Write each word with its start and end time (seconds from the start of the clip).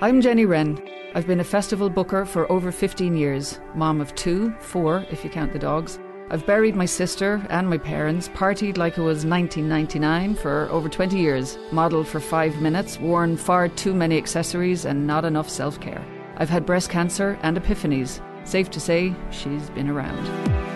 I'm 0.00 0.20
Jenny 0.20 0.44
Wren. 0.44 0.80
I've 1.16 1.26
been 1.26 1.40
a 1.40 1.44
festival 1.44 1.90
booker 1.90 2.24
for 2.24 2.50
over 2.52 2.70
15 2.70 3.16
years, 3.16 3.58
mom 3.74 4.00
of 4.00 4.14
two, 4.14 4.54
four 4.60 5.04
if 5.10 5.24
you 5.24 5.30
count 5.30 5.52
the 5.52 5.58
dogs. 5.58 5.98
I've 6.30 6.46
buried 6.46 6.76
my 6.76 6.84
sister 6.84 7.44
and 7.50 7.68
my 7.68 7.78
parents, 7.78 8.28
partied 8.28 8.76
like 8.76 8.96
it 8.96 9.02
was 9.02 9.26
1999 9.26 10.36
for 10.36 10.68
over 10.70 10.88
20 10.88 11.18
years, 11.18 11.58
modelled 11.72 12.06
for 12.06 12.20
five 12.20 12.60
minutes, 12.60 13.00
worn 13.00 13.36
far 13.36 13.66
too 13.66 13.92
many 13.92 14.16
accessories, 14.16 14.84
and 14.84 15.04
not 15.04 15.24
enough 15.24 15.50
self 15.50 15.80
care. 15.80 16.04
I've 16.36 16.48
had 16.48 16.64
breast 16.64 16.90
cancer 16.90 17.36
and 17.42 17.56
epiphanies. 17.56 18.20
Safe 18.46 18.70
to 18.70 18.78
say, 18.78 19.12
she's 19.32 19.68
been 19.70 19.88
around. 19.88 20.67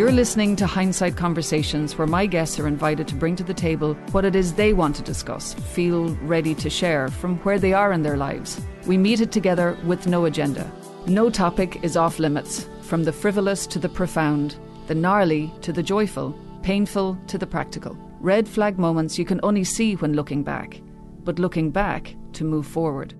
You're 0.00 0.12
listening 0.12 0.56
to 0.56 0.66
Hindsight 0.66 1.18
Conversations, 1.18 1.98
where 1.98 2.06
my 2.06 2.24
guests 2.24 2.58
are 2.58 2.66
invited 2.66 3.06
to 3.08 3.14
bring 3.14 3.36
to 3.36 3.44
the 3.44 3.52
table 3.52 3.92
what 4.12 4.24
it 4.24 4.34
is 4.34 4.54
they 4.54 4.72
want 4.72 4.96
to 4.96 5.02
discuss, 5.02 5.52
feel 5.52 6.14
ready 6.22 6.54
to 6.54 6.70
share 6.70 7.08
from 7.08 7.36
where 7.40 7.58
they 7.58 7.74
are 7.74 7.92
in 7.92 8.02
their 8.02 8.16
lives. 8.16 8.62
We 8.86 8.96
meet 8.96 9.20
it 9.20 9.30
together 9.30 9.76
with 9.84 10.06
no 10.06 10.24
agenda. 10.24 10.72
No 11.06 11.28
topic 11.28 11.84
is 11.84 11.98
off 11.98 12.18
limits, 12.18 12.66
from 12.80 13.04
the 13.04 13.12
frivolous 13.12 13.66
to 13.66 13.78
the 13.78 13.90
profound, 13.90 14.56
the 14.86 14.94
gnarly 14.94 15.52
to 15.60 15.70
the 15.70 15.82
joyful, 15.82 16.34
painful 16.62 17.18
to 17.26 17.36
the 17.36 17.46
practical. 17.46 17.94
Red 18.20 18.48
flag 18.48 18.78
moments 18.78 19.18
you 19.18 19.26
can 19.26 19.40
only 19.42 19.64
see 19.64 19.96
when 19.96 20.14
looking 20.14 20.42
back, 20.42 20.80
but 21.24 21.38
looking 21.38 21.70
back 21.70 22.16
to 22.32 22.44
move 22.44 22.66
forward. 22.66 23.12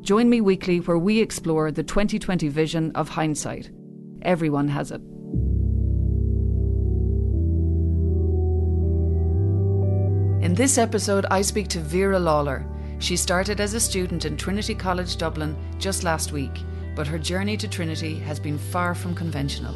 Join 0.00 0.28
me 0.28 0.40
weekly 0.40 0.80
where 0.80 0.98
we 0.98 1.20
explore 1.20 1.70
the 1.70 1.84
2020 1.84 2.48
vision 2.48 2.90
of 2.96 3.10
hindsight. 3.10 3.70
Everyone 4.22 4.66
has 4.66 4.90
it. 4.90 5.00
In 10.46 10.54
this 10.54 10.78
episode, 10.78 11.26
I 11.28 11.42
speak 11.42 11.66
to 11.70 11.80
Vera 11.80 12.20
Lawler. 12.20 12.64
She 13.00 13.16
started 13.16 13.60
as 13.60 13.74
a 13.74 13.80
student 13.80 14.26
in 14.26 14.36
Trinity 14.36 14.76
College 14.76 15.16
Dublin 15.16 15.56
just 15.80 16.04
last 16.04 16.30
week, 16.30 16.60
but 16.94 17.08
her 17.08 17.18
journey 17.18 17.56
to 17.56 17.66
Trinity 17.66 18.20
has 18.20 18.38
been 18.38 18.56
far 18.56 18.94
from 18.94 19.12
conventional. 19.12 19.74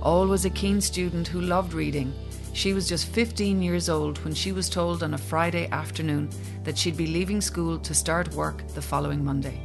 Always 0.00 0.44
a 0.44 0.50
keen 0.50 0.80
student 0.80 1.26
who 1.26 1.40
loved 1.40 1.72
reading, 1.72 2.14
she 2.52 2.72
was 2.72 2.88
just 2.88 3.08
15 3.08 3.60
years 3.60 3.88
old 3.88 4.22
when 4.24 4.32
she 4.32 4.52
was 4.52 4.70
told 4.70 5.02
on 5.02 5.14
a 5.14 5.18
Friday 5.18 5.68
afternoon 5.72 6.30
that 6.62 6.78
she'd 6.78 6.96
be 6.96 7.08
leaving 7.08 7.40
school 7.40 7.76
to 7.76 7.92
start 7.92 8.32
work 8.32 8.64
the 8.76 8.82
following 8.82 9.24
Monday. 9.24 9.60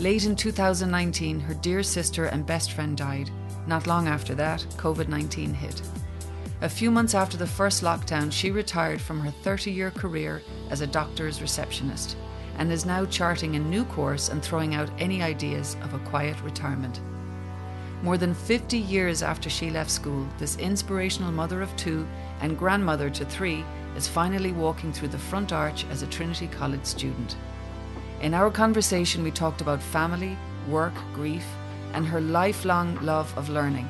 Late 0.00 0.24
in 0.24 0.34
2019, 0.34 1.38
her 1.38 1.54
dear 1.54 1.84
sister 1.84 2.24
and 2.24 2.44
best 2.44 2.72
friend 2.72 2.96
died. 2.96 3.30
Not 3.68 3.86
long 3.86 4.08
after 4.08 4.34
that, 4.34 4.66
COVID 4.76 5.06
19 5.06 5.54
hit. 5.54 5.82
A 6.62 6.68
few 6.68 6.92
months 6.92 7.12
after 7.12 7.36
the 7.36 7.44
first 7.44 7.82
lockdown, 7.82 8.30
she 8.30 8.52
retired 8.52 9.00
from 9.00 9.18
her 9.18 9.32
30 9.32 9.72
year 9.72 9.90
career 9.90 10.42
as 10.70 10.80
a 10.80 10.86
doctor's 10.86 11.42
receptionist 11.42 12.16
and 12.56 12.70
is 12.70 12.86
now 12.86 13.04
charting 13.04 13.56
a 13.56 13.58
new 13.58 13.84
course 13.84 14.28
and 14.28 14.40
throwing 14.40 14.76
out 14.76 14.88
any 15.00 15.24
ideas 15.24 15.76
of 15.82 15.92
a 15.92 15.98
quiet 15.98 16.40
retirement. 16.40 17.00
More 18.04 18.16
than 18.16 18.32
50 18.32 18.78
years 18.78 19.24
after 19.24 19.50
she 19.50 19.70
left 19.70 19.90
school, 19.90 20.24
this 20.38 20.56
inspirational 20.58 21.32
mother 21.32 21.62
of 21.62 21.76
two 21.76 22.06
and 22.40 22.56
grandmother 22.56 23.10
to 23.10 23.24
three 23.24 23.64
is 23.96 24.06
finally 24.06 24.52
walking 24.52 24.92
through 24.92 25.08
the 25.08 25.18
front 25.18 25.52
arch 25.52 25.84
as 25.90 26.02
a 26.02 26.06
Trinity 26.06 26.46
College 26.46 26.84
student. 26.84 27.34
In 28.20 28.34
our 28.34 28.52
conversation, 28.52 29.24
we 29.24 29.32
talked 29.32 29.62
about 29.62 29.82
family, 29.82 30.38
work, 30.68 30.94
grief, 31.12 31.44
and 31.92 32.06
her 32.06 32.20
lifelong 32.20 33.04
love 33.04 33.36
of 33.36 33.48
learning 33.48 33.88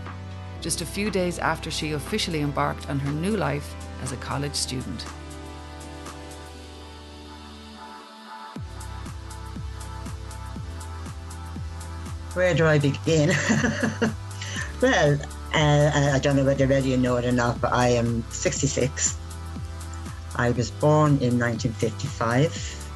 just 0.63 0.81
a 0.81 0.87
few 0.87 1.11
days 1.11 1.39
after 1.41 1.71
she 1.71 1.93
officially 1.93 2.41
embarked 2.41 2.89
on 2.89 2.99
her 3.01 3.11
new 3.11 3.37
life 3.37 3.75
as 4.03 4.13
a 4.13 4.17
college 4.17 4.55
student. 4.55 5.03
Where 12.35 12.55
do 12.55 12.65
I 12.65 12.79
begin? 12.79 13.29
well, 14.81 15.19
uh, 15.53 15.91
I 16.15 16.19
don't 16.23 16.37
know 16.37 16.45
whether 16.45 16.79
you 16.79 16.97
know 16.97 17.17
it 17.17 17.27
or 17.27 17.33
not, 17.33 17.61
but 17.61 17.73
I 17.73 17.89
am 17.89 18.25
66. 18.31 19.19
I 20.37 20.51
was 20.53 20.71
born 20.71 21.19
in 21.21 21.39
1955, 21.39 22.89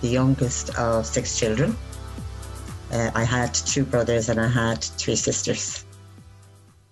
the 0.00 0.08
youngest 0.08 0.76
of 0.76 1.06
six 1.06 1.36
children. 1.36 1.76
Uh, 2.92 3.10
I 3.14 3.24
had 3.24 3.52
two 3.52 3.84
brothers 3.84 4.28
and 4.28 4.38
I 4.38 4.46
had 4.46 4.84
three 4.84 5.16
sisters. 5.16 5.83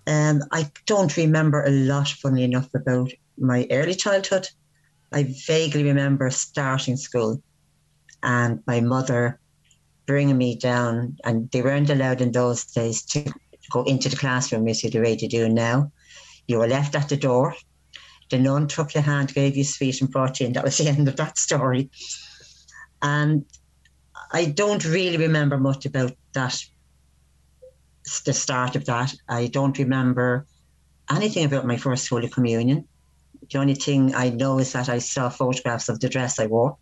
Um, 0.07 0.43
I 0.51 0.71
don't 0.87 1.17
remember 1.17 1.63
a 1.65 1.71
lot, 1.71 2.09
funnily 2.09 2.45
enough, 2.45 2.69
about 2.75 3.11
my 3.39 3.67
early 3.71 3.95
childhood. 3.95 4.49
I 5.13 5.35
vaguely 5.47 5.85
remember 5.85 6.31
starting 6.31 6.97
school 6.97 7.43
and 8.23 8.63
my 8.67 8.81
mother 8.81 9.39
bringing 10.07 10.39
me 10.39 10.57
down, 10.57 11.17
and 11.25 11.51
they 11.51 11.63
weren't 11.63 11.91
allowed 11.91 12.21
in 12.21 12.33
those 12.33 12.65
days 12.65 13.03
to 13.03 13.33
go 13.71 13.83
into 13.85 14.09
the 14.09 14.17
classroom 14.17 14.67
as 14.69 14.83
you're 14.83 15.03
way 15.03 15.17
to 15.17 15.29
do 15.29 15.49
now. 15.49 15.93
You 16.49 16.59
were 16.59 16.69
left 16.69 16.95
at 16.95 17.09
the 17.09 17.17
door. 17.17 17.55
The 18.31 18.39
nun 18.39 18.67
took 18.67 18.95
your 18.95 19.03
hand, 19.03 19.35
gave 19.35 19.57
you 19.57 19.65
sweet, 19.65 20.01
and 20.01 20.11
brought 20.11 20.41
you 20.41 20.47
in. 20.47 20.55
That 20.55 20.65
was 20.65 20.79
the 20.79 20.89
end 20.89 21.07
of 21.09 21.17
that 21.17 21.39
story. 21.39 21.91
And 23.01 23.45
I 24.33 24.47
don't 24.47 24.85
really 24.85 25.19
remember 25.19 25.59
much 25.59 25.87
about 25.87 26.13
that 26.33 26.65
the 28.25 28.33
start 28.33 28.77
of 28.77 28.85
that. 28.87 29.15
I 29.29 29.47
don't 29.47 29.79
remember 29.79 30.47
anything 31.11 31.45
about 31.45 31.67
my 31.67 31.77
first 31.77 32.09
Holy 32.09 32.29
Communion. 32.29 32.87
The 33.51 33.59
only 33.59 33.75
thing 33.75 34.15
I 34.15 34.31
know 34.31 34.59
is 34.59 34.73
that 34.73 34.89
I 34.89 34.99
saw 34.99 35.29
photographs 35.29 35.89
of 35.89 36.01
the 36.01 36.09
dress 36.09 36.39
I 36.39 36.47
wore. 36.47 36.77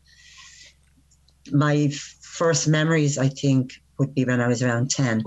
My 1.50 1.91
first 2.20 2.69
memories, 2.69 3.19
I 3.19 3.28
think, 3.28 3.72
would 3.98 4.14
be 4.14 4.25
when 4.25 4.41
I 4.41 4.48
was 4.48 4.62
around 4.62 4.91
10. 4.91 5.25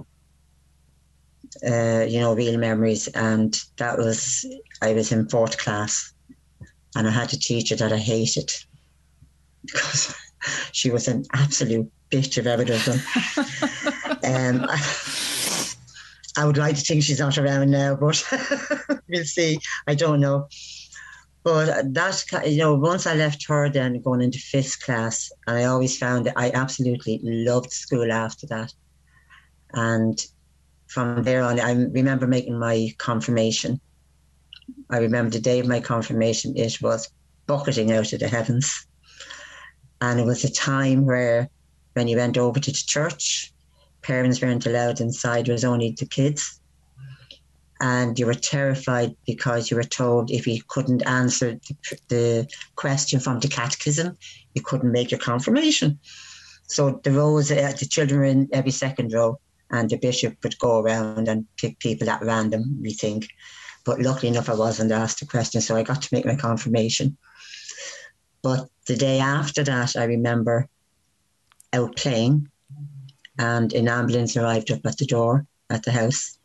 Uh, 1.67 2.05
you 2.07 2.19
know, 2.19 2.33
real 2.33 2.57
memories. 2.57 3.07
And 3.09 3.59
that 3.77 3.97
was, 3.97 4.45
I 4.81 4.93
was 4.93 5.11
in 5.11 5.29
fourth 5.29 5.57
class 5.57 6.13
and 6.95 7.07
I 7.07 7.11
had 7.11 7.33
a 7.33 7.37
teacher 7.37 7.75
that 7.75 7.93
I 7.93 7.97
hated 7.97 8.51
because 9.65 10.15
she 10.71 10.89
was 10.89 11.07
an 11.07 11.25
absolute 11.33 11.91
bitch 12.11 12.37
of 12.37 12.47
everything. 12.47 12.99
um, 14.23 14.67
I 16.37 16.45
would 16.45 16.57
like 16.57 16.75
to 16.75 16.81
think 16.81 17.03
she's 17.03 17.19
not 17.19 17.37
around 17.37 17.69
now, 17.69 17.95
but 17.95 18.23
we'll 19.07 19.23
see. 19.23 19.59
I 19.87 19.95
don't 19.95 20.19
know. 20.19 20.47
But 21.43 21.93
that's, 21.93 22.25
you 22.45 22.57
know, 22.57 22.73
once 22.75 23.05
I 23.05 23.15
left 23.15 23.45
her, 23.47 23.69
then 23.69 24.01
going 24.01 24.21
into 24.21 24.39
fifth 24.39 24.81
class, 24.83 25.31
and 25.45 25.57
I 25.57 25.65
always 25.65 25.97
found 25.97 26.25
that 26.25 26.37
I 26.37 26.51
absolutely 26.51 27.19
loved 27.21 27.71
school 27.71 28.11
after 28.11 28.47
that. 28.47 28.73
And 29.73 30.25
from 30.87 31.23
there 31.23 31.43
on, 31.43 31.59
I 31.59 31.73
remember 31.73 32.27
making 32.27 32.57
my 32.57 32.93
confirmation. 32.97 33.81
I 34.89 34.99
remember 34.99 35.31
the 35.31 35.41
day 35.41 35.59
of 35.59 35.67
my 35.67 35.81
confirmation, 35.81 36.53
it 36.55 36.81
was 36.81 37.09
bucketing 37.45 37.91
out 37.91 38.13
of 38.13 38.19
the 38.19 38.27
heavens. 38.27 38.87
And 39.99 40.19
it 40.19 40.25
was 40.25 40.43
a 40.43 40.51
time 40.51 41.05
where, 41.05 41.49
when 41.93 42.07
you 42.07 42.17
went 42.17 42.37
over 42.37 42.59
to 42.59 42.71
the 42.71 42.83
church, 42.85 43.52
parents 44.03 44.41
weren't 44.41 44.65
allowed 44.65 45.01
inside, 45.01 45.47
it 45.47 45.51
was 45.51 45.63
only 45.63 45.95
the 45.97 46.05
kids. 46.05 46.59
And 47.81 48.17
you 48.17 48.25
were 48.27 48.33
terrified 48.33 49.15
because 49.25 49.69
you 49.69 49.75
were 49.75 49.83
told 49.83 50.31
if 50.31 50.47
you 50.47 50.61
couldn't 50.67 51.05
answer 51.05 51.59
the, 51.67 51.97
the 52.07 52.47
question 52.75 53.19
from 53.19 53.39
the 53.39 53.49
catechism, 53.49 54.17
you 54.53 54.61
couldn't 54.61 54.91
make 54.91 55.11
your 55.11 55.19
confirmation. 55.19 55.99
So 56.67 57.01
the 57.03 57.11
rows, 57.11 57.51
uh, 57.51 57.73
the 57.77 57.85
children 57.85 58.19
were 58.19 58.25
in 58.25 58.49
every 58.53 58.71
second 58.71 59.11
row, 59.11 59.39
and 59.71 59.89
the 59.89 59.97
bishop 59.97 60.37
would 60.43 60.57
go 60.59 60.79
around 60.79 61.27
and 61.27 61.45
pick 61.57 61.79
people 61.79 62.09
at 62.09 62.21
random, 62.21 62.79
we 62.81 62.93
think. 62.93 63.27
But 63.85 63.99
luckily 63.99 64.29
enough, 64.29 64.49
I 64.49 64.55
wasn't 64.55 64.91
asked 64.91 65.21
a 65.21 65.25
question, 65.25 65.59
so 65.59 65.75
I 65.75 65.83
got 65.83 66.01
to 66.03 66.13
make 66.13 66.25
my 66.25 66.35
confirmation. 66.35 67.17
But 68.41 68.69
the 68.85 68.95
day 68.95 69.19
after 69.19 69.63
that, 69.63 69.95
I 69.95 70.05
remember 70.05 70.69
out 71.73 71.95
playing, 71.95 72.49
and 73.37 73.73
an 73.73 73.87
ambulance 73.87 74.37
arrived 74.37 74.71
up 74.71 74.85
at 74.85 74.97
the 74.97 75.05
door 75.05 75.45
at 75.69 75.83
the 75.83 75.91
house. 75.91 76.37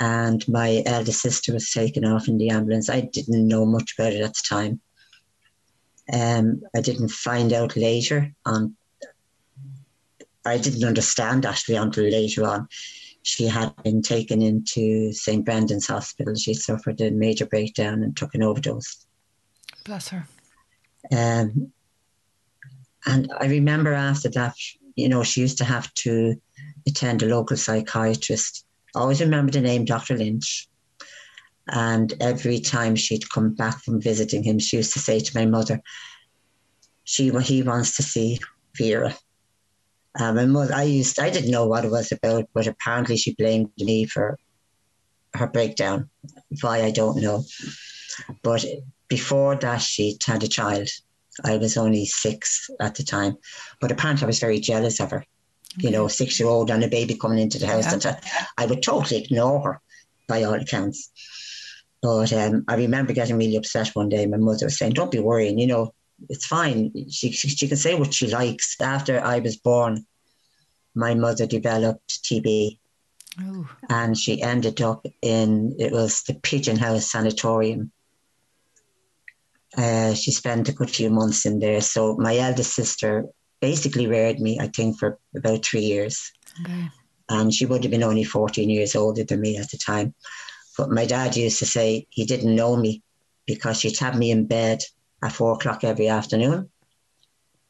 And 0.00 0.46
my 0.48 0.82
eldest 0.86 1.22
sister 1.22 1.52
was 1.52 1.70
taken 1.70 2.04
off 2.04 2.28
in 2.28 2.36
the 2.36 2.50
ambulance. 2.50 2.90
I 2.90 3.02
didn't 3.02 3.46
know 3.46 3.64
much 3.64 3.94
about 3.96 4.12
it 4.12 4.22
at 4.22 4.34
the 4.34 4.42
time. 4.48 4.80
Um, 6.12 6.62
I 6.74 6.80
didn't 6.80 7.08
find 7.08 7.52
out 7.52 7.76
later 7.76 8.34
on. 8.44 8.76
I 10.44 10.58
didn't 10.58 10.84
understand 10.84 11.46
actually 11.46 11.76
until 11.76 12.04
later 12.04 12.44
on. 12.44 12.68
She 13.22 13.46
had 13.46 13.74
been 13.82 14.02
taken 14.02 14.42
into 14.42 15.12
St. 15.12 15.44
Brendan's 15.46 15.86
Hospital. 15.86 16.34
She 16.34 16.52
suffered 16.52 17.00
a 17.00 17.10
major 17.10 17.46
breakdown 17.46 18.02
and 18.02 18.14
took 18.14 18.34
an 18.34 18.42
overdose. 18.42 19.06
Bless 19.86 20.08
her. 20.08 20.26
Um, 21.10 21.72
and 23.06 23.32
I 23.38 23.46
remember 23.46 23.94
after 23.94 24.28
that, 24.30 24.54
you 24.96 25.08
know, 25.08 25.22
she 25.22 25.40
used 25.40 25.58
to 25.58 25.64
have 25.64 25.92
to 25.94 26.36
attend 26.86 27.22
a 27.22 27.26
local 27.26 27.56
psychiatrist. 27.56 28.64
I 28.94 29.00
always 29.00 29.20
remember 29.20 29.52
the 29.52 29.60
name 29.60 29.84
Dr. 29.84 30.16
Lynch. 30.16 30.68
And 31.68 32.12
every 32.20 32.60
time 32.60 32.94
she'd 32.94 33.30
come 33.30 33.54
back 33.54 33.82
from 33.82 34.00
visiting 34.00 34.42
him, 34.42 34.58
she 34.58 34.76
used 34.76 34.92
to 34.92 34.98
say 34.98 35.18
to 35.18 35.38
my 35.38 35.46
mother, 35.46 35.80
"She, 37.04 37.30
he 37.40 37.62
wants 37.62 37.96
to 37.96 38.02
see 38.02 38.38
Vera." 38.76 39.16
Um, 40.20 40.36
my 40.36 40.46
mother, 40.46 40.74
I 40.74 40.82
used, 40.84 41.18
I 41.18 41.30
didn't 41.30 41.50
know 41.50 41.66
what 41.66 41.84
it 41.84 41.90
was 41.90 42.12
about, 42.12 42.48
but 42.52 42.66
apparently 42.66 43.16
she 43.16 43.34
blamed 43.34 43.70
me 43.78 44.04
for 44.04 44.38
her 45.34 45.48
breakdown. 45.48 46.10
Why 46.60 46.82
I 46.82 46.90
don't 46.90 47.20
know. 47.20 47.44
But 48.42 48.64
before 49.08 49.56
that, 49.56 49.80
she'd 49.80 50.22
had 50.24 50.44
a 50.44 50.48
child. 50.48 50.88
I 51.42 51.56
was 51.56 51.76
only 51.76 52.06
six 52.06 52.70
at 52.80 52.94
the 52.94 53.02
time, 53.02 53.36
but 53.80 53.90
apparently 53.90 54.24
I 54.24 54.26
was 54.26 54.38
very 54.38 54.60
jealous 54.60 55.00
of 55.00 55.10
her. 55.10 55.24
You 55.76 55.90
know, 55.90 56.06
six 56.06 56.38
year 56.38 56.48
old 56.48 56.70
and 56.70 56.84
a 56.84 56.88
baby 56.88 57.16
coming 57.16 57.40
into 57.40 57.58
the 57.58 57.66
house, 57.66 57.86
yeah. 57.86 58.10
and 58.10 58.18
I 58.56 58.66
would 58.66 58.82
totally 58.82 59.22
ignore 59.22 59.60
her 59.62 59.80
by 60.28 60.44
all 60.44 60.54
accounts. 60.54 61.10
But 62.00 62.32
um, 62.32 62.64
I 62.68 62.76
remember 62.76 63.12
getting 63.12 63.38
really 63.38 63.56
upset 63.56 63.88
one 63.94 64.08
day. 64.08 64.26
My 64.26 64.36
mother 64.36 64.66
was 64.66 64.78
saying, 64.78 64.92
"Don't 64.92 65.10
be 65.10 65.18
worrying. 65.18 65.58
You 65.58 65.66
know, 65.66 65.94
it's 66.28 66.46
fine. 66.46 66.92
She, 67.10 67.32
she, 67.32 67.48
she 67.48 67.66
can 67.66 67.76
say 67.76 67.96
what 67.98 68.14
she 68.14 68.28
likes." 68.28 68.80
After 68.80 69.20
I 69.20 69.40
was 69.40 69.56
born, 69.56 70.06
my 70.94 71.14
mother 71.14 71.46
developed 71.46 72.22
TB, 72.22 72.78
and 73.90 74.16
she 74.16 74.42
ended 74.42 74.80
up 74.80 75.04
in 75.22 75.74
it 75.80 75.90
was 75.90 76.22
the 76.22 76.34
Pigeon 76.34 76.76
House 76.76 77.10
Sanatorium 77.10 77.90
uh, 79.76 80.14
she 80.14 80.30
spent 80.30 80.68
a 80.68 80.72
good 80.72 80.90
few 80.90 81.10
months 81.10 81.46
in 81.46 81.58
there. 81.58 81.80
So 81.80 82.16
my 82.16 82.36
eldest 82.38 82.74
sister 82.74 83.26
basically 83.60 84.06
reared 84.06 84.40
me, 84.40 84.58
I 84.60 84.68
think, 84.68 84.98
for 84.98 85.18
about 85.36 85.64
three 85.64 85.80
years. 85.80 86.30
Okay. 86.60 86.88
And 87.28 87.52
she 87.52 87.66
would 87.66 87.82
have 87.82 87.90
been 87.90 88.02
only 88.02 88.24
14 88.24 88.68
years 88.68 88.94
older 88.94 89.24
than 89.24 89.40
me 89.40 89.56
at 89.56 89.70
the 89.70 89.78
time. 89.78 90.14
But 90.76 90.90
my 90.90 91.06
dad 91.06 91.36
used 91.36 91.58
to 91.60 91.66
say 91.66 92.06
he 92.10 92.24
didn't 92.24 92.54
know 92.54 92.76
me 92.76 93.02
because 93.46 93.80
she'd 93.80 93.98
have 93.98 94.18
me 94.18 94.30
in 94.30 94.46
bed 94.46 94.82
at 95.22 95.32
four 95.32 95.52
o'clock 95.54 95.84
every 95.84 96.08
afternoon. 96.08 96.70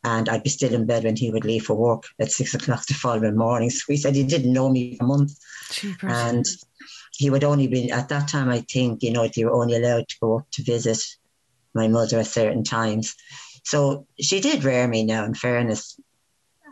And 0.02 0.28
I'd 0.28 0.42
be 0.42 0.50
still 0.50 0.74
in 0.74 0.86
bed 0.86 1.04
when 1.04 1.16
he 1.16 1.30
would 1.30 1.44
leave 1.44 1.64
for 1.64 1.74
work 1.74 2.04
at 2.20 2.30
six 2.30 2.54
o'clock 2.54 2.84
the 2.86 2.94
following 2.94 3.36
morning. 3.36 3.70
So 3.70 3.84
he 3.88 3.96
said 3.96 4.14
he 4.14 4.24
didn't 4.24 4.52
know 4.52 4.68
me 4.68 4.96
for 4.96 5.04
a 5.04 5.08
month. 5.08 5.32
And 6.02 6.44
he 7.12 7.30
would 7.30 7.44
only 7.44 7.68
be, 7.68 7.90
at 7.90 8.08
that 8.08 8.28
time, 8.28 8.50
I 8.50 8.60
think, 8.70 9.02
you 9.02 9.12
know, 9.12 9.26
they 9.28 9.44
were 9.44 9.54
only 9.54 9.76
allowed 9.76 10.08
to 10.08 10.16
go 10.20 10.38
up 10.38 10.50
to 10.52 10.62
visit 10.62 10.98
my 11.74 11.88
mother 11.88 12.20
at 12.20 12.26
certain 12.26 12.64
times. 12.64 13.14
So 13.64 14.06
she 14.20 14.40
did 14.40 14.64
rear 14.64 14.86
me 14.86 15.04
now, 15.04 15.24
in 15.24 15.34
fairness. 15.34 15.98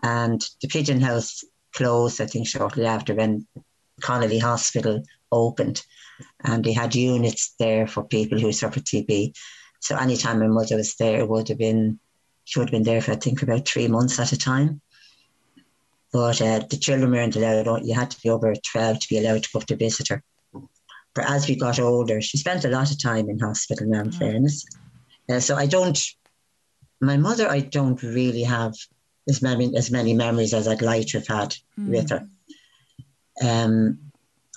And 0.03 0.45
the 0.61 0.69
pigeon 0.69 1.01
house 1.01 1.45
closed, 1.75 2.21
I 2.21 2.27
think, 2.27 2.47
shortly 2.47 2.87
after 2.87 3.15
when 3.15 3.47
Connolly 4.01 4.39
Hospital 4.39 5.03
opened. 5.31 5.83
And 6.45 6.65
they 6.65 6.73
had 6.73 6.95
units 6.95 7.55
there 7.59 7.87
for 7.87 8.05
people 8.05 8.39
who 8.39 8.53
suffered 8.53 8.85
TB. 8.85 9.35
So 9.81 9.97
anytime 9.97 10.39
my 10.39 10.49
mother 10.49 10.77
was 10.77 10.95
there, 10.97 11.21
it 11.21 11.29
would 11.29 11.49
have 11.49 11.59
been, 11.59 11.99
she 12.45 12.59
would 12.59 12.69
have 12.69 12.73
been 12.73 12.85
there 12.85 13.01
for, 13.01 13.13
I 13.13 13.17
think, 13.17 13.43
about 13.43 13.67
three 13.67 13.89
months 13.89 14.19
at 14.21 14.33
a 14.33 14.39
time. 14.39 14.81
But 16.13 16.43
uh, 16.43 16.61
the 16.69 16.77
children 16.77 17.11
weren't 17.11 17.37
allowed, 17.37 17.87
you 17.87 17.95
had 17.95 18.11
to 18.11 18.21
be 18.21 18.29
over 18.29 18.55
12 18.55 19.01
to 19.01 19.09
be 19.09 19.19
allowed 19.19 19.45
to 19.45 19.49
go 19.53 19.61
to 19.61 19.77
visit 19.77 20.09
her. 20.09 20.23
But 21.15 21.29
as 21.29 21.49
we 21.49 21.57
got 21.57 21.79
older, 21.79 22.21
she 22.21 22.39
spent 22.39 22.65
a 22.65 22.69
lot 22.69 22.91
of 22.91 23.03
time 23.03 23.29
in 23.29 23.39
hospital 23.39 23.87
now, 23.87 24.01
in 24.03 24.11
mm. 24.11 24.19
fairness. 24.19 24.65
Uh, 25.29 25.41
so 25.41 25.57
I 25.57 25.67
don't, 25.67 25.99
my 27.01 27.17
mother, 27.17 27.49
I 27.49 27.61
don't 27.61 28.03
really 28.03 28.43
have 28.43 28.75
as 29.29 29.43
many, 29.43 29.77
as 29.77 29.91
many 29.91 30.15
memories 30.15 30.55
as 30.55 30.67
I'd 30.67 30.83
like 30.83 31.07
to 31.09 31.19
have 31.19 31.29
had 31.29 31.57
mm. 31.79 31.89
with 31.89 32.11
her. 32.11 32.27
Um, 33.43 33.99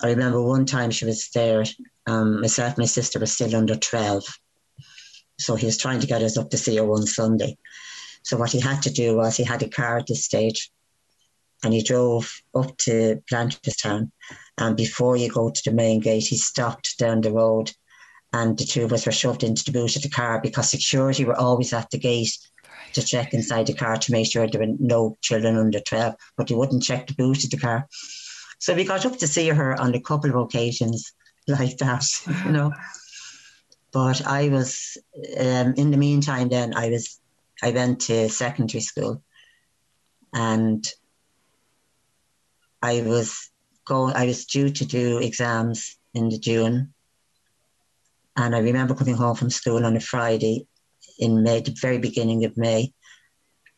I 0.02 0.08
remember 0.08 0.42
one 0.42 0.66
time 0.66 0.90
she 0.90 1.04
was 1.04 1.30
there, 1.34 1.64
um, 2.06 2.40
myself 2.40 2.78
my 2.78 2.84
sister 2.84 3.18
was 3.18 3.32
still 3.32 3.54
under 3.56 3.76
12. 3.76 4.24
So 5.38 5.54
he 5.54 5.66
was 5.66 5.78
trying 5.78 6.00
to 6.00 6.06
get 6.06 6.22
us 6.22 6.36
up 6.36 6.50
to 6.50 6.58
see 6.58 6.76
her 6.76 6.84
one 6.84 7.06
Sunday. 7.06 7.56
So 8.22 8.36
what 8.36 8.50
he 8.50 8.60
had 8.60 8.82
to 8.82 8.90
do 8.90 9.16
was 9.16 9.36
he 9.36 9.44
had 9.44 9.62
a 9.62 9.68
car 9.68 9.98
at 9.98 10.06
this 10.06 10.24
stage 10.24 10.70
and 11.62 11.72
he 11.72 11.82
drove 11.82 12.30
up 12.54 12.76
to 12.78 13.22
Blanchardstown. 13.30 14.10
And 14.58 14.76
before 14.76 15.16
you 15.16 15.30
go 15.30 15.50
to 15.50 15.62
the 15.64 15.72
main 15.72 16.00
gate, 16.00 16.26
he 16.26 16.36
stopped 16.36 16.98
down 16.98 17.20
the 17.20 17.32
road 17.32 17.72
and 18.36 18.58
the 18.58 18.64
two 18.64 18.84
of 18.84 18.92
us 18.92 19.06
were 19.06 19.12
shoved 19.12 19.42
into 19.42 19.64
the 19.64 19.72
boot 19.72 19.96
of 19.96 20.02
the 20.02 20.10
car 20.10 20.40
because 20.42 20.70
security 20.70 21.24
were 21.24 21.40
always 21.40 21.72
at 21.72 21.90
the 21.90 21.98
gate 21.98 22.36
to 22.92 23.02
check 23.02 23.32
inside 23.32 23.66
the 23.66 23.74
car 23.74 23.96
to 23.96 24.12
make 24.12 24.30
sure 24.30 24.46
there 24.46 24.60
were 24.60 24.74
no 24.78 25.16
children 25.22 25.56
under 25.56 25.80
12, 25.80 26.14
but 26.36 26.46
they 26.46 26.54
wouldn't 26.54 26.82
check 26.82 27.06
the 27.06 27.14
boot 27.14 27.44
of 27.44 27.50
the 27.50 27.56
car. 27.56 27.88
So 28.58 28.74
we 28.74 28.84
got 28.84 29.06
up 29.06 29.16
to 29.18 29.26
see 29.26 29.48
her 29.48 29.80
on 29.80 29.94
a 29.94 30.00
couple 30.00 30.30
of 30.30 30.36
occasions 30.36 31.12
like 31.48 31.78
that, 31.78 32.04
you 32.44 32.52
know. 32.52 32.72
But 33.92 34.26
I 34.26 34.50
was, 34.50 34.98
um, 35.38 35.74
in 35.76 35.90
the 35.90 35.96
meantime, 35.96 36.50
then 36.50 36.74
I 36.74 36.90
was, 36.90 37.18
I 37.62 37.70
went 37.70 38.00
to 38.02 38.28
secondary 38.28 38.82
school 38.82 39.22
and 40.34 40.86
I 42.82 43.00
was 43.00 43.50
going, 43.86 44.14
I 44.14 44.26
was 44.26 44.44
due 44.44 44.68
to 44.68 44.84
do 44.84 45.18
exams 45.18 45.96
in 46.12 46.28
the 46.28 46.38
June 46.38 46.92
and 48.36 48.54
I 48.54 48.58
remember 48.58 48.94
coming 48.94 49.16
home 49.16 49.34
from 49.34 49.50
school 49.50 49.84
on 49.84 49.96
a 49.96 50.00
Friday 50.00 50.66
in 51.18 51.42
May, 51.42 51.60
the 51.60 51.74
very 51.80 51.98
beginning 51.98 52.44
of 52.44 52.56
May, 52.56 52.92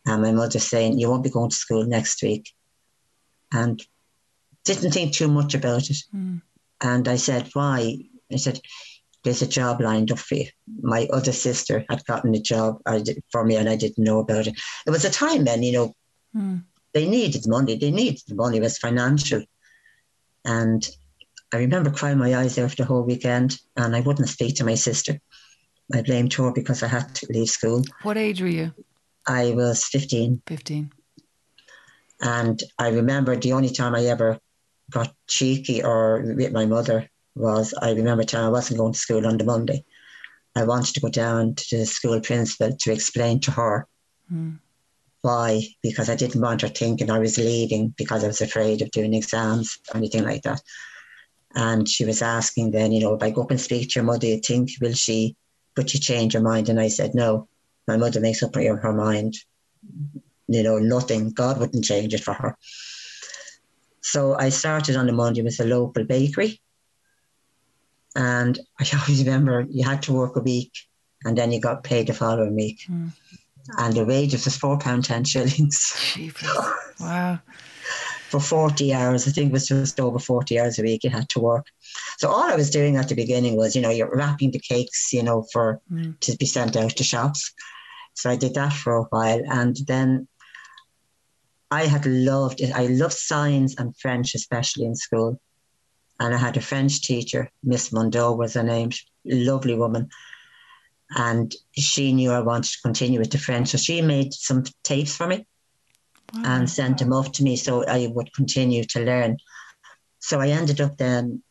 and 0.07 0.23
my 0.23 0.33
mother 0.33 0.59
saying, 0.59 0.99
You 0.99 1.11
won't 1.11 1.25
be 1.25 1.31
going 1.31 1.51
to 1.51 1.57
school 1.57 1.85
next 1.85 2.23
week. 2.23 2.53
And 3.53 3.81
didn't 4.65 4.93
think 4.93 5.13
too 5.13 5.29
much 5.29 5.55
about 5.55 5.89
it. 5.91 5.97
Mm. 6.15 6.43
And 6.81 7.09
I 7.09 7.17
said, 7.17 7.49
Why? 7.53 7.99
I 8.33 8.37
said, 8.37 8.61
There's 9.23 9.43
a 9.43 9.47
job 9.47 9.81
lined 9.81 10.11
up 10.11 10.19
for 10.19 10.35
you. 10.35 10.47
My 10.81 11.09
other 11.13 11.33
sister 11.33 11.85
had 11.89 12.05
gotten 12.05 12.35
a 12.35 12.41
job 12.41 12.81
for 13.31 13.45
me 13.45 13.57
and 13.57 13.69
I 13.69 13.77
didn't 13.77 14.05
know 14.05 14.19
about 14.19 14.47
it. 14.47 14.59
It 14.87 14.91
was 14.91 15.05
a 15.05 15.11
time 15.11 15.45
then, 15.45 15.63
you 15.63 15.73
know, 15.73 15.97
mm. 16.35 16.65
they 16.95 17.09
needed 17.09 17.47
money. 17.47 17.77
They 17.77 17.91
needed 17.91 18.23
the 18.27 18.35
money, 18.35 18.59
it 18.59 18.63
was 18.63 18.79
financial. 18.79 19.43
And 20.45 20.89
I 21.53 21.59
remember 21.59 21.91
crying 21.91 22.19
my 22.19 22.35
eyes 22.35 22.59
out 22.59 22.77
the 22.77 22.85
whole 22.85 23.03
weekend 23.03 23.59
and 23.77 23.97
I 23.97 24.01
wouldn't 24.01 24.29
speak 24.29 24.57
to 24.57 24.65
my 24.65 24.75
sister. 24.75 25.19
I 25.95 26.03
blamed 26.03 26.35
her 26.35 26.53
because 26.53 26.83
I 26.83 26.89
had 26.89 27.15
to 27.17 27.27
leave 27.31 27.49
school. 27.49 27.83
What 28.03 28.19
age 28.19 28.43
were 28.43 28.49
you? 28.49 28.73
I 29.27 29.53
was 29.53 29.85
15. 29.85 30.43
15. 30.47 30.93
And 32.21 32.63
I 32.79 32.89
remember 32.89 33.37
the 33.37 33.53
only 33.53 33.71
time 33.71 33.95
I 33.95 34.05
ever 34.07 34.39
got 34.91 35.15
cheeky 35.27 35.83
or 35.83 36.35
with 36.37 36.53
my 36.53 36.67
mother 36.67 37.09
was 37.35 37.73
I 37.81 37.93
remember 37.93 38.25
time 38.25 38.47
I 38.47 38.51
wasn't 38.51 38.79
going 38.79 38.93
to 38.93 38.99
school 38.99 39.27
on 39.27 39.39
the 39.39 39.45
Monday. 39.45 39.85
I 40.57 40.65
wanted 40.65 40.95
to 40.95 41.01
go 41.01 41.09
down 41.09 41.55
to 41.55 41.79
the 41.79 41.87
school 41.87 42.21
principal 42.21 42.77
to 42.77 42.93
explain 42.93 43.41
to 43.41 43.53
her 43.53 43.87
mm. 44.33 44.59
why, 45.23 45.63
because 45.83 46.11
I 46.11 46.17
didn't 46.17 46.41
want 46.41 46.63
her 46.63 46.69
thinking 46.69 47.11
I 47.11 47.21
was 47.21 47.39
leaving 47.39 47.95
because 47.97 48.25
I 48.25 48.27
was 48.27 48.41
afraid 48.41 48.83
of 48.83 48.91
doing 48.91 49.15
exams 49.15 49.79
or 49.89 49.99
anything 49.99 50.25
like 50.25 50.43
that. 50.43 50.61
And 51.55 51.89
she 51.89 52.05
was 52.05 52.23
asking 52.23 52.73
then, 52.73 52.93
you 52.93 53.01
know, 53.01 53.15
if 53.15 53.23
I 53.23 53.31
go 53.31 53.43
up 53.43 53.51
and 53.51 53.61
speak 53.61 53.89
to 53.89 53.95
your 53.97 54.05
mother, 54.05 54.27
you 54.27 54.41
think, 54.41 54.71
will 54.81 54.93
she, 54.93 55.37
would 55.77 55.91
she 55.91 55.99
change 55.99 56.35
her 56.35 56.41
mind? 56.41 56.69
And 56.69 56.79
I 56.79 56.89
said, 56.89 57.15
no, 57.15 57.49
my 57.87 57.97
mother 57.97 58.21
makes 58.21 58.43
up 58.43 58.55
her, 58.55 58.77
her 58.77 58.93
mind. 58.93 59.35
You 60.47 60.63
know, 60.63 60.79
nothing, 60.79 61.31
God 61.31 61.59
wouldn't 61.59 61.85
change 61.85 62.15
it 62.15 62.23
for 62.23 62.35
her. 62.35 62.57
So 64.03 64.35
I 64.39 64.49
started 64.51 64.97
on 64.97 65.07
the 65.07 65.13
Monday 65.13 65.43
with 65.43 65.61
a 65.61 65.65
local 65.65 66.05
bakery. 66.05 66.61
And 68.15 68.59
I 68.81 68.87
always 68.95 69.25
remember 69.25 69.67
you 69.69 69.85
had 69.85 70.03
to 70.05 70.13
work 70.13 70.37
a 70.37 70.41
week 70.41 70.73
and 71.25 71.37
then 71.37 71.53
you 71.53 71.61
got 71.61 71.85
paid 71.85 72.07
the 72.07 72.15
following 72.15 72.55
week. 72.55 72.87
Mm. 72.89 73.13
And 73.77 73.95
the 73.95 74.05
wages 74.05 74.47
was 74.47 74.57
£4.10 74.57 75.27
shillings. 75.27 75.93
wow. 77.01 77.39
For 78.29 78.41
40 78.41 78.93
hours. 78.93 79.27
I 79.27 79.31
think 79.31 79.49
it 79.49 79.53
was 79.53 79.69
just 79.69 79.99
over 79.99 80.19
40 80.19 80.61
hours 80.61 80.79
a 80.79 80.83
week 80.83 81.03
you 81.03 81.11
had 81.11 81.29
to 81.31 81.41
work. 81.41 81.67
So 82.19 82.29
all 82.29 82.43
I 82.43 82.57
was 82.57 82.71
doing 82.71 82.97
at 82.97 83.09
the 83.09 83.15
beginning 83.15 83.57
was, 83.57 83.75
you 83.75 83.81
know, 83.81 83.91
you're 83.91 84.15
wrapping 84.15 84.51
the 84.51 84.59
cakes, 84.59 85.13
you 85.15 85.23
know, 85.23 85.47
for 85.51 85.81
mm. 85.91 86.19
to 86.21 86.37
be 86.37 86.45
sent 86.45 86.77
out 86.77 86.91
to 86.91 87.05
shops. 87.05 87.55
So 88.13 88.29
I 88.29 88.37
did 88.37 88.55
that 88.55 88.75
for 88.75 88.97
a 88.97 89.05
while. 89.05 89.41
And 89.51 89.77
then 89.87 90.29
I 91.71 91.87
had 91.87 92.05
loved 92.05 92.61
it. 92.61 92.75
I 92.75 92.87
loved 92.87 93.15
science 93.15 93.77
and 93.79 93.97
French, 93.97 94.35
especially 94.35 94.85
in 94.85 94.95
school. 94.95 95.41
And 96.21 96.35
I 96.35 96.39
had 96.39 96.57
a 96.57 96.61
French 96.61 97.01
teacher, 97.01 97.51
Miss 97.63 97.91
Mondeau 97.91 98.37
was 98.37 98.55
her 98.55 98.63
name, 98.63 98.91
lovely 99.25 99.75
woman. 99.75 100.11
And 101.17 101.55
she 101.73 102.13
knew 102.13 102.33
I 102.33 102.41
wanted 102.41 102.73
to 102.73 102.83
continue 102.83 103.21
with 103.21 103.31
the 103.31 103.39
French. 103.39 103.69
So 103.69 103.79
she 103.79 104.03
made 104.03 104.35
some 104.35 104.65
tapes 104.83 105.17
for 105.17 105.27
me 105.27 105.47
wow. 106.35 106.43
and 106.45 106.71
sent 106.71 106.99
them 106.99 107.13
off 107.13 107.33
to 107.33 107.43
me 107.43 107.57
so 107.57 107.85
I 107.87 108.09
would 108.13 108.33
continue 108.33 108.85
to 108.85 109.01
learn. 109.01 109.39
So 110.19 110.41
I 110.41 110.49
ended 110.49 110.81
up 110.81 110.97
then, 110.97 111.43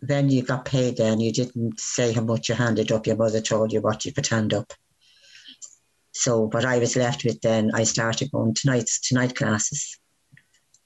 then 0.00 0.30
you 0.30 0.42
got 0.42 0.64
paid 0.64 0.96
then. 0.96 1.20
You 1.20 1.32
didn't 1.32 1.80
say 1.80 2.12
how 2.12 2.22
much 2.22 2.48
you 2.48 2.54
handed 2.54 2.92
up. 2.92 3.06
Your 3.06 3.16
mother 3.16 3.40
told 3.40 3.72
you 3.72 3.80
what 3.80 4.04
you 4.04 4.12
could 4.12 4.26
hand 4.26 4.54
up. 4.54 4.72
So 6.12 6.48
what 6.48 6.64
I 6.64 6.78
was 6.78 6.96
left 6.96 7.24
with 7.24 7.40
then, 7.40 7.70
I 7.74 7.84
started 7.84 8.32
going 8.32 8.54
to 8.54 8.66
nights, 8.66 9.00
to 9.08 9.14
night 9.14 9.36
classes. 9.36 9.98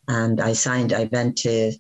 And 0.06 0.40
I 0.40 0.52
signed, 0.52 0.92
I 0.92 1.08
went 1.10 1.38
to 1.38 1.72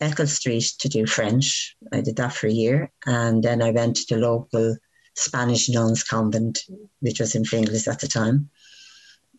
Eccles 0.00 0.34
Street 0.34 0.72
to 0.80 0.88
do 0.88 1.06
French. 1.06 1.76
I 1.92 2.00
did 2.00 2.16
that 2.16 2.32
for 2.32 2.48
a 2.48 2.52
year. 2.52 2.92
And 3.06 3.42
then 3.42 3.62
I 3.62 3.70
went 3.70 3.96
to 3.96 4.14
the 4.14 4.20
local 4.20 4.76
Spanish 5.14 5.68
nuns 5.68 6.02
convent, 6.02 6.60
which 7.00 7.20
was 7.20 7.34
in 7.34 7.44
Finglas 7.44 7.90
at 7.90 8.00
the 8.00 8.08
time. 8.08 8.50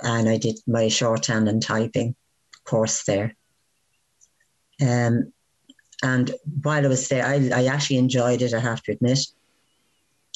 And 0.01 0.29
I 0.29 0.37
did 0.37 0.59
my 0.67 0.87
shorthand 0.87 1.49
and 1.49 1.61
typing 1.61 2.15
course 2.63 3.03
there. 3.03 3.35
Um, 4.81 5.33
and 6.03 6.31
while 6.61 6.85
I 6.85 6.87
was 6.87 7.07
there, 7.07 7.25
I, 7.25 7.49
I 7.53 7.65
actually 7.65 7.97
enjoyed 7.97 8.41
it, 8.41 8.53
I 8.53 8.59
have 8.59 8.83
to 8.83 8.91
admit. 8.91 9.19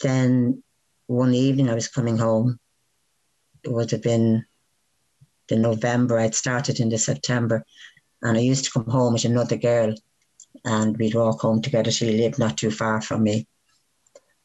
Then 0.02 0.64
one 1.08 1.34
evening 1.34 1.70
I 1.70 1.76
was 1.76 1.88
coming 1.88 2.18
home. 2.18 2.60
It 3.64 3.72
would 3.72 3.92
have 3.92 4.02
been 4.02 4.46
the 5.48 5.58
November, 5.58 6.18
I'd 6.18 6.34
started 6.34 6.80
in 6.80 6.90
the 6.90 6.98
September. 6.98 7.64
And 8.24 8.38
I 8.38 8.42
used 8.42 8.66
to 8.66 8.72
come 8.72 8.86
home 8.86 9.14
with 9.14 9.26
another 9.26 9.58
girl 9.58 9.94
and 10.66 10.98
we'd 10.98 11.16
walk 11.16 11.42
home 11.42 11.62
together. 11.62 11.92
She 11.92 12.18
lived 12.18 12.40
not 12.40 12.58
too 12.58 12.72
far 12.72 13.02
from 13.02 13.24
me. 13.24 13.48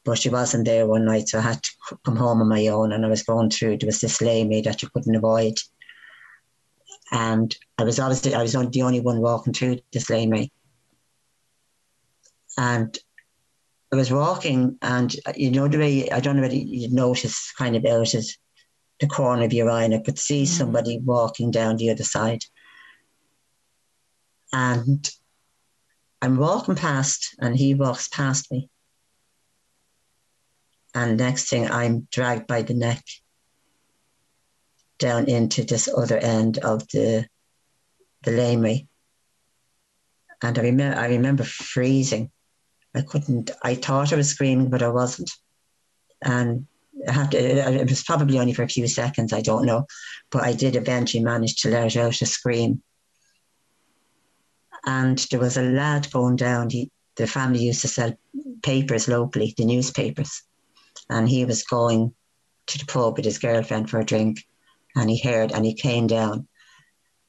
But 0.07 0.17
she 0.17 0.29
wasn't 0.29 0.63
there 0.63 0.87
one 0.87 1.03
night, 1.03 1.27
so 1.27 1.39
I 1.39 1.41
had 1.41 1.61
to 1.61 1.97
come 2.05 2.15
home 2.15 2.39
on 2.41 2.47
my 2.47 2.65
own. 2.67 2.93
And 2.93 3.05
I 3.05 3.09
was 3.09 3.23
going 3.23 3.49
through, 3.49 3.77
there 3.77 3.87
was 3.87 3.99
this 3.99 4.21
lane 4.21 4.49
that 4.63 4.81
you 4.81 4.87
couldn't 4.87 5.17
avoid. 5.17 5.55
And 7.11 7.53
I 7.77 7.83
was 7.83 7.99
obviously, 7.99 8.33
I 8.33 8.41
was 8.41 8.53
the 8.53 8.83
only 8.83 9.01
one 9.01 9.19
walking 9.19 9.51
through 9.51 9.79
this 9.91 10.09
laneway. 10.09 10.49
And 12.57 12.97
I 13.91 13.97
was 13.97 14.09
walking, 14.09 14.77
and 14.81 15.13
you 15.35 15.51
know 15.51 15.67
the 15.67 15.77
way 15.77 16.09
I 16.09 16.21
don't 16.21 16.37
know 16.37 16.41
whether 16.41 16.55
you 16.55 16.89
notice 16.89 17.51
kind 17.51 17.75
of 17.75 17.85
out 17.85 18.15
at 18.15 18.23
the 19.01 19.07
corner 19.07 19.43
of 19.43 19.51
your 19.51 19.69
eye, 19.69 19.83
and 19.83 19.93
I 19.93 19.99
could 19.99 20.19
see 20.19 20.43
mm. 20.43 20.47
somebody 20.47 20.99
walking 20.99 21.51
down 21.51 21.75
the 21.75 21.89
other 21.89 22.03
side. 22.05 22.43
And 24.53 25.09
I'm 26.21 26.37
walking 26.37 26.75
past, 26.75 27.35
and 27.39 27.57
he 27.57 27.75
walks 27.75 28.07
past 28.07 28.49
me. 28.53 28.69
And 30.97 31.17
next 31.17 31.49
thing, 31.49 31.69
I'm 31.69 32.07
dragged 32.11 32.47
by 32.47 32.63
the 32.63 32.73
neck 32.73 33.03
down 34.97 35.29
into 35.29 35.63
this 35.63 35.87
other 35.87 36.17
end 36.17 36.57
of 36.57 36.87
the 36.87 37.27
the 38.23 38.31
laneway. 38.31 38.87
And 40.41 40.57
I 40.57 40.61
remember, 40.63 40.99
I 40.99 41.07
remember 41.09 41.43
freezing. 41.43 42.31
I 42.95 43.01
couldn't. 43.01 43.51
I 43.61 43.75
thought 43.75 44.11
I 44.11 44.15
was 44.15 44.29
screaming, 44.29 44.71
but 44.71 44.81
I 44.81 44.87
wasn't. 44.87 45.29
And 46.23 46.65
I 47.07 47.11
had 47.11 47.29
to. 47.29 47.37
It 47.37 47.89
was 47.89 48.01
probably 48.03 48.39
only 48.39 48.53
for 48.53 48.63
a 48.63 48.67
few 48.67 48.87
seconds. 48.87 49.33
I 49.33 49.41
don't 49.41 49.67
know, 49.67 49.85
but 50.31 50.43
I 50.43 50.53
did 50.53 50.75
eventually 50.75 51.23
manage 51.23 51.61
to 51.61 51.69
let 51.69 51.95
out 51.95 52.23
a 52.23 52.25
scream 52.25 52.81
and 54.87 55.19
there 55.29 55.39
was 55.39 55.57
a 55.57 55.61
lad 55.61 56.11
going 56.11 56.37
down. 56.37 56.71
He, 56.71 56.89
the 57.17 57.27
family 57.27 57.59
used 57.65 57.81
to 57.81 57.87
sell 57.87 58.17
papers 58.63 59.07
locally, 59.07 59.53
the 59.55 59.65
newspapers, 59.65 60.41
and 61.09 61.27
he 61.27 61.45
was 61.45 61.63
going 61.63 62.13
to 62.67 62.77
the 62.77 62.85
pub 62.85 63.17
with 63.17 63.25
his 63.25 63.39
girlfriend 63.39 63.89
for 63.89 63.99
a 63.99 64.05
drink, 64.05 64.39
and 64.95 65.09
he 65.09 65.19
heard 65.19 65.51
and 65.51 65.65
he 65.65 65.73
came 65.73 66.07
down. 66.07 66.47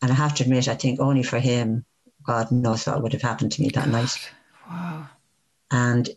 And 0.02 0.10
I 0.10 0.14
have 0.14 0.34
to 0.36 0.44
admit, 0.44 0.68
I 0.68 0.74
think 0.74 1.00
only 1.00 1.22
for 1.22 1.38
him, 1.38 1.84
God 2.24 2.52
knows 2.52 2.86
what 2.86 3.02
would 3.02 3.12
have 3.12 3.22
happened 3.22 3.52
to 3.52 3.62
me 3.62 3.70
that 3.70 3.86
God. 3.86 3.92
night. 3.92 4.30
Wow. 4.68 5.08
And 5.70 6.08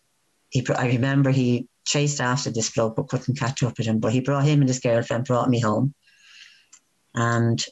he, 0.50 0.66
I 0.76 0.88
remember 0.88 1.32
he 1.32 1.68
chased 1.86 2.22
after 2.22 2.52
this 2.52 2.70
bloke 2.72 2.96
but 2.96 3.10
couldn't 3.10 3.40
catch 3.40 3.64
up 3.64 3.78
with 3.78 3.88
him. 3.88 4.00
But 4.00 4.14
he 4.14 4.20
brought 4.20 4.46
him 4.46 4.60
and 4.60 4.70
his 4.70 4.80
girlfriend, 4.80 5.26
brought 5.26 5.50
me 5.50 5.60
home. 5.60 5.94
And 7.16 7.64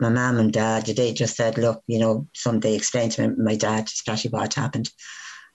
my 0.00 0.08
mum 0.08 0.38
and 0.38 0.52
dad, 0.52 0.86
they 0.86 1.12
just 1.12 1.36
said, 1.36 1.58
look, 1.58 1.82
you 1.86 1.98
know, 1.98 2.26
somebody 2.34 2.74
explained 2.74 3.12
to 3.12 3.28
me, 3.28 3.34
my 3.36 3.56
dad 3.56 3.82
exactly 3.82 4.30
what 4.30 4.54
happened. 4.54 4.90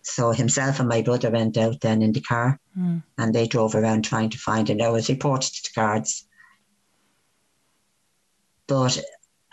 So 0.03 0.31
himself 0.31 0.79
and 0.79 0.89
my 0.89 1.01
brother 1.01 1.29
went 1.29 1.58
out 1.58 1.81
then 1.81 2.01
in 2.01 2.12
the 2.12 2.22
car 2.22 2.60
mm. 2.77 3.03
and 3.17 3.34
they 3.34 3.48
drove 3.48 3.75
around 3.75 4.03
trying 4.03 4.29
to 4.31 4.38
find 4.38 4.70
him. 4.70 4.81
I 4.81 4.89
was 4.89 5.10
reported 5.10 5.53
to 5.53 5.63
the 5.63 5.79
guards. 5.79 6.27
But 8.67 9.00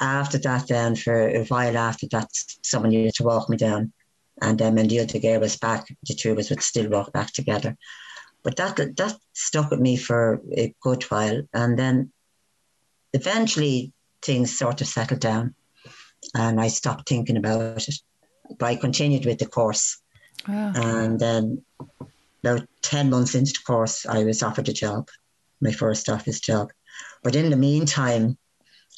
after 0.00 0.38
that, 0.38 0.68
then 0.68 0.96
for 0.96 1.28
a 1.28 1.44
while 1.44 1.76
after 1.76 2.06
that, 2.12 2.28
someone 2.62 2.92
used 2.92 3.16
to 3.16 3.24
walk 3.24 3.48
me 3.48 3.56
down. 3.56 3.92
And 4.40 4.58
then 4.58 4.76
when 4.76 4.88
the 4.88 5.00
other 5.00 5.18
girl 5.18 5.40
was 5.40 5.56
back, 5.56 5.88
the 6.06 6.14
two 6.14 6.32
of 6.32 6.38
us 6.38 6.50
would 6.50 6.62
still 6.62 6.88
walk 6.88 7.12
back 7.12 7.32
together. 7.32 7.76
But 8.44 8.56
that 8.56 8.76
that 8.76 9.16
stuck 9.32 9.70
with 9.70 9.80
me 9.80 9.96
for 9.96 10.40
a 10.56 10.74
good 10.80 11.02
while. 11.04 11.42
And 11.52 11.78
then 11.78 12.12
eventually 13.12 13.92
things 14.22 14.56
sort 14.56 14.80
of 14.80 14.86
settled 14.86 15.20
down 15.20 15.54
and 16.34 16.60
I 16.60 16.68
stopped 16.68 17.08
thinking 17.08 17.36
about 17.36 17.88
it. 17.88 17.94
But 18.58 18.66
I 18.66 18.76
continued 18.76 19.26
with 19.26 19.38
the 19.38 19.46
course. 19.46 20.00
Wow. 20.46 20.72
And 20.74 21.18
then 21.18 21.64
about 22.44 22.68
10 22.82 23.10
months 23.10 23.34
into 23.34 23.52
the 23.52 23.64
course, 23.66 24.06
I 24.06 24.24
was 24.24 24.42
offered 24.42 24.68
a 24.68 24.72
job, 24.72 25.08
my 25.60 25.72
first 25.72 26.08
office 26.08 26.40
job. 26.40 26.70
But 27.22 27.36
in 27.36 27.50
the 27.50 27.56
meantime, 27.56 28.38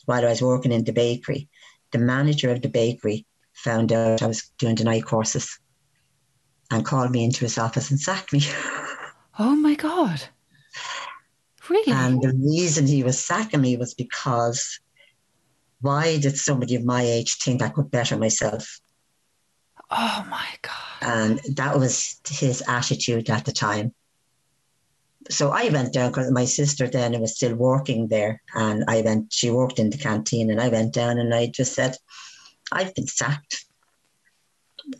while 0.04 0.24
I 0.24 0.30
was 0.30 0.42
working 0.42 0.72
in 0.72 0.84
the 0.84 0.92
bakery, 0.92 1.48
the 1.92 1.98
manager 1.98 2.50
of 2.50 2.62
the 2.62 2.68
bakery 2.68 3.26
found 3.52 3.92
out 3.92 4.22
I 4.22 4.26
was 4.26 4.50
doing 4.58 4.76
the 4.76 4.84
night 4.84 5.04
courses 5.04 5.58
and 6.70 6.84
called 6.84 7.10
me 7.10 7.24
into 7.24 7.40
his 7.40 7.58
office 7.58 7.90
and 7.90 8.00
sacked 8.00 8.32
me. 8.32 8.42
Oh 9.38 9.56
my 9.56 9.74
God. 9.74 10.20
Really? 11.70 11.92
And 11.92 12.20
the 12.20 12.34
reason 12.36 12.86
he 12.86 13.02
was 13.02 13.24
sacking 13.24 13.62
me 13.62 13.78
was 13.78 13.94
because 13.94 14.80
why 15.80 16.18
did 16.18 16.36
somebody 16.36 16.74
of 16.74 16.84
my 16.84 17.02
age 17.02 17.36
think 17.36 17.62
I 17.62 17.70
could 17.70 17.90
better 17.90 18.18
myself? 18.18 18.80
Oh 19.90 20.26
my 20.30 20.46
God. 20.62 20.74
And 21.02 21.40
that 21.56 21.78
was 21.78 22.20
his 22.28 22.62
attitude 22.68 23.28
at 23.30 23.44
the 23.44 23.52
time. 23.52 23.92
So 25.28 25.50
I 25.50 25.68
went 25.68 25.92
down 25.92 26.10
because 26.10 26.30
my 26.30 26.44
sister 26.44 26.86
then 26.86 27.18
was 27.20 27.36
still 27.36 27.54
working 27.54 28.08
there 28.08 28.42
and 28.54 28.84
I 28.88 29.02
went, 29.02 29.32
she 29.32 29.50
worked 29.50 29.78
in 29.78 29.90
the 29.90 29.98
canteen 29.98 30.50
and 30.50 30.60
I 30.60 30.68
went 30.68 30.94
down 30.94 31.18
and 31.18 31.34
I 31.34 31.46
just 31.46 31.74
said, 31.74 31.96
I've 32.72 32.94
been 32.94 33.06
sacked. 33.06 33.64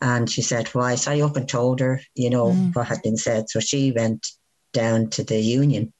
And 0.02 0.30
she 0.30 0.42
said, 0.42 0.68
why? 0.68 0.94
So 0.96 1.12
I 1.12 1.20
up 1.22 1.36
and 1.36 1.48
told 1.48 1.80
her, 1.80 2.00
you 2.14 2.30
know, 2.30 2.48
mm. 2.48 2.74
what 2.74 2.88
had 2.88 3.02
been 3.02 3.16
said. 3.16 3.48
So 3.48 3.60
she 3.60 3.92
went 3.92 4.26
down 4.72 5.10
to 5.10 5.24
the 5.24 5.40
union 5.40 5.92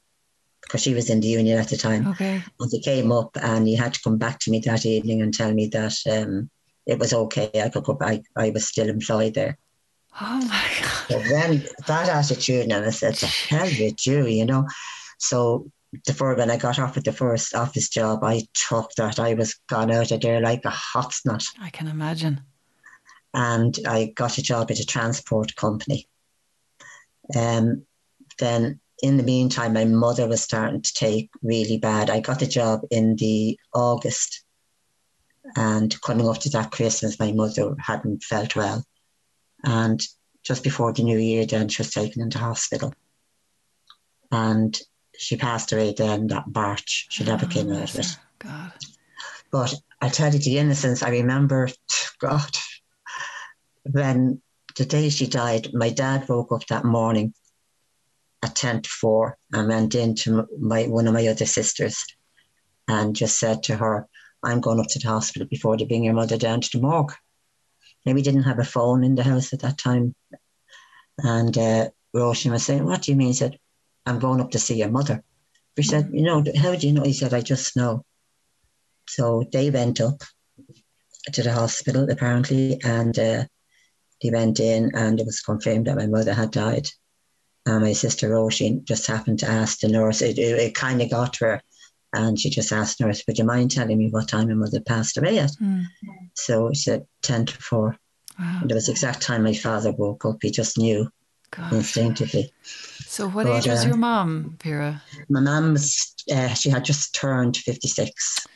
because 0.62 0.82
she 0.82 0.94
was 0.94 1.10
in 1.10 1.20
the 1.20 1.28
union 1.28 1.58
at 1.58 1.68
the 1.68 1.76
time. 1.76 2.06
Okay. 2.08 2.42
And 2.60 2.70
he 2.70 2.80
came 2.80 3.10
up 3.10 3.36
and 3.40 3.66
he 3.66 3.74
had 3.74 3.94
to 3.94 4.02
come 4.02 4.18
back 4.18 4.38
to 4.40 4.50
me 4.50 4.60
that 4.60 4.86
evening 4.86 5.22
and 5.22 5.32
tell 5.32 5.52
me 5.52 5.66
that 5.68 5.96
um, 6.10 6.50
it 6.86 6.98
was 6.98 7.12
okay. 7.12 7.50
I 7.54 7.68
could 7.68 7.84
go 7.84 7.94
back. 7.94 8.20
I 8.36 8.50
was 8.50 8.68
still 8.68 8.88
employed 8.88 9.34
there. 9.34 9.58
Oh 10.20 10.40
my 10.46 10.48
God. 10.80 11.08
So 11.08 11.18
then 11.28 11.66
that 11.86 12.08
attitude, 12.08 12.70
and 12.70 12.84
I 12.84 12.90
said, 12.90 13.14
to 13.16 13.26
hell 13.26 13.66
with 13.66 14.06
you, 14.06 14.26
you 14.26 14.44
know. 14.44 14.66
So 15.18 15.70
the 16.06 16.14
first, 16.14 16.38
when 16.38 16.50
I 16.50 16.56
got 16.56 16.78
offered 16.78 17.04
the 17.04 17.12
first 17.12 17.54
office 17.54 17.88
job, 17.88 18.22
I 18.22 18.42
took 18.54 18.92
that. 18.94 19.18
I 19.18 19.34
was 19.34 19.54
gone 19.68 19.90
out 19.90 20.10
of 20.10 20.20
there 20.20 20.40
like 20.40 20.64
a 20.64 20.70
hot 20.70 21.12
snot. 21.12 21.44
I 21.60 21.70
can 21.70 21.86
imagine. 21.86 22.42
And 23.34 23.76
I 23.86 24.12
got 24.14 24.38
a 24.38 24.42
job 24.42 24.70
at 24.70 24.80
a 24.80 24.86
transport 24.86 25.54
company. 25.54 26.08
Um, 27.36 27.86
then 28.38 28.80
in 29.02 29.16
the 29.16 29.22
meantime, 29.22 29.72
my 29.72 29.84
mother 29.84 30.26
was 30.26 30.42
starting 30.42 30.82
to 30.82 30.94
take 30.94 31.30
really 31.42 31.78
bad. 31.78 32.10
I 32.10 32.20
got 32.20 32.42
a 32.42 32.46
job 32.46 32.82
in 32.90 33.16
the 33.16 33.58
August, 33.74 34.44
and 35.56 36.00
coming 36.00 36.28
up 36.28 36.38
to 36.40 36.50
that 36.50 36.70
Christmas, 36.70 37.18
my 37.18 37.32
mother 37.32 37.74
hadn't 37.78 38.22
felt 38.22 38.56
well, 38.56 38.84
and 39.64 40.00
just 40.42 40.64
before 40.64 40.92
the 40.92 41.02
new 41.02 41.18
year, 41.18 41.46
then 41.46 41.68
she 41.68 41.82
was 41.82 41.92
taken 41.92 42.22
into 42.22 42.38
hospital, 42.38 42.94
and 44.30 44.78
she 45.16 45.36
passed 45.36 45.72
away 45.72 45.94
then 45.96 46.28
that 46.28 46.44
March. 46.54 47.06
She 47.10 47.24
never 47.24 47.46
oh, 47.46 47.48
came 47.48 47.70
out 47.72 47.94
of 47.94 47.98
it. 47.98 48.06
Oh, 48.06 48.22
God. 48.38 48.72
But 49.50 49.74
I 50.00 50.08
tell 50.08 50.32
you 50.32 50.38
the 50.38 50.58
innocence. 50.58 51.02
I 51.02 51.10
remember, 51.10 51.68
God, 52.20 52.50
when 53.82 54.40
the 54.76 54.84
day 54.84 55.10
she 55.10 55.26
died, 55.26 55.74
my 55.74 55.90
dad 55.90 56.28
woke 56.28 56.52
up 56.52 56.66
that 56.68 56.84
morning 56.84 57.34
at 58.42 58.54
10 58.54 58.82
to 58.82 58.88
4 58.88 59.36
and 59.52 59.68
went 59.68 59.94
into 59.94 60.46
my 60.58 60.84
one 60.84 61.06
of 61.06 61.14
my 61.14 61.26
other 61.26 61.46
sisters 61.46 62.04
and 62.88 63.14
just 63.14 63.38
said 63.38 63.62
to 63.64 63.76
her, 63.76 64.08
I'm 64.42 64.60
going 64.60 64.80
up 64.80 64.86
to 64.88 64.98
the 64.98 65.08
hospital 65.08 65.46
before 65.48 65.76
they 65.76 65.84
bring 65.84 66.04
your 66.04 66.14
mother 66.14 66.38
down 66.38 66.60
to 66.60 66.70
the 66.72 66.82
morgue. 66.82 67.12
Now, 68.04 68.14
we 68.14 68.22
didn't 68.22 68.44
have 68.44 68.58
a 68.58 68.64
phone 68.64 69.04
in 69.04 69.14
the 69.14 69.22
house 69.22 69.52
at 69.52 69.60
that 69.60 69.78
time. 69.78 70.14
And 71.18 71.56
uh, 71.56 71.90
Roisin 72.14 72.50
was 72.50 72.64
saying, 72.64 72.84
What 72.84 73.02
do 73.02 73.12
you 73.12 73.16
mean? 73.16 73.28
He 73.28 73.34
said, 73.34 73.58
I'm 74.06 74.18
going 74.18 74.40
up 74.40 74.52
to 74.52 74.58
see 74.58 74.76
your 74.76 74.90
mother. 74.90 75.22
We 75.76 75.82
said, 75.82 76.10
You 76.12 76.22
know, 76.22 76.44
how 76.56 76.74
do 76.74 76.86
you 76.86 76.92
know? 76.94 77.02
He 77.02 77.12
said, 77.12 77.34
I 77.34 77.42
just 77.42 77.76
know. 77.76 78.04
So 79.06 79.44
they 79.52 79.70
went 79.70 80.00
up 80.00 80.22
to 81.32 81.42
the 81.42 81.52
hospital, 81.52 82.08
apparently, 82.10 82.80
and 82.82 83.18
uh, 83.18 83.44
they 84.22 84.30
went 84.30 84.60
in, 84.60 84.92
and 84.94 85.20
it 85.20 85.26
was 85.26 85.40
confirmed 85.40 85.86
that 85.86 85.96
my 85.96 86.06
mother 86.06 86.32
had 86.32 86.50
died. 86.50 86.88
And 87.66 87.82
my 87.82 87.92
sister 87.92 88.30
Roisin 88.30 88.84
just 88.84 89.06
happened 89.06 89.40
to 89.40 89.48
ask 89.48 89.80
the 89.80 89.88
nurse, 89.88 90.22
it, 90.22 90.38
it, 90.38 90.58
it 90.58 90.74
kind 90.74 91.02
of 91.02 91.10
got 91.10 91.34
to 91.34 91.44
her, 91.44 91.62
and 92.12 92.38
she 92.38 92.50
just 92.50 92.72
asked 92.72 93.00
nurse, 93.00 93.22
Would 93.26 93.38
you 93.38 93.44
mind 93.44 93.70
telling 93.70 93.98
me 93.98 94.08
what 94.10 94.28
time 94.28 94.48
my 94.48 94.54
mother 94.54 94.80
passed 94.80 95.16
away 95.16 95.38
at? 95.38 95.52
Mm. 95.62 95.84
So 96.34 96.70
she 96.72 96.80
said 96.80 97.06
10 97.22 97.46
to 97.46 97.56
4. 97.56 97.96
Wow. 98.38 98.58
And 98.62 98.70
it 98.70 98.74
was 98.74 98.86
the 98.86 98.92
exact 98.92 99.20
time 99.20 99.44
my 99.44 99.54
father 99.54 99.92
woke 99.92 100.24
up. 100.24 100.38
He 100.40 100.50
just 100.50 100.78
knew 100.78 101.10
Gosh. 101.50 101.72
instinctively. 101.72 102.52
So, 103.06 103.28
what 103.28 103.44
but, 103.44 103.58
age 103.58 103.66
was 103.66 103.84
uh, 103.84 103.88
your 103.88 103.96
mom, 103.96 104.56
Vera? 104.62 105.02
My 105.28 105.40
mom 105.40 105.72
was, 105.72 106.14
uh, 106.32 106.48
she 106.54 106.70
had 106.70 106.84
just 106.84 107.14
turned 107.14 107.56
56. 107.56 108.46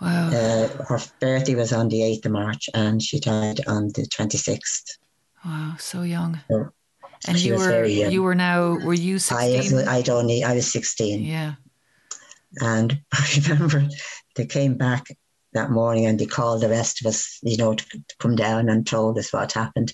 Wow. 0.00 0.28
Uh, 0.28 0.68
her 0.88 1.00
birthday 1.20 1.54
was 1.54 1.72
on 1.72 1.88
the 1.88 2.00
8th 2.00 2.26
of 2.26 2.32
March 2.32 2.68
and 2.74 3.02
she 3.02 3.18
died 3.18 3.60
on 3.66 3.88
the 3.88 4.02
26th. 4.02 4.98
Wow, 5.44 5.76
so 5.78 6.02
young. 6.02 6.40
So 6.50 6.70
and 7.28 7.38
you 7.38 7.56
were 7.56 7.84
you 7.84 8.22
were 8.22 8.34
now 8.34 8.78
were 8.78 8.94
you 8.94 9.18
16? 9.18 9.88
I, 9.88 9.96
I'd 9.96 10.08
only 10.08 10.44
I 10.44 10.54
was 10.54 10.70
16. 10.70 11.22
Yeah. 11.22 11.54
And 12.60 13.00
I 13.12 13.40
remember 13.48 13.88
they 14.36 14.46
came 14.46 14.76
back 14.76 15.06
that 15.52 15.70
morning 15.70 16.06
and 16.06 16.18
they 16.18 16.26
called 16.26 16.62
the 16.62 16.68
rest 16.68 17.00
of 17.00 17.08
us, 17.08 17.38
you 17.42 17.56
know, 17.56 17.74
to, 17.74 17.84
to 17.84 18.16
come 18.18 18.36
down 18.36 18.68
and 18.68 18.86
told 18.86 19.18
us 19.18 19.32
what 19.32 19.52
happened. 19.52 19.92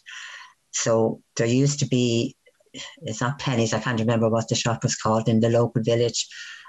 So 0.73 1.21
there 1.37 1.47
used 1.47 1.80
to 1.80 1.87
be, 1.87 2.37
it's 3.02 3.21
not 3.21 3.38
pennies, 3.38 3.73
I 3.73 3.80
can't 3.80 4.00
remember 4.00 4.28
what 4.28 4.49
the 4.49 4.54
shop 4.54 4.82
was 4.82 4.97
called 4.97 5.28
in 5.28 5.40
the 5.40 5.50
local 5.50 5.82
village. 5.82 6.26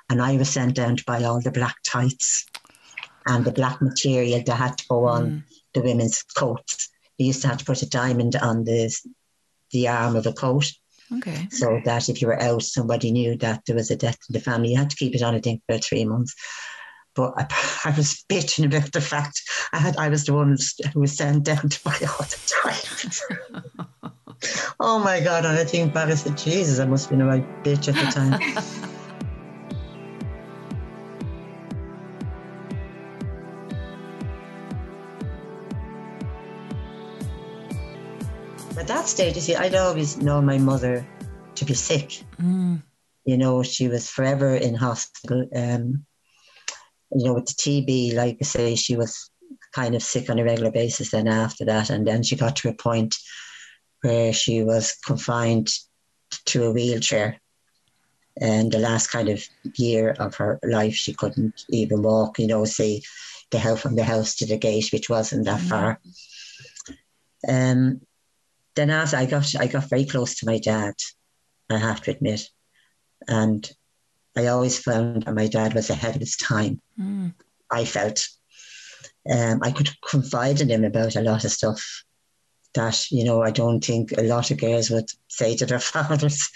And 0.10 0.22
I 0.22 0.38
was 0.38 0.50
sent 0.50 0.76
down 0.76 0.98
to 0.98 1.04
buy 1.06 1.24
all 1.24 1.42
the 1.42 1.52
black 1.52 1.76
tights 1.86 2.46
and 3.26 3.46
the 3.46 3.52
black 3.52 3.82
material 3.82 4.44
that 4.46 4.58
had 4.58 4.78
to 4.78 4.86
go 4.90 5.06
on 5.06 5.30
mm. 5.30 5.44
the 5.74 5.82
women's 5.82 6.22
coats. 6.24 6.90
They 7.18 7.26
used 7.26 7.42
to 7.44 7.48
have 7.48 7.58
to 7.58 7.66
put 7.66 7.82
a 7.82 7.90
diamond 7.90 8.36
on 8.36 8.64
the 8.66 8.94
the 9.72 9.88
arm 9.88 10.16
of 10.16 10.28
a 10.28 10.34
coat. 10.34 10.72
Okay. 11.18 11.48
So 11.52 11.82
that 11.86 12.10
if 12.10 12.22
you 12.22 12.28
were 12.28 12.42
out, 12.42 12.64
somebody 12.64 13.12
knew 13.12 13.38
that 13.38 13.62
there 13.66 13.76
was 13.76 13.92
a 13.92 13.96
death 13.96 14.18
in 14.30 14.34
the 14.34 14.40
family. 14.40 14.72
You 14.72 14.78
had 14.78 14.90
to 14.90 14.96
keep 14.96 15.16
it 15.16 15.22
on, 15.22 15.36
I 15.36 15.40
think, 15.40 15.62
for 15.68 15.78
three 15.78 16.06
months. 16.06 16.34
But 17.16 17.34
I, 17.38 17.48
I 17.86 17.96
was 17.96 18.24
bitching 18.30 18.66
about 18.66 18.92
the 18.92 19.02
fact 19.02 19.42
I 19.72 19.80
had 19.80 19.98
I 19.98 20.10
was 20.10 20.26
the 20.26 20.34
one 20.34 20.58
who 20.94 21.00
was 21.00 21.18
sent 21.18 21.46
down 21.46 21.70
to 21.70 21.82
buy 21.84 21.98
all 22.02 22.26
the 22.26 22.38
time. 22.64 23.12
oh 24.80 25.00
my 25.00 25.20
God. 25.20 25.46
And 25.46 25.58
I 25.58 25.64
think 25.64 25.94
back, 25.94 26.10
I 26.10 26.16
said, 26.16 26.38
Jesus, 26.38 26.80
I 26.80 26.86
must 26.86 27.06
have 27.06 27.12
been 27.12 27.22
a 27.22 27.28
right 27.28 27.64
bitch 27.64 27.88
at 27.88 27.96
the 27.96 28.08
time. 28.12 28.90
stage, 39.14 39.36
you 39.36 39.42
see, 39.42 39.56
I'd 39.56 39.76
always 39.76 40.18
known 40.18 40.46
my 40.46 40.58
mother 40.58 41.06
to 41.56 41.66
be 41.66 41.76
sick. 41.76 42.24
Mm. 42.42 42.82
You 43.26 43.38
know, 43.38 43.62
she 43.62 43.88
was 43.88 44.10
forever 44.10 44.56
in 44.56 44.74
hospital. 44.74 45.48
Um, 45.56 46.06
you 47.12 47.26
know, 47.26 47.36
with 47.36 47.46
the 47.46 47.54
TB, 47.54 48.16
like 48.16 48.38
I 48.42 48.44
say, 48.44 48.76
she 48.76 48.96
was 48.96 49.30
kind 49.72 49.94
of 49.94 50.02
sick 50.02 50.30
on 50.30 50.40
a 50.40 50.44
regular 50.44 50.72
basis 50.72 51.12
then 51.12 51.28
after 51.28 51.64
that. 51.66 51.92
And 51.92 52.08
then 52.08 52.24
she 52.24 52.36
got 52.36 52.56
to 52.58 52.70
a 52.70 52.74
point 52.74 53.16
where 54.02 54.34
she 54.34 54.64
was 54.64 54.98
confined 55.06 55.70
to 56.46 56.66
a 56.66 56.72
wheelchair. 56.72 57.40
And 58.42 58.72
the 58.72 58.80
last 58.80 59.12
kind 59.12 59.30
of 59.30 59.44
year 59.78 60.16
of 60.18 60.34
her 60.36 60.60
life, 60.64 60.96
she 60.96 61.14
couldn't 61.14 61.66
even 61.70 62.02
walk, 62.02 62.40
you 62.40 62.48
know, 62.48 62.66
see 62.66 63.04
the 63.52 63.60
house 63.60 63.82
from 63.82 63.96
the 63.96 64.04
house 64.04 64.36
to 64.38 64.48
the 64.48 64.58
gate, 64.58 64.90
which 64.92 65.08
wasn't 65.08 65.46
that 65.46 65.62
mm. 65.62 65.70
far. 65.70 66.00
Um, 67.48 68.02
then 68.76 68.90
as 68.90 69.14
I 69.14 69.26
got 69.26 69.54
I 69.60 69.68
got 69.68 69.90
very 69.90 70.06
close 70.06 70.36
to 70.36 70.46
my 70.46 70.60
dad, 70.60 70.96
I 71.70 71.78
have 71.78 72.02
to 72.02 72.12
admit. 72.12 72.48
And 73.28 73.70
I 74.36 74.48
always 74.48 74.80
found 74.80 75.24
that 75.24 75.36
my 75.36 75.48
dad 75.48 75.74
was 75.74 75.90
ahead 75.90 76.16
of 76.16 76.22
his 76.22 76.36
time. 76.36 76.82
Mm. 77.00 77.34
I 77.72 77.86
felt. 77.86 78.28
Um, 79.30 79.60
I 79.62 79.72
could 79.72 79.90
confide 80.10 80.60
in 80.60 80.70
him 80.70 80.84
about 80.84 81.16
a 81.16 81.22
lot 81.22 81.46
of 81.46 81.52
stuff 81.52 82.04
that, 82.74 83.10
you 83.10 83.24
know, 83.24 83.42
I 83.42 83.52
don't 83.52 83.84
think 83.84 84.12
a 84.12 84.24
lot 84.24 84.52
of 84.52 84.60
girls 84.60 84.90
would 84.90 85.10
say 85.30 85.56
to 85.56 85.66
their 85.66 85.80
fathers. 85.94 86.50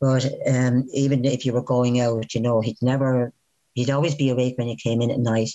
But 0.00 0.26
um, 0.46 0.88
even 0.92 1.24
if 1.24 1.44
you 1.44 1.52
were 1.52 1.62
going 1.62 2.00
out, 2.00 2.34
you 2.34 2.40
know, 2.40 2.60
he'd 2.60 2.82
never, 2.82 3.32
he'd 3.74 3.90
always 3.90 4.14
be 4.14 4.30
awake 4.30 4.56
when 4.58 4.68
you 4.68 4.76
came 4.76 5.02
in 5.02 5.10
at 5.10 5.18
night. 5.18 5.50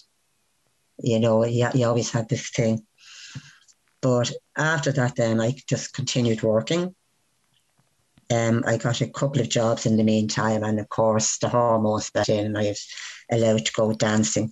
You 1.00 1.20
know, 1.20 1.42
he, 1.42 1.66
he 1.74 1.84
always 1.84 2.12
had 2.12 2.30
this 2.30 2.50
thing. 2.50 2.86
But 4.04 4.34
after 4.58 4.92
that, 4.92 5.16
then 5.16 5.40
I 5.40 5.56
just 5.68 5.94
continued 5.94 6.44
working. 6.44 6.94
Um, 8.30 8.64
I 8.68 8.76
got 8.76 9.00
a 9.00 9.08
couple 9.08 9.40
of 9.40 9.50
jobs 9.50 9.86
in 9.86 9.96
the 9.96 10.04
meantime, 10.04 10.62
and 10.64 10.78
of 10.78 10.90
course, 10.90 11.38
the 11.38 11.48
hormones 11.48 12.12
set 12.14 12.28
in, 12.28 12.48
and 12.48 12.58
I 12.58 12.64
was 12.64 12.86
allowed 13.32 13.66
to 13.66 13.72
go 13.72 13.94
dancing. 13.94 14.52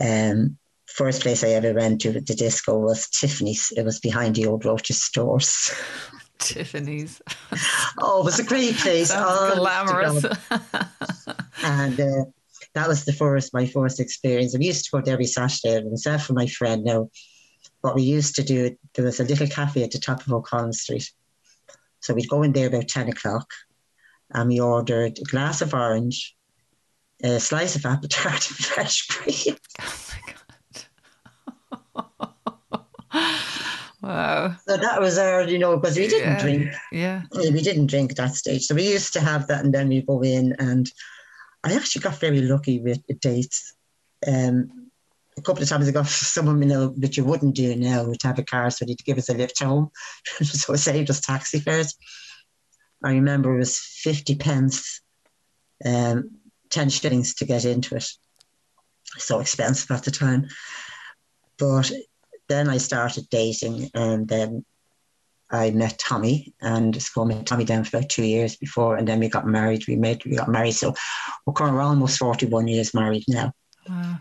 Um, 0.00 0.58
first 0.86 1.22
place 1.22 1.44
I 1.44 1.50
ever 1.50 1.72
went 1.72 2.00
to 2.00 2.12
the 2.12 2.34
disco 2.34 2.78
was 2.78 3.08
Tiffany's. 3.08 3.72
It 3.76 3.84
was 3.84 4.00
behind 4.00 4.34
the 4.34 4.46
old 4.46 4.64
Roches 4.64 5.00
stores. 5.00 5.72
Tiffany's. 6.38 7.22
oh, 8.00 8.22
it 8.22 8.24
was 8.24 8.40
a 8.40 8.44
great 8.44 8.74
place. 8.74 9.12
oh, 9.14 9.54
glamorous. 9.54 10.24
and 11.62 12.00
uh, 12.00 12.24
that 12.74 12.88
was 12.88 13.04
the 13.04 13.12
first, 13.12 13.54
my 13.54 13.66
first 13.66 14.00
experience. 14.00 14.56
I 14.56 14.58
used 14.58 14.86
to 14.86 14.90
go 14.90 15.00
there 15.00 15.14
every 15.14 15.26
Saturday 15.26 15.88
myself 15.88 16.28
and 16.28 16.36
my 16.36 16.46
friend 16.46 16.82
now 16.82 17.08
what 17.80 17.94
we 17.94 18.02
used 18.02 18.34
to 18.36 18.42
do, 18.42 18.76
there 18.94 19.04
was 19.04 19.20
a 19.20 19.24
little 19.24 19.46
cafe 19.46 19.82
at 19.82 19.90
the 19.90 19.98
top 19.98 20.26
of 20.26 20.32
O'Connell 20.32 20.72
Street. 20.72 21.10
So 22.00 22.14
we'd 22.14 22.28
go 22.28 22.42
in 22.42 22.52
there 22.52 22.68
about 22.68 22.88
10 22.88 23.08
o'clock 23.08 23.50
and 24.32 24.48
we 24.48 24.60
ordered 24.60 25.18
a 25.18 25.24
glass 25.24 25.60
of 25.62 25.74
orange, 25.74 26.36
a 27.22 27.40
slice 27.40 27.76
of 27.76 27.84
apple 27.84 28.08
tart, 28.08 28.48
and 28.48 28.56
fresh 28.58 29.06
cream. 29.08 29.56
Oh 29.80 30.12
my 30.14 30.34
God. 33.12 33.34
wow. 34.02 34.56
So 34.66 34.76
that 34.76 35.00
was 35.00 35.18
our, 35.18 35.42
you 35.42 35.58
know, 35.58 35.76
because 35.76 35.96
we 35.96 36.08
didn't 36.08 36.32
yeah, 36.32 36.40
drink. 36.40 36.72
Yeah. 36.92 37.22
We 37.32 37.62
didn't 37.62 37.86
drink 37.86 38.12
at 38.12 38.16
that 38.18 38.34
stage. 38.34 38.62
So 38.62 38.74
we 38.74 38.90
used 38.90 39.12
to 39.14 39.20
have 39.20 39.46
that 39.48 39.64
and 39.64 39.74
then 39.74 39.88
we'd 39.88 40.06
go 40.06 40.22
in 40.22 40.54
and 40.58 40.90
I 41.64 41.74
actually 41.74 42.02
got 42.02 42.20
very 42.20 42.42
lucky 42.42 42.80
with 42.80 43.06
the 43.06 43.14
dates. 43.14 43.74
Um, 44.26 44.79
a 45.40 45.42
couple 45.42 45.62
of 45.62 45.68
times 45.68 45.88
I 45.88 45.92
got 45.92 46.06
someone, 46.06 46.62
you 46.62 46.68
know, 46.68 46.94
that 46.98 47.16
you 47.16 47.24
wouldn't 47.24 47.56
do 47.56 47.74
now 47.76 48.12
have 48.22 48.38
a 48.38 48.44
car, 48.44 48.70
so 48.70 48.84
they'd 48.84 49.04
give 49.04 49.18
us 49.18 49.28
a 49.28 49.34
lift 49.34 49.62
home. 49.62 49.90
so 50.42 50.74
it 50.74 50.78
saved 50.78 51.10
us 51.10 51.20
taxi 51.20 51.60
fares. 51.60 51.96
I 53.02 53.12
remember 53.12 53.54
it 53.54 53.58
was 53.58 53.78
50 53.78 54.34
pence, 54.36 55.00
um, 55.84 56.30
10 56.68 56.90
shillings 56.90 57.34
to 57.36 57.46
get 57.46 57.64
into 57.64 57.96
it. 57.96 58.06
So 59.16 59.40
expensive 59.40 59.90
at 59.90 60.04
the 60.04 60.10
time. 60.10 60.48
But 61.58 61.90
then 62.48 62.68
I 62.68 62.76
started 62.76 63.28
dating 63.30 63.90
and 63.94 64.28
then 64.28 64.64
I 65.50 65.70
met 65.70 65.98
Tommy 65.98 66.54
and 66.60 67.00
school 67.02 67.24
met 67.24 67.46
Tommy 67.46 67.64
down 67.64 67.84
for 67.84 67.96
about 67.96 68.08
two 68.08 68.24
years 68.24 68.56
before 68.56 68.96
and 68.96 69.08
then 69.08 69.18
we 69.18 69.28
got 69.28 69.46
married. 69.46 69.86
We 69.88 69.96
made 69.96 70.24
we 70.24 70.36
got 70.36 70.48
married. 70.48 70.72
So 70.72 70.94
we're 71.46 71.80
almost 71.80 72.18
41 72.18 72.68
years 72.68 72.94
married 72.94 73.24
now. 73.26 73.52
Wow. 73.88 74.18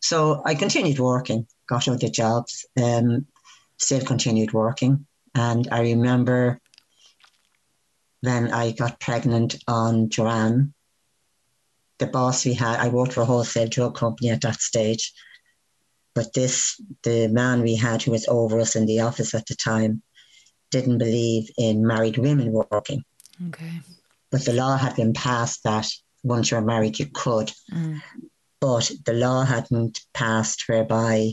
So 0.00 0.42
I 0.44 0.54
continued 0.54 0.98
working, 0.98 1.46
got 1.68 1.88
other 1.88 2.08
jobs, 2.08 2.64
um, 2.80 3.26
still 3.76 4.00
continued 4.00 4.52
working. 4.52 5.06
And 5.34 5.68
I 5.70 5.80
remember 5.80 6.60
when 8.22 8.52
I 8.52 8.72
got 8.72 9.00
pregnant 9.00 9.56
on 9.68 10.08
Joanne, 10.08 10.74
the 11.98 12.06
boss 12.06 12.44
we 12.44 12.54
had, 12.54 12.80
I 12.80 12.88
worked 12.88 13.12
for 13.12 13.20
a 13.20 13.26
wholesale 13.26 13.68
drug 13.68 13.94
company 13.94 14.30
at 14.30 14.40
that 14.40 14.60
stage. 14.60 15.12
But 16.14 16.32
this, 16.32 16.80
the 17.02 17.28
man 17.28 17.62
we 17.62 17.76
had 17.76 18.02
who 18.02 18.10
was 18.10 18.26
over 18.26 18.58
us 18.58 18.74
in 18.74 18.86
the 18.86 19.00
office 19.00 19.34
at 19.34 19.46
the 19.46 19.54
time, 19.54 20.02
didn't 20.70 20.98
believe 20.98 21.50
in 21.58 21.86
married 21.86 22.18
women 22.18 22.52
working. 22.52 23.04
Okay. 23.48 23.80
But 24.30 24.44
the 24.44 24.52
law 24.52 24.76
had 24.76 24.96
been 24.96 25.12
passed 25.12 25.64
that 25.64 25.88
once 26.22 26.50
you're 26.50 26.60
married, 26.60 26.98
you 26.98 27.06
could. 27.06 27.52
Mm. 27.72 28.00
But 28.60 28.90
the 29.06 29.12
law 29.14 29.44
hadn't 29.44 30.00
passed 30.12 30.64
whereby 30.68 31.30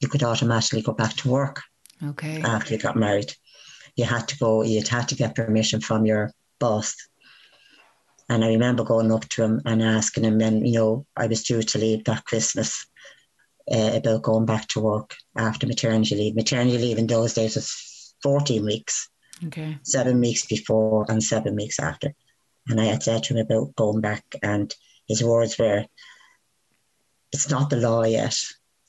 you 0.00 0.08
could 0.08 0.22
automatically 0.22 0.82
go 0.82 0.92
back 0.92 1.14
to 1.16 1.28
work 1.28 1.62
Okay. 2.02 2.40
after 2.42 2.74
you 2.74 2.80
got 2.80 2.96
married. 2.96 3.34
You 3.96 4.04
had 4.06 4.28
to 4.28 4.38
go, 4.38 4.62
you'd 4.62 4.88
had 4.88 5.08
to 5.08 5.14
get 5.14 5.34
permission 5.34 5.80
from 5.80 6.06
your 6.06 6.32
boss. 6.58 6.94
And 8.28 8.44
I 8.44 8.48
remember 8.48 8.84
going 8.84 9.12
up 9.12 9.28
to 9.30 9.42
him 9.42 9.60
and 9.66 9.82
asking 9.82 10.24
him, 10.24 10.40
and 10.40 10.66
you 10.66 10.74
know, 10.74 11.06
I 11.16 11.26
was 11.26 11.42
due 11.42 11.62
to 11.62 11.78
leave 11.78 12.04
that 12.04 12.24
Christmas 12.24 12.86
uh, 13.70 13.90
about 13.94 14.22
going 14.22 14.46
back 14.46 14.68
to 14.68 14.80
work 14.80 15.16
after 15.36 15.66
maternity 15.66 16.14
leave. 16.14 16.36
Maternity 16.36 16.78
leave 16.78 16.98
in 16.98 17.06
those 17.08 17.34
days 17.34 17.56
was 17.56 18.14
14 18.22 18.64
weeks, 18.64 19.08
Okay. 19.46 19.78
seven 19.82 20.20
weeks 20.20 20.46
before 20.46 21.04
and 21.08 21.22
seven 21.22 21.56
weeks 21.56 21.78
after. 21.78 22.14
And 22.68 22.80
I 22.80 22.84
had 22.84 23.02
said 23.02 23.24
to 23.24 23.34
him 23.34 23.44
about 23.44 23.74
going 23.74 24.00
back, 24.00 24.24
and 24.42 24.72
his 25.08 25.22
words 25.24 25.58
were, 25.58 25.84
It's 27.32 27.50
not 27.50 27.70
the 27.70 27.76
law 27.76 28.04
yet. 28.04 28.36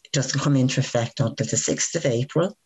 It 0.04 0.12
doesn't 0.12 0.40
come 0.40 0.56
into 0.56 0.80
effect 0.80 1.20
until 1.20 1.46
the 1.46 1.56
6th 1.56 1.96
of 1.96 2.06
April. 2.06 2.58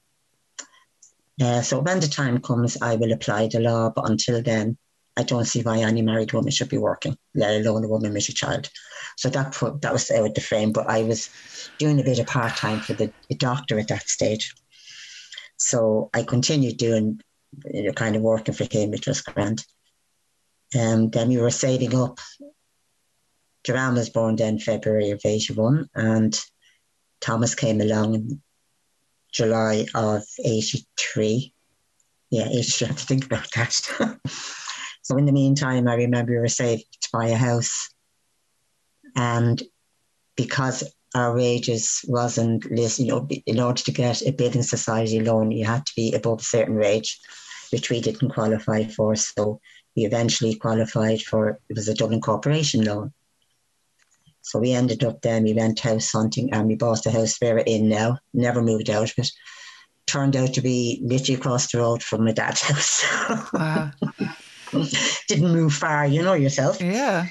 Uh, 1.42 1.62
so 1.62 1.80
when 1.80 2.00
the 2.00 2.08
time 2.08 2.40
comes, 2.40 2.78
I 2.82 2.96
will 2.96 3.12
apply 3.12 3.48
the 3.48 3.60
law, 3.60 3.92
but 3.94 4.10
until 4.10 4.42
then, 4.42 4.78
I 5.18 5.24
don't 5.24 5.46
see 5.46 5.62
why 5.62 5.80
any 5.80 6.02
married 6.02 6.34
woman 6.34 6.52
should 6.52 6.70
be 6.70 6.78
working, 6.78 7.18
let 7.34 7.62
alone 7.62 7.86
a 7.86 7.88
woman 7.88 8.14
with 8.14 8.28
a 8.30 8.34
child. 8.34 8.70
So 9.18 9.30
that 9.30 9.54
put, 9.54 9.82
that 9.82 9.94
was 9.94 10.12
out 10.12 10.36
the 10.36 10.42
frame. 10.42 10.72
But 10.72 10.90
I 10.90 11.04
was 11.04 11.30
doing 11.78 12.00
a 12.00 12.04
bit 12.04 12.20
of 12.20 12.28
part 12.28 12.56
time 12.56 12.82
for 12.82 12.94
the, 12.94 13.14
the 13.30 13.36
doctor 13.36 13.80
at 13.80 13.88
that 13.90 14.10
stage. 14.10 14.54
So 15.58 16.10
I 16.14 16.24
continued 16.24 16.78
doing, 16.78 17.22
you 17.74 17.84
know, 17.84 17.94
kind 17.94 18.16
of 18.16 18.22
working 18.22 18.54
for 18.54 18.66
him, 18.70 18.92
which 18.92 19.08
was 19.08 19.22
grand. 19.22 19.66
And 20.74 21.12
then 21.12 21.30
we 21.30 21.38
were 21.38 21.52
saving 21.52 21.96
up. 21.96 22.20
Joanne 23.66 23.96
was 23.96 24.10
born 24.10 24.36
then 24.36 24.56
in 24.56 24.60
February 24.60 25.10
of 25.10 25.22
81, 25.26 25.90
and 25.96 26.40
Thomas 27.20 27.56
came 27.56 27.82
along 27.82 28.14
in 28.14 28.42
July 29.34 29.88
of 29.96 30.24
83. 30.44 31.52
Yeah, 32.30 32.48
83, 32.48 32.86
I 32.86 32.88
have 32.90 33.00
to 33.00 33.06
think 33.06 33.26
about 33.26 33.48
that. 33.56 33.74
so 35.02 35.18
in 35.18 35.26
the 35.26 35.32
meantime, 35.32 35.88
I 35.88 35.96
remember 35.96 36.34
we 36.34 36.38
were 36.38 36.48
saved 36.48 36.86
to 37.02 37.10
buy 37.12 37.28
a 37.28 37.36
house. 37.36 37.90
And 39.16 39.62
because 40.36 40.84
our 41.16 41.34
wages 41.34 42.06
wasn't 42.08 42.70
list, 42.70 43.00
you 43.00 43.08
know, 43.08 43.28
in 43.48 43.60
order 43.60 43.82
to 43.82 43.92
get 43.92 44.22
a 44.22 44.32
building 44.32 44.62
society 44.62 45.22
loan, 45.22 45.52
you 45.52 45.66
had 45.66 45.88
to 45.88 45.94
be 45.96 46.14
above 46.14 46.42
a 46.42 46.44
certain 46.44 46.76
wage, 46.76 47.20
which 47.72 47.90
we 47.90 48.00
didn't 48.00 48.30
qualify 48.30 48.84
for. 48.84 49.16
So 49.16 49.60
we 49.96 50.06
eventually 50.06 50.54
qualified 50.54 51.22
for 51.22 51.60
it 51.68 51.76
was 51.76 51.88
a 51.88 51.96
Dublin 51.96 52.22
Corporation 52.22 52.84
loan. 52.84 53.14
So 54.46 54.60
we 54.60 54.74
ended 54.74 55.04
up 55.04 55.22
then, 55.22 55.44
we 55.44 55.54
went 55.54 55.80
house 55.80 56.12
hunting 56.12 56.54
and 56.54 56.68
we 56.68 56.76
bought 56.76 57.04
the 57.04 57.10
house 57.10 57.36
we're 57.42 57.58
in 57.58 57.90
now, 57.90 58.20
never 58.32 58.62
moved 58.62 58.92
out 58.92 59.10
of 59.10 59.18
it. 59.18 59.32
Turned 60.06 60.36
out 60.36 60.54
to 60.54 60.62
be 60.62 61.02
literally 61.04 61.40
across 61.40 61.72
the 61.72 61.80
road 61.80 62.04
from 62.04 62.26
my 62.26 62.32
dad's 62.32 62.62
house. 62.70 63.04
Wow. 63.52 63.92
Didn't 65.28 65.52
move 65.52 65.74
far, 65.74 66.06
you 66.06 66.22
know 66.22 66.36
yourself. 66.36 66.80
Yeah. 66.80 67.26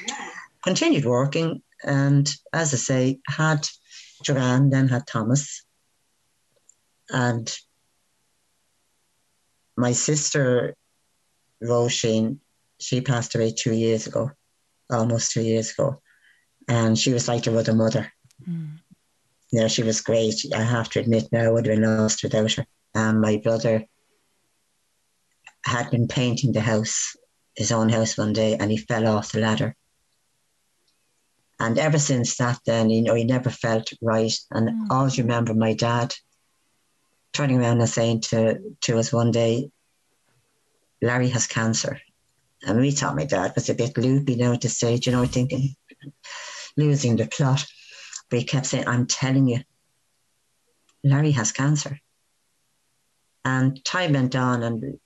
Continued 0.64 1.04
working 1.04 1.62
and 1.84 2.28
as 2.52 2.74
I 2.74 2.78
say, 2.78 3.20
had 3.28 3.68
Joanne, 4.24 4.70
then 4.70 4.88
had 4.88 5.06
Thomas. 5.06 5.64
And 7.10 7.54
my 9.76 9.92
sister 9.92 10.74
Roisin, 11.62 12.40
she 12.80 13.02
passed 13.02 13.36
away 13.36 13.52
two 13.56 13.72
years 13.72 14.08
ago, 14.08 14.32
almost 14.90 15.30
two 15.30 15.42
years 15.42 15.70
ago 15.70 16.00
and 16.68 16.98
she 16.98 17.12
was 17.12 17.28
like 17.28 17.44
her 17.44 17.56
other 17.56 17.74
mother. 17.74 18.12
Mm. 18.48 18.78
You 19.50 19.60
know, 19.60 19.68
she 19.68 19.82
was 19.82 20.00
great. 20.00 20.44
I 20.54 20.62
have 20.62 20.88
to 20.90 21.00
admit 21.00 21.28
now, 21.30 21.44
I 21.44 21.50
would 21.50 21.66
have 21.66 21.76
been 21.76 21.98
lost 21.98 22.22
without 22.22 22.52
her. 22.52 22.66
And 22.94 23.20
my 23.20 23.36
brother 23.36 23.84
had 25.64 25.90
been 25.90 26.08
painting 26.08 26.52
the 26.52 26.60
house, 26.60 27.16
his 27.56 27.72
own 27.72 27.88
house 27.88 28.16
one 28.18 28.32
day, 28.32 28.56
and 28.56 28.70
he 28.70 28.76
fell 28.76 29.06
off 29.06 29.32
the 29.32 29.40
ladder. 29.40 29.76
And 31.60 31.78
ever 31.78 31.98
since 31.98 32.36
that, 32.36 32.58
then, 32.66 32.90
you 32.90 33.02
know, 33.02 33.14
he 33.14 33.24
never 33.24 33.50
felt 33.50 33.92
right. 34.02 34.32
And 34.50 34.68
Mm. 34.68 34.86
I 34.90 34.96
always 34.96 35.18
remember 35.18 35.54
my 35.54 35.74
dad 35.74 36.14
turning 37.32 37.60
around 37.60 37.80
and 37.80 37.88
saying 37.88 38.20
to, 38.20 38.58
to 38.82 38.98
us 38.98 39.12
one 39.12 39.30
day, 39.30 39.70
Larry 41.00 41.28
has 41.28 41.46
cancer. 41.46 42.00
And 42.66 42.80
we 42.80 42.90
thought 42.90 43.16
my 43.16 43.24
dad 43.24 43.52
was 43.54 43.68
a 43.68 43.74
bit 43.74 43.96
loopy 43.98 44.36
now 44.36 44.52
at 44.52 44.62
the 44.62 44.68
stage, 44.68 45.06
you 45.06 45.12
know, 45.12 45.26
thinking, 45.26 45.76
losing 46.76 47.16
the 47.16 47.26
plot. 47.26 47.64
But 48.30 48.38
he 48.40 48.44
kept 48.44 48.66
saying, 48.66 48.88
I'm 48.88 49.06
telling 49.06 49.48
you, 49.48 49.60
Larry 51.02 51.32
has 51.32 51.52
cancer. 51.52 52.00
And 53.44 53.84
time 53.84 54.14
went 54.14 54.34
on, 54.34 54.62
and 54.62 54.98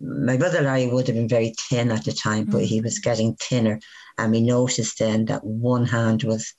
my 0.00 0.36
brother 0.36 0.62
Larry 0.62 0.88
would 0.88 1.06
have 1.06 1.16
been 1.16 1.28
very 1.28 1.54
thin 1.58 1.90
at 1.92 2.04
the 2.04 2.12
time, 2.12 2.46
but 2.46 2.64
he 2.64 2.80
was 2.80 2.98
mm. 2.98 3.02
getting 3.04 3.34
thinner. 3.36 3.80
And 4.16 4.32
we 4.32 4.40
noticed 4.40 4.98
then 4.98 5.26
that 5.26 5.44
one 5.44 5.86
hand 5.86 6.24
was 6.24 6.54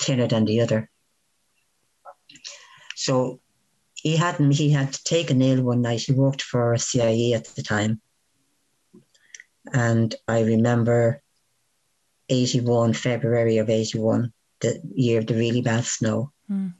thinner 0.00 0.28
than 0.28 0.44
the 0.44 0.60
other. 0.60 0.88
So 2.94 3.40
he 3.94 4.16
hadn't 4.16 4.52
he 4.52 4.70
had 4.70 4.92
taken 4.92 5.42
ill 5.42 5.62
one 5.62 5.82
night. 5.82 6.02
He 6.02 6.12
worked 6.12 6.42
for 6.42 6.76
CIE 6.76 7.34
at 7.34 7.44
the 7.56 7.62
time. 7.62 8.00
And 9.72 10.14
I 10.28 10.42
remember 10.42 11.22
81, 12.28 12.92
February 12.94 13.58
of 13.58 13.70
81, 13.70 14.32
the 14.60 14.80
year 14.94 15.18
of 15.18 15.26
the 15.26 15.34
really 15.34 15.62
bad 15.62 15.84
snow. 15.84 16.32
Mm. 16.50 16.74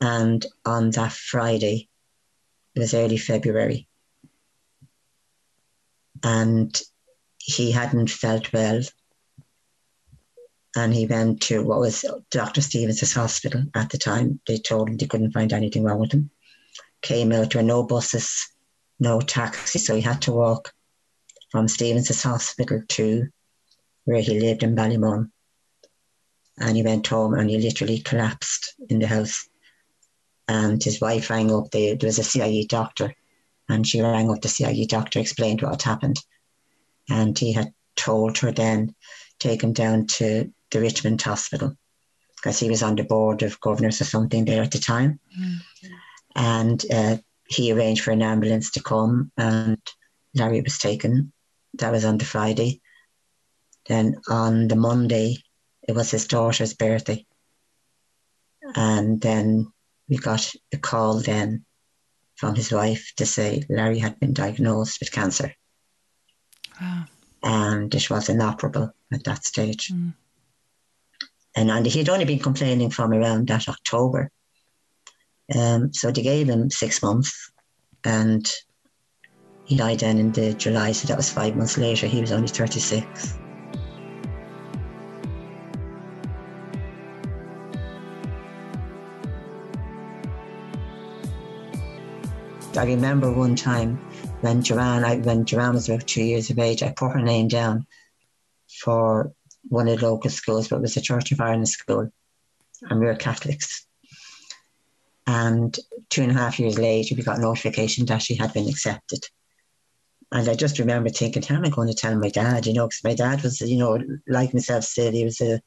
And 0.00 0.46
on 0.64 0.90
that 0.90 1.12
Friday, 1.12 1.88
it 2.74 2.80
was 2.80 2.94
early 2.94 3.16
February. 3.16 3.88
And 6.22 6.78
he 7.38 7.70
hadn't 7.70 8.10
felt 8.10 8.52
well. 8.52 8.82
And 10.74 10.92
he 10.92 11.06
went 11.06 11.40
to 11.42 11.62
what 11.62 11.80
was 11.80 12.04
Dr. 12.30 12.60
Steevens' 12.60 13.14
hospital 13.14 13.64
at 13.74 13.88
the 13.88 13.98
time. 13.98 14.40
They 14.46 14.58
told 14.58 14.90
him 14.90 14.96
they 14.98 15.06
couldn't 15.06 15.32
find 15.32 15.52
anything 15.52 15.84
wrong 15.84 16.00
with 16.00 16.12
him. 16.12 16.30
Came 17.00 17.32
out, 17.32 17.52
there 17.52 17.62
were 17.62 17.66
no 17.66 17.84
buses, 17.84 18.52
no 18.98 19.20
taxi, 19.20 19.78
so 19.78 19.94
he 19.94 20.02
had 20.02 20.20
to 20.22 20.32
walk 20.32 20.74
from 21.50 21.66
Steevens' 21.66 22.22
hospital 22.22 22.82
to 22.88 23.28
where 24.06 24.22
he 24.22 24.40
lived 24.40 24.62
in 24.62 24.74
Ballymun. 24.74 25.30
And 26.58 26.74
he 26.74 26.82
went 26.82 27.06
home 27.06 27.34
and 27.34 27.50
he 27.50 27.58
literally 27.58 27.98
collapsed 27.98 28.74
in 28.88 28.98
the 28.98 29.06
house. 29.06 29.46
And 30.48 30.82
his 30.82 31.00
wife 31.00 31.28
rang 31.28 31.52
up, 31.52 31.70
they, 31.70 31.94
there 31.94 32.08
was 32.08 32.18
a 32.18 32.24
CIE 32.24 32.66
doctor, 32.68 33.12
and 33.68 33.86
she 33.86 34.00
rang 34.00 34.30
up 34.30 34.40
the 34.40 34.48
CIE 34.48 34.86
doctor, 34.86 35.18
explained 35.18 35.60
what 35.60 35.72
had 35.72 35.82
happened. 35.82 36.18
And 37.10 37.36
he 37.38 37.52
had 37.52 37.74
told 37.96 38.38
her 38.38 38.52
then, 38.52 38.94
take 39.38 39.62
him 39.62 39.72
down 39.72 40.06
to 40.06 40.50
the 40.70 40.80
Richmond 40.80 41.20
Hospital, 41.20 41.76
because 42.36 42.60
he 42.60 42.70
was 42.70 42.82
on 42.82 42.94
the 42.94 43.02
board 43.02 43.42
of 43.42 43.60
governors 43.60 44.00
or 44.00 44.04
something 44.04 44.44
there 44.44 44.62
at 44.62 44.70
the 44.70 44.78
time. 44.78 45.18
Mm. 45.38 45.56
And 46.36 46.84
uh, 46.92 47.16
he 47.48 47.72
arranged 47.72 48.02
for 48.02 48.12
an 48.12 48.22
ambulance 48.22 48.70
to 48.72 48.82
come, 48.82 49.32
and 49.36 49.78
Larry 50.34 50.60
was 50.60 50.78
taken. 50.78 51.32
That 51.74 51.92
was 51.92 52.04
on 52.04 52.18
the 52.18 52.24
Friday. 52.24 52.80
Then 53.88 54.16
on 54.28 54.68
the 54.68 54.76
Monday, 54.76 55.36
it 55.86 55.94
was 55.94 56.10
his 56.10 56.26
daughter's 56.26 56.74
birthday. 56.74 57.24
And 58.74 59.20
then 59.20 59.72
we 60.08 60.16
got 60.16 60.52
a 60.72 60.78
call 60.78 61.20
then 61.20 61.64
from 62.34 62.54
his 62.54 62.72
wife 62.72 63.12
to 63.16 63.26
say 63.26 63.62
Larry 63.68 63.98
had 63.98 64.18
been 64.20 64.32
diagnosed 64.32 65.00
with 65.00 65.12
cancer 65.12 65.54
Wow. 66.80 67.04
and 67.42 67.94
it 67.94 68.10
was 68.10 68.28
inoperable 68.28 68.92
at 69.12 69.24
that 69.24 69.44
stage. 69.44 69.88
Mm. 69.88 70.14
And, 71.54 71.70
and 71.70 71.86
he'd 71.86 72.10
only 72.10 72.26
been 72.26 72.38
complaining 72.38 72.90
from 72.90 73.12
around 73.12 73.48
that 73.48 73.68
October. 73.68 74.30
Um, 75.54 75.92
so 75.94 76.10
they 76.10 76.22
gave 76.22 76.48
him 76.48 76.70
six 76.70 77.02
months 77.02 77.50
and 78.04 78.50
he 79.64 79.76
died 79.76 80.00
then 80.00 80.18
in 80.18 80.32
the 80.32 80.52
July, 80.54 80.92
so 80.92 81.08
that 81.08 81.16
was 81.16 81.30
five 81.30 81.56
months 81.56 81.78
later. 81.78 82.06
He 82.06 82.20
was 82.20 82.30
only 82.30 82.48
36. 82.48 83.38
I 92.76 92.84
remember 92.84 93.32
one 93.32 93.56
time 93.56 93.96
when 94.40 94.62
Joanne, 94.62 95.04
I, 95.04 95.16
when 95.18 95.44
Joanne 95.44 95.74
was 95.74 95.88
about 95.88 96.06
two 96.06 96.22
years 96.22 96.50
of 96.50 96.58
age, 96.58 96.82
I 96.82 96.92
put 96.92 97.12
her 97.12 97.22
name 97.22 97.48
down 97.48 97.86
for 98.80 99.32
one 99.68 99.88
of 99.88 100.00
the 100.00 100.06
local 100.08 100.30
schools, 100.30 100.68
but 100.68 100.76
it 100.76 100.82
was 100.82 100.96
a 100.96 101.00
Church 101.00 101.32
of 101.32 101.40
Ireland 101.40 101.68
school, 101.68 102.10
and 102.82 103.00
we 103.00 103.06
were 103.06 103.14
Catholics. 103.14 103.86
And 105.26 105.76
two 106.10 106.22
and 106.22 106.30
a 106.30 106.34
half 106.34 106.60
years 106.60 106.78
later, 106.78 107.14
we 107.14 107.22
got 107.22 107.40
notification 107.40 108.06
that 108.06 108.22
she 108.22 108.36
had 108.36 108.52
been 108.52 108.68
accepted. 108.68 109.20
And 110.32 110.48
I 110.48 110.54
just 110.54 110.78
remember 110.78 111.08
thinking, 111.08 111.42
how 111.42 111.56
am 111.56 111.64
I 111.64 111.70
going 111.70 111.88
to 111.88 111.94
tell 111.94 112.16
my 112.16 112.30
dad? 112.30 112.66
You 112.66 112.74
know, 112.74 112.86
because 112.86 113.04
my 113.04 113.14
dad 113.14 113.42
was, 113.42 113.60
you 113.60 113.78
know, 113.78 113.98
like 114.28 114.52
myself, 114.54 114.84
still, 114.84 115.12
he 115.12 115.24
was 115.24 115.40
a 115.40 115.60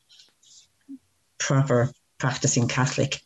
proper 1.39 1.91
practicing 2.17 2.67
Catholic. 2.67 3.22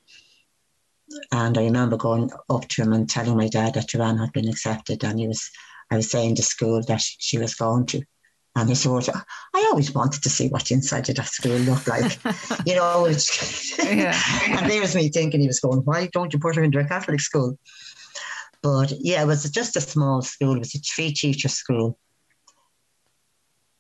And 1.32 1.58
I 1.58 1.64
remember 1.64 1.98
going 1.98 2.32
up 2.50 2.68
to 2.70 2.82
him 2.82 2.94
and 2.94 3.10
telling 3.10 3.38
my 3.38 3.48
dad 3.48 3.74
that 3.74 3.90
Joanne 3.90 4.18
had 4.18 4.34
been 4.34 4.50
accepted, 4.50 5.04
and 5.04 5.20
he 5.20 5.28
was, 5.28 5.50
I 5.92 5.98
was 5.98 6.12
saying 6.12 6.36
to 6.36 6.44
school 6.44 6.82
that 6.88 7.02
she 7.02 7.38
was 7.38 7.56
going 7.56 7.86
to. 7.88 8.02
And 8.56 8.70
he 8.70 8.76
said, 8.76 9.10
I 9.56 9.68
always 9.72 9.94
wanted 9.94 10.22
to 10.24 10.30
see 10.30 10.48
what 10.48 10.66
the 10.66 10.76
inside 10.76 11.10
of 11.10 11.16
that 11.16 11.26
school 11.26 11.58
looked 11.58 11.88
like. 11.88 12.20
you 12.68 12.76
know, 12.76 13.08
yeah. 13.84 14.20
and 14.48 14.70
there's 14.70 14.96
me 14.96 15.10
thinking 15.10 15.42
he 15.42 15.48
was 15.48 15.60
going, 15.60 15.80
why 15.80 16.08
don't 16.14 16.32
you 16.34 16.40
put 16.40 16.56
her 16.56 16.64
into 16.64 16.80
a 16.80 16.88
Catholic 16.88 17.20
school? 17.20 17.58
But 18.62 18.94
yeah, 19.00 19.24
it 19.24 19.26
was 19.26 19.50
just 19.50 19.76
a 19.76 19.82
small 19.82 20.22
school. 20.22 20.56
It 20.56 20.60
was 20.60 20.76
a 20.76 20.80
three 20.80 21.14
teacher 21.14 21.50
school. 21.50 21.98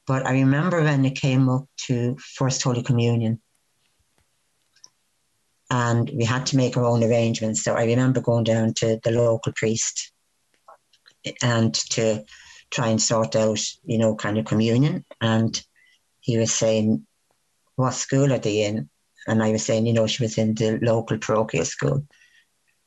But 0.07 0.25
I 0.25 0.31
remember 0.33 0.83
when 0.83 1.05
it 1.05 1.15
came 1.15 1.47
up 1.49 1.65
to 1.87 2.17
First 2.19 2.63
Holy 2.63 2.83
Communion, 2.83 3.41
and 5.73 6.11
we 6.13 6.23
had 6.23 6.45
to 6.45 6.55
make 6.55 6.77
our 6.77 6.85
own 6.85 7.03
arrangements. 7.03 7.63
So 7.63 7.73
I 7.73 7.85
remember 7.85 8.21
going 8.21 8.43
down 8.43 8.75
to 8.75 8.99
the 9.03 9.09
local 9.09 9.53
priest 9.53 10.11
and 11.41 11.73
to 11.73 12.23
try 12.69 12.89
and 12.89 13.01
sort 13.01 13.35
out, 13.35 13.59
you 13.83 13.97
know, 13.97 14.15
kind 14.15 14.37
of 14.37 14.45
communion. 14.45 15.03
And 15.19 15.59
he 16.19 16.37
was 16.37 16.53
saying, 16.53 17.07
What 17.75 17.95
school 17.95 18.31
are 18.31 18.37
they 18.37 18.65
in? 18.65 18.87
And 19.27 19.41
I 19.41 19.51
was 19.51 19.65
saying, 19.65 19.87
you 19.87 19.93
know, 19.93 20.05
she 20.05 20.21
was 20.21 20.37
in 20.37 20.53
the 20.53 20.77
local 20.79 21.17
parochial 21.17 21.65
school. 21.65 22.05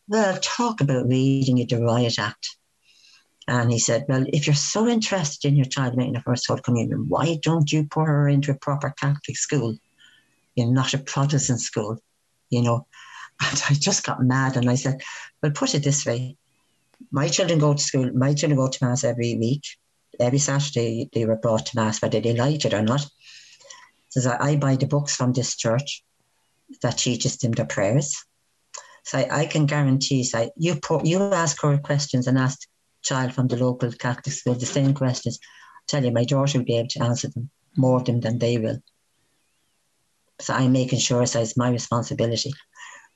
Well, 0.07 0.38
talk 0.40 0.81
about 0.81 1.09
reading 1.09 1.57
the 1.57 1.83
Riot 1.83 2.20
Act. 2.20 2.57
And 3.49 3.72
he 3.72 3.81
said, 3.81 4.05
Well, 4.09 4.27
if 4.29 4.46
you're 4.46 4.55
so 4.55 4.87
interested 4.87 5.49
in 5.49 5.57
your 5.57 5.66
child 5.66 5.96
making 5.96 6.14
a 6.14 6.20
first 6.20 6.46
Holy 6.46 6.62
Communion, 6.62 7.07
why 7.09 7.40
don't 7.42 7.72
you 7.72 7.83
put 7.83 8.07
her 8.07 8.29
into 8.29 8.53
a 8.53 8.59
proper 8.59 8.94
Catholic 8.96 9.37
school? 9.37 9.77
You're 10.55 10.70
not 10.70 10.94
a 10.94 10.99
Protestant 10.99 11.61
school, 11.61 11.99
you 12.50 12.62
know. 12.62 12.87
And 13.38 13.62
I 13.68 13.74
just 13.74 14.02
got 14.02 14.22
mad 14.22 14.56
and 14.56 14.70
I 14.70 14.76
said, 14.76 15.02
Well, 15.42 15.52
put 15.52 15.74
it 15.74 15.85
this 15.85 16.06
way 16.06 16.38
my 17.11 17.28
children 17.28 17.59
go 17.59 17.74
to 17.74 17.82
school, 17.82 18.11
my 18.12 18.35
children 18.35 18.59
go 18.59 18.68
to 18.68 18.85
Mass 18.85 19.04
every 19.04 19.37
week. 19.37 19.64
Every 20.18 20.38
Saturday 20.38 21.11
they 21.12 21.26
were 21.26 21.37
brought 21.37 21.66
to 21.66 21.76
Mass, 21.76 22.00
whether 22.00 22.20
they 22.20 22.35
liked 22.35 22.64
it 22.64 22.74
or 22.74 22.82
not. 22.82 23.06
Says 24.09 24.26
I, 24.26 24.37
I 24.40 24.56
buy 24.56 24.76
the 24.76 24.87
books 24.87 25.14
from 25.14 25.32
this 25.32 25.56
church 25.56 26.04
that 26.82 26.98
teaches 26.98 27.37
them 27.38 27.52
the 27.52 27.66
prayers. 27.66 28.24
So 29.04 29.18
I, 29.18 29.40
I 29.40 29.46
can 29.46 29.66
guarantee, 29.66 30.24
so 30.24 30.50
you 30.56 30.76
put, 30.76 31.04
you 31.04 31.22
ask 31.22 31.61
her 31.62 31.78
questions 31.78 32.26
and 32.26 32.38
ask 32.38 32.59
child 33.02 33.35
from 33.35 33.46
the 33.46 33.56
local 33.56 33.92
Catholic 33.92 34.35
school 34.35 34.54
the 34.54 34.66
same 34.66 34.94
questions. 34.94 35.38
I 35.42 35.82
tell 35.87 36.04
you, 36.04 36.11
my 36.11 36.24
daughter 36.24 36.59
will 36.59 36.64
be 36.64 36.78
able 36.78 36.88
to 36.88 37.02
answer 37.02 37.28
them 37.28 37.50
more 37.76 37.98
of 37.98 38.06
them 38.06 38.20
than 38.20 38.38
they 38.38 38.59
will. 38.59 38.78
So 40.40 40.55
I'm 40.55 40.72
making 40.72 40.99
sure 40.99 41.25
so 41.27 41.40
it's 41.40 41.57
my 41.57 41.70
responsibility. 41.70 42.53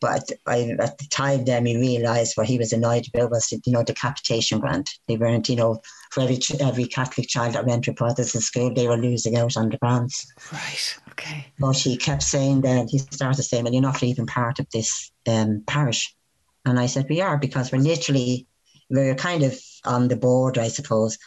But 0.00 0.32
I, 0.46 0.74
at 0.80 0.96
the 0.96 1.06
time, 1.10 1.44
then 1.44 1.64
we 1.64 1.76
realised 1.76 2.36
what 2.36 2.46
he 2.46 2.56
was 2.56 2.72
annoyed 2.72 3.06
about 3.12 3.30
was, 3.30 3.52
you 3.52 3.60
know, 3.72 3.82
the 3.82 3.92
capitation 3.92 4.58
grant. 4.58 4.88
They 5.06 5.18
weren't, 5.18 5.48
you 5.50 5.56
know, 5.56 5.82
for 6.10 6.22
every 6.22 6.38
every 6.58 6.86
Catholic 6.86 7.28
child 7.28 7.54
that 7.54 7.66
went 7.66 7.84
to 7.84 7.92
Protestant 7.92 8.42
school, 8.42 8.72
they 8.72 8.88
were 8.88 8.96
losing 8.96 9.36
out 9.36 9.58
on 9.58 9.68
the 9.68 9.76
grants. 9.76 10.26
Right. 10.50 10.98
Okay. 11.10 11.46
But 11.58 11.76
he 11.76 11.98
kept 11.98 12.22
saying 12.22 12.62
that 12.62 12.88
he 12.88 12.98
started 12.98 13.42
saying, 13.42 13.64
"Well, 13.64 13.74
you're 13.74 13.82
not 13.82 14.02
even 14.02 14.24
part 14.24 14.58
of 14.58 14.66
this 14.72 15.12
um, 15.28 15.64
parish," 15.66 16.16
and 16.64 16.80
I 16.80 16.86
said, 16.86 17.06
"We 17.10 17.20
are 17.20 17.36
because 17.36 17.70
we're 17.70 17.82
literally 17.82 18.46
we're 18.88 19.14
kind 19.14 19.42
of 19.42 19.54
on 19.84 20.08
the 20.08 20.16
board, 20.16 20.56
I 20.56 20.68
suppose." 20.68 21.18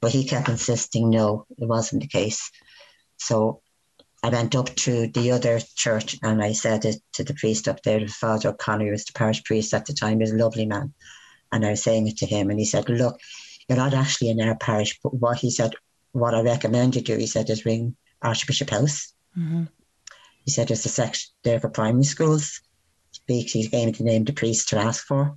But 0.00 0.12
he 0.12 0.24
kept 0.24 0.48
insisting, 0.48 1.10
no, 1.10 1.46
it 1.58 1.68
wasn't 1.68 2.02
the 2.02 2.08
case. 2.08 2.50
So 3.18 3.62
I 4.22 4.28
went 4.28 4.54
up 4.54 4.74
to 4.76 5.08
the 5.08 5.32
other 5.32 5.60
church 5.74 6.16
and 6.22 6.42
I 6.42 6.52
said 6.52 6.84
it 6.84 6.96
to 7.14 7.24
the 7.24 7.34
priest 7.34 7.66
up 7.66 7.82
there, 7.82 8.06
Father 8.06 8.50
O'Connor, 8.50 8.84
who 8.84 8.90
was 8.92 9.04
the 9.04 9.12
parish 9.14 9.42
priest 9.42 9.74
at 9.74 9.86
the 9.86 9.92
time, 9.92 10.18
he 10.18 10.22
was 10.22 10.30
a 10.30 10.36
lovely 10.36 10.64
man. 10.64 10.94
And 11.50 11.66
I 11.66 11.70
was 11.70 11.82
saying 11.82 12.06
it 12.06 12.18
to 12.18 12.26
him 12.26 12.48
and 12.48 12.58
he 12.58 12.64
said, 12.64 12.88
Look, 12.88 13.18
you're 13.68 13.78
not 13.78 13.94
actually 13.94 14.30
in 14.30 14.40
our 14.40 14.56
parish, 14.56 14.98
but 15.02 15.14
what 15.14 15.38
he 15.38 15.50
said, 15.50 15.74
what 16.12 16.34
I 16.34 16.42
recommend 16.42 16.94
you 16.94 17.02
do, 17.02 17.16
he 17.16 17.26
said, 17.26 17.50
is 17.50 17.64
ring 17.64 17.96
Archbishop 18.22 18.70
House. 18.70 19.12
Mm-hmm. 19.36 19.64
He 20.44 20.50
said 20.50 20.68
there's 20.68 20.86
a 20.86 20.88
section 20.88 21.32
there 21.42 21.58
for 21.58 21.68
primary 21.68 22.04
schools. 22.04 22.60
Speak, 23.10 23.50
he 23.50 23.66
gave 23.66 23.98
the 23.98 24.04
name 24.04 24.24
the 24.24 24.32
priest 24.32 24.68
to 24.68 24.78
ask 24.78 25.04
for 25.04 25.36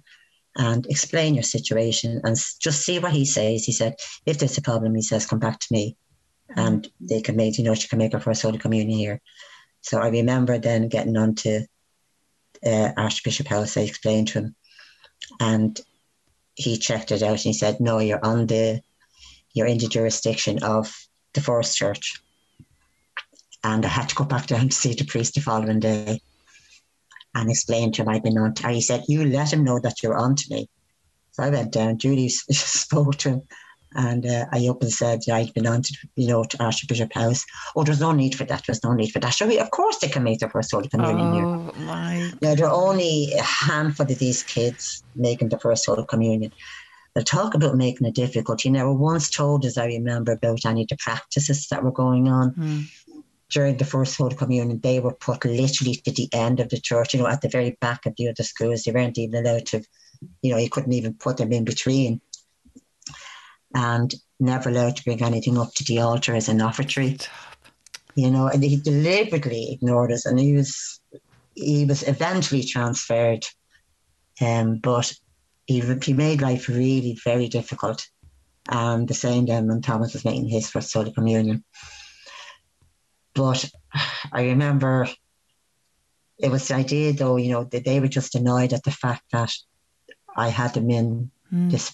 and 0.56 0.86
explain 0.86 1.34
your 1.34 1.44
situation 1.44 2.22
and 2.24 2.38
just 2.60 2.82
see 2.86 3.00
what 3.00 3.12
he 3.12 3.26
says. 3.26 3.66
He 3.66 3.72
said, 3.72 3.96
if 4.26 4.38
there's 4.38 4.58
a 4.58 4.62
problem, 4.62 4.96
he 4.96 5.02
says, 5.02 5.26
come 5.26 5.40
back 5.40 5.60
to 5.60 5.68
me 5.72 5.98
and 6.56 6.88
they 7.00 7.22
can 7.22 7.36
make, 7.36 7.58
you 7.58 7.64
know, 7.64 7.76
she 7.76 7.88
can 7.88 8.00
make 8.00 8.14
her 8.14 8.20
first 8.20 8.42
Holy 8.42 8.58
Communion 8.58 8.98
here. 8.98 9.22
So 9.82 10.00
I 10.00 10.08
remember 10.08 10.58
then 10.58 10.88
getting 10.88 11.18
on 11.18 11.36
to 11.36 11.66
uh, 12.66 12.92
Archbishop 12.98 13.48
House, 13.48 13.78
I 13.78 13.82
explained 13.82 14.30
to 14.30 14.40
him, 14.40 14.56
and 15.40 15.80
he 16.56 16.78
checked 16.78 17.12
it 17.12 17.22
out 17.22 17.32
and 17.32 17.40
he 17.40 17.54
said, 17.54 17.80
no, 17.80 18.00
you're 18.00 18.24
on 18.24 18.48
the, 18.48 18.82
you're 19.54 19.68
in 19.68 19.78
the 19.78 19.88
jurisdiction 19.88 20.64
of 20.64 20.96
the 21.34 21.42
Forest 21.42 21.78
Church. 21.78 22.22
And 23.64 23.86
I 23.86 23.90
had 23.90 24.10
to 24.10 24.16
go 24.16 24.24
back 24.24 24.48
down 24.48 24.70
to 24.70 24.76
see 24.76 24.94
the 24.94 25.06
priest 25.06 25.36
the 25.36 25.42
following 25.42 25.80
day 25.80 26.22
and 27.34 27.50
explain 27.50 27.92
to 27.92 28.04
him 28.04 28.10
I'd 28.10 28.24
been 28.24 28.38
on 28.38 28.54
to, 28.54 28.70
he 28.70 28.82
said, 28.82 29.04
you 29.08 29.26
let 29.26 29.52
him 29.52 29.64
know 29.64 29.80
that 29.80 30.02
you're 30.02 30.16
on 30.16 30.36
to 30.36 30.46
me. 30.50 30.70
So 31.32 31.44
I 31.44 31.50
went 31.50 31.74
down, 31.74 31.98
Judy 31.98 32.30
spoke 32.30 33.18
to 33.18 33.30
him 33.30 33.42
and 33.94 34.26
uh, 34.26 34.46
I 34.52 34.68
up 34.68 34.82
and 34.82 34.92
said, 34.92 35.22
yeah, 35.26 35.38
I'd 35.38 35.54
been 35.54 35.68
on 35.68 35.82
to, 35.82 35.98
you 36.16 36.28
know, 36.28 36.44
to 36.44 36.64
Archbishop 36.64 37.14
House. 37.14 37.46
Oh, 37.76 37.84
there's 37.84 38.02
no 38.02 38.12
need 38.12 38.36
for 38.36 38.44
that. 38.44 38.64
There's 38.66 38.84
no 38.84 38.94
need 38.94 39.12
for 39.12 39.20
that. 39.20 39.34
So 39.34 39.48
we, 39.48 39.58
of 39.58 39.72
course 39.72 40.00
they 40.00 40.10
can 40.10 40.24
make 40.24 40.40
their 40.40 40.50
first 40.50 40.72
Holy 40.72 40.90
Communion 40.90 41.28
oh, 41.28 41.72
here. 41.72 41.86
My. 41.86 42.32
Now, 42.42 42.56
there 42.56 42.68
are 42.68 42.90
only 42.90 43.32
a 43.38 43.42
handful 43.42 44.06
of 44.12 44.20
these 44.20 44.44
kids 44.44 45.04
making 45.16 45.50
the 45.50 45.60
first 45.60 45.86
Holy 45.86 46.06
Communion. 46.06 46.52
They'll 47.14 47.24
talk 47.24 47.54
about 47.54 47.78
making 47.78 48.06
it 48.08 48.16
difficult. 48.16 48.66
You 48.66 48.72
never 48.72 48.92
once 48.92 49.30
told 49.30 49.66
us, 49.66 49.78
I 49.78 49.86
remember, 49.86 50.34
about 50.34 50.66
any 50.66 50.82
of 50.82 50.90
the 50.90 50.98
practices 50.98 51.68
that 51.70 51.84
were 51.84 51.92
going 51.92 52.28
on. 52.28 52.52
Mm. 52.54 52.86
During 53.50 53.78
the 53.78 53.86
first 53.86 54.18
Holy 54.18 54.36
Communion, 54.36 54.80
they 54.82 55.00
were 55.00 55.14
put 55.14 55.46
literally 55.46 55.96
to 55.96 56.12
the 56.12 56.28
end 56.34 56.60
of 56.60 56.70
the 56.70 56.80
church, 56.80 57.14
you 57.14 57.22
know, 57.22 57.28
at 57.28 57.42
the 57.42 57.48
very 57.48 57.78
back 57.80 58.06
of 58.06 58.16
the 58.18 58.28
other 58.28 58.44
schools. 58.44 58.84
They 58.84 58.92
weren't 58.92 59.20
even 59.20 59.46
allowed 59.46 59.68
to, 59.68 59.84
you 60.42 60.52
know, 60.52 60.58
you 60.58 60.70
couldn't 60.70 60.92
even 60.92 61.14
put 61.14 61.38
them 61.38 61.54
in 61.54 61.64
between 61.64 62.20
and 63.76 64.16
never 64.40 64.70
allowed 64.70 64.96
to 64.96 65.04
bring 65.04 65.22
anything 65.22 65.60
up 65.60 65.74
to 65.76 65.84
the 65.84 66.00
altar 66.00 66.34
as 66.34 66.50
an 66.50 66.62
offertory. 66.62 67.20
You 68.16 68.32
know, 68.32 68.48
and 68.48 68.64
he 68.64 68.78
deliberately 68.78 69.74
ignored 69.74 70.12
us, 70.12 70.26
and 70.26 70.40
he 70.40 70.54
was 70.54 71.02
he 71.54 71.86
was 71.86 72.08
eventually 72.08 72.64
transferred, 72.64 73.46
um, 74.42 74.78
but 74.78 75.14
he 75.66 75.82
he 76.02 76.14
made 76.14 76.42
life 76.42 76.70
really 76.70 77.20
very 77.24 77.50
difficult. 77.50 78.08
And 78.70 79.08
the 79.08 79.14
same 79.14 79.46
then 79.46 79.68
when 79.68 79.82
Thomas 79.82 80.14
was 80.14 80.26
making 80.26 80.50
his 80.50 80.70
first 80.70 80.94
Holy 80.94 81.12
Communion. 81.12 81.64
But 83.36 83.70
I 84.32 84.46
remember 84.46 85.08
it 86.38 86.50
was 86.50 86.68
the 86.68 86.76
idea, 86.76 87.14
though, 87.14 87.36
you 87.36 87.52
know, 87.52 87.66
that 87.66 87.86
they 87.86 88.00
were 88.00 88.08
just 88.08 88.36
annoyed 88.36 88.74
at 88.74 88.84
the 88.84 88.92
fact 88.92 89.24
that 89.32 89.52
I 90.36 90.50
had 90.50 90.74
them 90.74 90.90
in 90.90 91.32
Mm. 91.54 91.72
This 91.72 91.94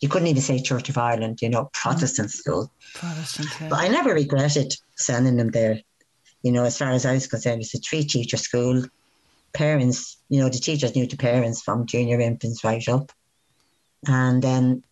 you 0.00 0.08
couldn't 0.08 0.28
even 0.28 0.42
say 0.42 0.60
Church 0.60 0.88
of 0.88 0.98
Ireland, 0.98 1.40
you 1.40 1.48
know, 1.48 1.70
Protestant 1.72 2.30
school. 2.30 2.70
Protestant, 2.94 3.48
yeah. 3.60 3.68
But 3.68 3.80
I 3.80 3.88
never 3.88 4.12
regretted 4.12 4.76
sending 4.96 5.36
them 5.36 5.50
there. 5.50 5.80
You 6.42 6.52
know, 6.52 6.64
as 6.64 6.78
far 6.78 6.90
as 6.90 7.06
I 7.06 7.14
was 7.14 7.26
concerned, 7.26 7.62
it's 7.62 7.74
a 7.74 7.78
three 7.78 8.04
teacher 8.04 8.36
school. 8.36 8.84
Parents, 9.54 10.18
you 10.28 10.40
know, 10.40 10.48
the 10.48 10.58
teachers 10.58 10.94
knew 10.94 11.06
the 11.06 11.16
parents 11.16 11.62
from 11.62 11.86
junior 11.86 12.20
infants 12.20 12.62
right 12.62 12.86
up. 12.88 13.10
And 14.06 14.42
then 14.42 14.84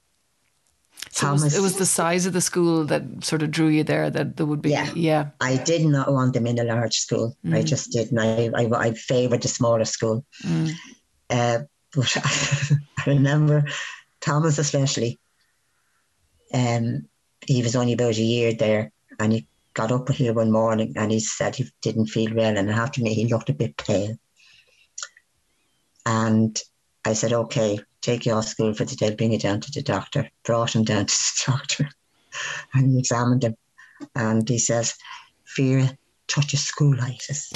so 1.11 1.29
Thomas, 1.29 1.43
it, 1.43 1.45
was, 1.45 1.55
it 1.57 1.61
was, 1.61 1.77
the 1.77 1.87
size 1.87 2.27
of 2.27 2.33
the 2.33 2.41
school 2.41 2.85
that 2.85 3.03
sort 3.23 3.43
of 3.43 3.51
drew 3.51 3.69
you 3.69 3.85
there. 3.85 4.11
That 4.11 4.37
there 4.37 4.47
would 4.47 4.63
be, 4.63 4.71
yeah. 4.71 4.91
yeah. 4.95 5.31
I 5.41 5.57
did 5.57 5.85
not 5.85 6.13
want 6.13 6.35
them 6.35 6.47
in 6.47 6.59
a 6.59 6.65
large 6.65 6.97
school. 6.97 7.37
Mm. 7.45 7.57
I 7.57 7.63
just 7.63 7.93
didn't. 7.93 8.19
I 8.19 8.51
I, 8.55 8.89
I 8.89 8.93
favoured 8.93 9.43
the 9.43 9.49
smaller 9.49 9.85
school. 9.85 10.25
Mm. 10.43 10.73
Uh, 11.31 11.59
but 11.95 12.17
I 13.07 13.11
remember 13.11 13.65
Thomas 14.21 14.59
especially. 14.59 15.19
Um, 16.53 17.09
he 17.47 17.63
was 17.63 17.77
only 17.77 17.93
about 17.93 18.17
a 18.17 18.23
year 18.23 18.55
there, 18.55 18.93
and 19.19 19.33
he 19.33 19.49
got 19.75 19.93
up 19.93 20.09
here 20.11 20.33
one 20.33 20.51
morning 20.51 20.95
and 20.97 21.13
he 21.13 21.21
said 21.21 21.55
he 21.55 21.67
didn't 21.83 22.07
feel 22.07 22.35
well, 22.35 22.57
and 22.57 22.71
after 22.71 23.03
me 23.03 23.15
he 23.15 23.27
looked 23.27 23.51
a 23.51 23.55
bit 23.55 23.77
pale. 23.77 24.17
And 26.05 26.61
I 27.05 27.13
said, 27.13 27.33
"Okay, 27.33 27.81
take 28.01 28.27
you 28.27 28.33
off 28.33 28.47
school 28.47 28.75
for 28.75 28.85
the 28.85 28.97
day. 28.97 29.15
Bring 29.15 29.33
you 29.33 29.39
down 29.39 29.61
to 29.61 29.71
the 29.71 29.83
doctor." 29.83 30.31
Brought 30.45 30.75
him 30.75 30.85
down 30.85 31.07
to 31.07 31.15
the 31.15 31.43
doctor, 31.53 31.89
and 32.75 32.91
he 32.91 32.99
examined 32.99 33.45
him, 33.45 33.57
and 34.15 34.49
he 34.49 34.59
says, 34.59 34.95
"Fear 35.45 35.91
touches 36.29 36.71
schoolitis." 36.71 37.53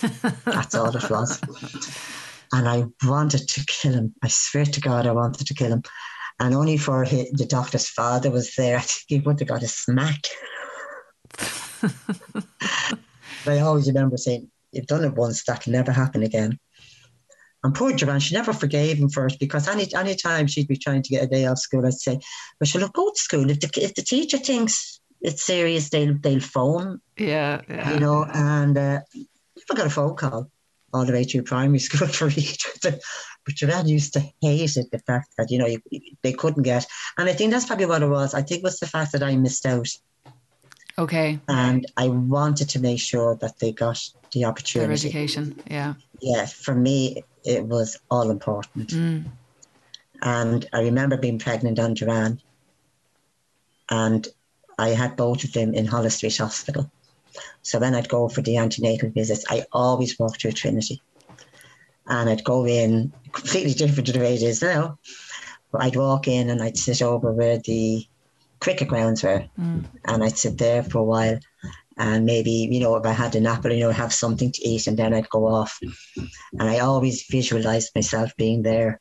That's 0.44 0.74
all 0.74 0.96
it 0.96 1.10
was 1.10 1.40
and 2.52 2.68
I 2.68 2.84
wanted 3.06 3.48
to 3.48 3.64
kill 3.66 3.92
him. 3.92 4.14
I 4.22 4.28
swear 4.28 4.64
to 4.64 4.80
God, 4.80 5.06
I 5.06 5.12
wanted 5.12 5.46
to 5.46 5.54
kill 5.54 5.72
him. 5.72 5.82
And 6.38 6.54
only 6.54 6.76
for 6.76 7.04
his, 7.04 7.30
the 7.32 7.46
doctor's 7.46 7.88
father 7.88 8.30
was 8.30 8.54
there, 8.56 8.78
I 8.78 8.80
think 8.80 9.04
he 9.08 9.18
would 9.20 9.38
have 9.40 9.48
got 9.48 9.62
a 9.62 9.68
smack. 9.68 10.24
but 11.80 13.46
I 13.46 13.60
always 13.60 13.86
remember 13.86 14.16
saying, 14.16 14.50
you've 14.72 14.86
done 14.86 15.04
it 15.04 15.14
once, 15.14 15.44
that 15.44 15.60
can 15.60 15.72
never 15.72 15.92
happen 15.92 16.22
again. 16.22 16.58
And 17.62 17.74
poor 17.74 17.92
Joanne, 17.92 18.20
she 18.20 18.34
never 18.34 18.54
forgave 18.54 18.96
him 18.96 19.10
first 19.10 19.38
because 19.38 19.68
any 19.68 19.86
any 19.94 20.14
time 20.14 20.46
she'd 20.46 20.66
be 20.66 20.78
trying 20.78 21.02
to 21.02 21.10
get 21.10 21.24
a 21.24 21.26
day 21.26 21.44
off 21.44 21.58
school, 21.58 21.84
I'd 21.84 21.92
say, 21.92 22.18
"But 22.58 22.68
she'll 22.68 22.88
go 22.88 23.10
to 23.10 23.20
school. 23.20 23.50
If 23.50 23.60
the 23.60 23.70
if 23.76 23.94
the 23.94 24.00
teacher 24.00 24.38
thinks 24.38 24.98
it's 25.20 25.44
serious, 25.44 25.90
they'll 25.90 26.16
they'll 26.18 26.40
phone." 26.40 27.02
Yeah, 27.18 27.60
yeah. 27.68 27.92
you 27.92 28.00
know. 28.00 28.24
And 28.32 28.78
uh, 28.78 29.00
never 29.14 29.76
got 29.76 29.86
a 29.88 29.90
phone 29.90 30.16
call 30.16 30.50
all 30.92 31.04
the 31.04 31.12
way 31.12 31.24
through 31.24 31.42
primary 31.42 31.78
school 31.88 32.08
for 32.08 32.28
each. 32.28 32.66
but 32.82 33.00
Joanne 33.48 33.88
used 33.88 34.12
to 34.14 34.20
hate 34.40 34.76
it, 34.76 34.90
the 34.90 34.98
fact 35.00 35.34
that 35.38 35.50
you 35.50 35.58
know 35.58 35.66
you, 35.66 35.80
they 36.22 36.32
couldn't 36.32 36.62
get. 36.62 36.86
And 37.18 37.28
I 37.28 37.32
think 37.32 37.52
that's 37.52 37.66
probably 37.66 37.86
what 37.86 38.02
it 38.02 38.08
was. 38.08 38.34
I 38.34 38.42
think 38.42 38.60
it 38.60 38.64
was 38.64 38.78
the 38.78 38.86
fact 38.86 39.12
that 39.12 39.22
I 39.22 39.36
missed 39.36 39.66
out. 39.66 39.88
Okay. 40.98 41.38
And 41.48 41.86
I 41.96 42.08
wanted 42.08 42.68
to 42.70 42.80
make 42.80 43.00
sure 43.00 43.36
that 43.36 43.58
they 43.58 43.72
got 43.72 43.98
the 44.32 44.44
opportunity. 44.44 44.86
Their 44.86 44.92
education, 44.92 45.60
yeah. 45.70 45.94
Yeah, 46.20 46.46
for 46.46 46.74
me, 46.74 47.24
it 47.44 47.64
was 47.64 47.98
all 48.10 48.30
important. 48.30 48.88
Mm. 48.88 49.24
And 50.22 50.68
I 50.72 50.80
remember 50.82 51.16
being 51.16 51.38
pregnant 51.38 51.78
on 51.78 51.94
Joanne, 51.94 52.40
and 53.90 54.28
I 54.78 54.90
had 54.90 55.16
both 55.16 55.44
of 55.44 55.52
them 55.52 55.74
in 55.74 55.86
Holles 55.86 56.16
Street 56.16 56.36
Hospital. 56.36 56.90
So 57.62 57.78
when 57.78 57.94
I'd 57.94 58.08
go 58.08 58.28
for 58.28 58.42
the 58.42 58.56
antenatal 58.56 59.10
visits, 59.10 59.44
I 59.48 59.64
always 59.72 60.18
walked 60.18 60.42
through 60.42 60.52
Trinity. 60.52 61.02
And 62.06 62.28
I'd 62.28 62.44
go 62.44 62.66
in 62.66 63.12
completely 63.32 63.74
different 63.74 64.06
to 64.06 64.12
the 64.12 64.20
way 64.20 64.34
it 64.34 64.42
is 64.42 64.62
now. 64.62 64.98
But 65.72 65.82
I'd 65.82 65.96
walk 65.96 66.26
in 66.26 66.50
and 66.50 66.62
I'd 66.62 66.76
sit 66.76 67.02
over 67.02 67.32
where 67.32 67.58
the 67.58 68.06
cricket 68.58 68.88
grounds 68.88 69.22
were. 69.22 69.44
Mm. 69.58 69.84
And 70.04 70.24
I'd 70.24 70.38
sit 70.38 70.58
there 70.58 70.82
for 70.82 70.98
a 70.98 71.04
while. 71.04 71.38
And 71.96 72.24
maybe, 72.24 72.68
you 72.70 72.80
know, 72.80 72.96
if 72.96 73.04
I 73.04 73.12
had 73.12 73.34
an 73.34 73.46
apple, 73.46 73.72
you 73.72 73.80
know, 73.80 73.90
have 73.90 74.12
something 74.12 74.50
to 74.52 74.68
eat 74.68 74.86
and 74.86 74.96
then 74.96 75.12
I'd 75.12 75.28
go 75.28 75.46
off. 75.46 75.78
And 76.16 76.68
I 76.68 76.78
always 76.78 77.26
visualized 77.30 77.90
myself 77.94 78.34
being 78.36 78.62
there. 78.62 79.00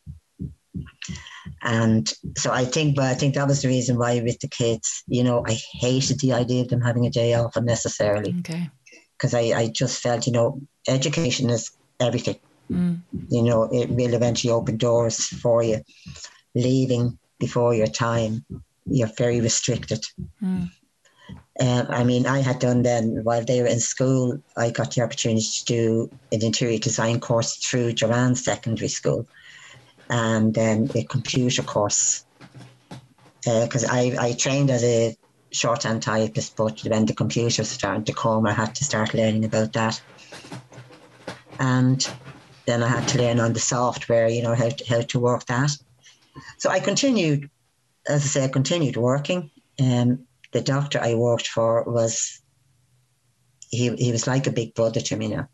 And 1.61 2.11
so 2.37 2.51
I 2.51 2.65
think, 2.65 2.95
but 2.95 3.05
I 3.05 3.13
think 3.13 3.35
that 3.35 3.47
was 3.47 3.61
the 3.61 3.67
reason 3.67 3.97
why 3.97 4.21
with 4.21 4.39
the 4.39 4.47
kids, 4.47 5.03
you 5.07 5.23
know, 5.23 5.43
I 5.45 5.57
hated 5.73 6.19
the 6.19 6.33
idea 6.33 6.61
of 6.61 6.69
them 6.69 6.81
having 6.81 7.05
a 7.05 7.09
day 7.09 7.33
off 7.33 7.55
unnecessarily. 7.55 8.35
Okay. 8.39 8.69
Because 9.17 9.33
I, 9.33 9.41
I 9.59 9.67
just 9.67 10.01
felt, 10.01 10.25
you 10.25 10.33
know, 10.33 10.61
education 10.87 11.49
is 11.49 11.71
everything. 11.99 12.39
Mm. 12.71 13.01
You 13.29 13.43
know, 13.43 13.63
it 13.63 13.89
will 13.89 14.13
eventually 14.13 14.53
open 14.53 14.77
doors 14.77 15.25
for 15.25 15.61
you. 15.63 15.81
Leaving 16.55 17.17
before 17.39 17.73
your 17.73 17.87
time, 17.87 18.45
you're 18.85 19.11
very 19.17 19.41
restricted. 19.41 20.05
Mm. 20.41 20.71
Um, 21.59 21.87
I 21.89 22.05
mean, 22.05 22.25
I 22.25 22.39
had 22.39 22.59
done 22.59 22.83
then 22.83 23.19
while 23.23 23.43
they 23.43 23.61
were 23.61 23.67
in 23.67 23.81
school, 23.81 24.41
I 24.55 24.71
got 24.71 24.95
the 24.95 25.01
opportunity 25.01 25.45
to 25.45 25.65
do 25.65 26.09
an 26.31 26.41
interior 26.41 26.79
design 26.79 27.19
course 27.19 27.57
through 27.57 27.93
Joanne 27.93 28.35
Secondary 28.35 28.87
School 28.87 29.27
and 30.09 30.53
then 30.53 30.89
a 30.95 31.03
computer 31.03 31.63
course. 31.63 32.25
Because 33.43 33.85
uh, 33.85 33.89
I, 33.91 34.15
I 34.19 34.33
trained 34.33 34.69
as 34.69 34.83
a 34.83 35.15
shorthand 35.51 36.03
typist, 36.03 36.55
but 36.55 36.81
when 36.81 37.05
the 37.05 37.13
computer 37.13 37.63
started 37.63 38.05
to 38.05 38.13
come, 38.13 38.45
I 38.45 38.53
had 38.53 38.75
to 38.75 38.83
start 38.83 39.13
learning 39.13 39.45
about 39.45 39.73
that. 39.73 40.01
And 41.59 42.07
then 42.65 42.83
I 42.83 42.87
had 42.87 43.07
to 43.09 43.17
learn 43.17 43.39
on 43.39 43.53
the 43.53 43.59
software, 43.59 44.27
you 44.27 44.43
know, 44.43 44.55
how 44.55 44.69
to, 44.69 44.85
how 44.87 45.01
to 45.01 45.19
work 45.19 45.45
that. 45.45 45.71
So 46.57 46.69
I 46.69 46.79
continued, 46.79 47.49
as 48.07 48.23
I 48.23 48.27
say, 48.27 48.43
I 48.45 48.47
continued 48.49 48.97
working. 48.97 49.49
Um, 49.79 50.25
the 50.51 50.61
doctor 50.61 50.99
I 51.01 51.15
worked 51.15 51.47
for 51.47 51.83
was, 51.83 52.41
he, 53.69 53.95
he 53.95 54.11
was 54.11 54.27
like 54.27 54.47
a 54.47 54.51
big 54.51 54.73
brother 54.73 54.99
to 54.99 55.15
me 55.15 55.29
now. 55.29 55.47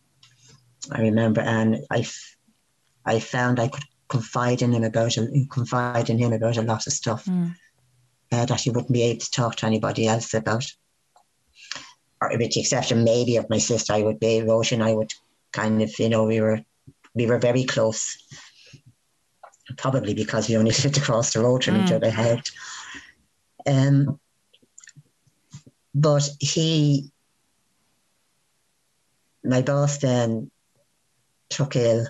I 0.92 1.02
remember, 1.02 1.42
and 1.42 1.86
I, 1.90 2.06
I 3.06 3.20
found 3.20 3.60
I 3.60 3.68
could 3.68 3.84
confide 4.08 4.62
in 4.62 4.74
him 4.74 4.84
about 4.84 5.18
a, 5.18 5.48
confide 5.50 6.10
in 6.10 6.18
him 6.18 6.34
about 6.34 6.58
a 6.58 6.62
lot 6.62 6.86
of 6.88 6.94
stuff 6.94 7.26
mm. 7.26 7.56
uh, 8.32 8.46
that 8.46 8.62
he 8.62 8.70
wouldn't 8.70 8.92
be 8.94 9.04
able 9.04 9.20
to 9.20 9.32
talk 9.32 9.56
to 9.56 9.66
anybody 9.66 10.08
else 10.08 10.34
about. 10.34 10.66
Or 12.22 12.30
with 12.38 12.52
the 12.52 12.62
exception 12.62 13.04
maybe 13.04 13.38
of 13.38 13.50
my 13.50 13.58
sister, 13.58 13.94
I 13.94 14.04
would 14.04 14.20
be 14.20 14.42
Roisin. 14.42 14.82
I 14.82 14.94
would 14.94 15.14
kind 15.52 15.82
of, 15.82 15.92
you 16.00 16.10
know, 16.10 16.26
we 16.26 16.42
were 16.42 16.62
we 17.14 17.26
were 17.26 17.40
very 17.40 17.64
close. 17.64 18.18
Probably 19.78 20.14
because 20.14 20.48
we 20.48 20.58
only 20.58 20.72
lived 20.84 20.98
across 20.98 21.34
the 21.34 21.42
road 21.42 21.64
from 21.64 21.76
mm. 21.76 21.86
each 21.86 21.92
other 21.92 22.10
helped. 22.10 22.52
Um, 23.68 24.20
but 25.96 26.30
he, 26.40 27.10
my 29.44 29.62
boss 29.62 29.98
then 29.98 30.52
took 31.50 31.76
ill 31.76 32.06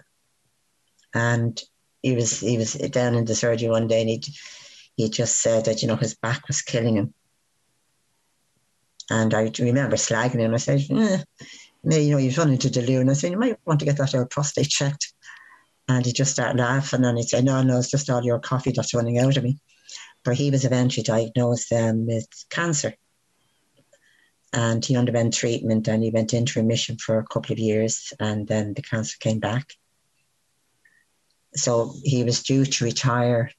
and 1.14 1.62
he 2.06 2.14
was 2.14 2.40
he 2.40 2.60
was 2.60 2.74
down 2.74 3.16
in 3.16 3.26
the 3.26 3.34
surgery 3.34 3.68
one 3.68 3.88
day 3.88 4.02
and 4.02 4.10
he 4.10 4.22
he 4.96 5.10
just 5.10 5.42
said 5.42 5.66
that 5.66 5.82
you 5.82 5.88
know 5.88 5.96
his 5.96 6.14
back 6.14 6.48
was 6.48 6.62
killing 6.62 6.98
him. 6.98 7.16
And 9.10 9.34
I 9.34 9.52
remember 9.60 9.96
slagging 9.96 10.40
him. 10.40 10.54
I 10.54 10.58
said, 10.58 10.82
eh, 10.92 11.24
you 11.84 12.12
know, 12.12 12.18
you've 12.18 12.38
run 12.38 12.52
into 12.52 12.70
Delune. 12.70 13.10
I 13.10 13.14
said, 13.14 13.32
you 13.32 13.40
might 13.40 13.58
want 13.66 13.80
to 13.80 13.86
get 13.86 13.98
that 13.98 14.14
old 14.14 14.30
prostate 14.30 14.70
checked. 14.70 15.14
And 15.88 16.06
he 16.06 16.14
just 16.14 16.32
started 16.32 16.60
laughing 16.60 17.06
and 17.06 17.18
he 17.18 17.24
said, 17.24 17.44
no, 17.44 17.62
no, 17.62 17.78
it's 17.78 17.92
just 17.92 18.10
all 18.10 18.24
your 18.24 18.40
coffee 18.40 18.72
that's 18.72 18.94
running 18.94 19.20
out 19.20 19.38
of 19.38 19.44
me. 19.44 19.60
But 20.24 20.36
he 20.36 20.50
was 20.50 20.66
eventually 20.66 21.04
diagnosed 21.04 21.72
um, 21.72 22.08
with 22.08 22.28
cancer. 22.50 22.96
And 24.54 24.84
he 24.84 24.96
underwent 24.96 25.34
treatment 25.34 25.88
and 25.88 26.04
he 26.04 26.10
went 26.10 26.34
into 26.34 26.60
remission 26.60 26.98
for 26.98 27.20
a 27.20 27.28
couple 27.28 27.54
of 27.54 27.60
years 27.60 28.14
and 28.20 28.48
then 28.48 28.74
the 28.74 28.82
cancer 28.82 29.18
came 29.20 29.40
back. 29.40 29.74
So 31.56 31.94
he 32.04 32.24
was 32.24 32.44
due 32.44 32.66
to 32.66 32.84
retire. 32.84 33.52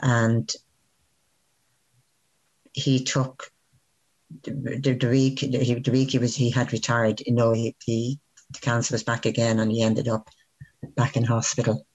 And 0.00 0.52
he 2.72 3.04
took 3.04 3.50
the, 4.42 4.96
the, 4.98 5.08
week 5.08 5.40
the, 5.40 5.90
week 5.90 6.10
he 6.10 6.18
was 6.18 6.34
he 6.34 6.50
had 6.50 6.72
retired, 6.72 7.20
you 7.26 7.34
know, 7.34 7.52
he, 7.52 7.76
he 7.84 8.18
the 8.50 8.58
cancer 8.60 8.94
was 8.94 9.04
back 9.04 9.26
again 9.26 9.60
and 9.60 9.70
he 9.70 9.82
ended 9.82 10.08
up 10.08 10.28
back 10.96 11.16
in 11.16 11.24
hospital. 11.24 11.86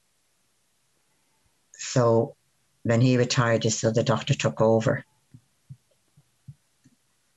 So 1.74 2.36
when 2.84 3.02
he 3.02 3.18
retired, 3.18 3.64
so 3.64 3.92
the 3.92 4.04
doctor 4.04 4.34
took 4.34 4.62
over. 4.62 5.04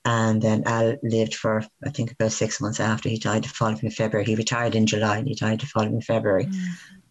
And 0.03 0.41
then 0.41 0.63
Al 0.65 0.95
lived 1.03 1.35
for, 1.35 1.63
I 1.85 1.89
think, 1.89 2.11
about 2.11 2.31
six 2.31 2.59
months 2.59 2.79
after 2.79 3.07
he 3.07 3.19
died 3.19 3.43
the 3.43 3.49
following 3.49 3.91
February. 3.91 4.25
He 4.25 4.35
retired 4.35 4.73
in 4.73 4.87
July 4.87 5.17
and 5.17 5.27
he 5.27 5.35
died 5.35 5.59
the 5.59 5.67
following 5.67 6.01
February. 6.01 6.45
Mm. 6.45 6.67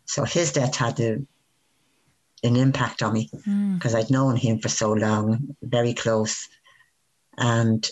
So 0.06 0.24
his 0.24 0.52
death 0.52 0.74
had 0.74 0.98
an 0.98 1.26
impact 2.42 3.02
on 3.02 3.12
me 3.12 3.30
because 3.32 3.94
mm. 3.94 3.96
I'd 3.96 4.10
known 4.10 4.34
him 4.34 4.58
for 4.58 4.68
so 4.68 4.92
long, 4.92 5.54
very 5.62 5.94
close. 5.94 6.48
And, 7.38 7.88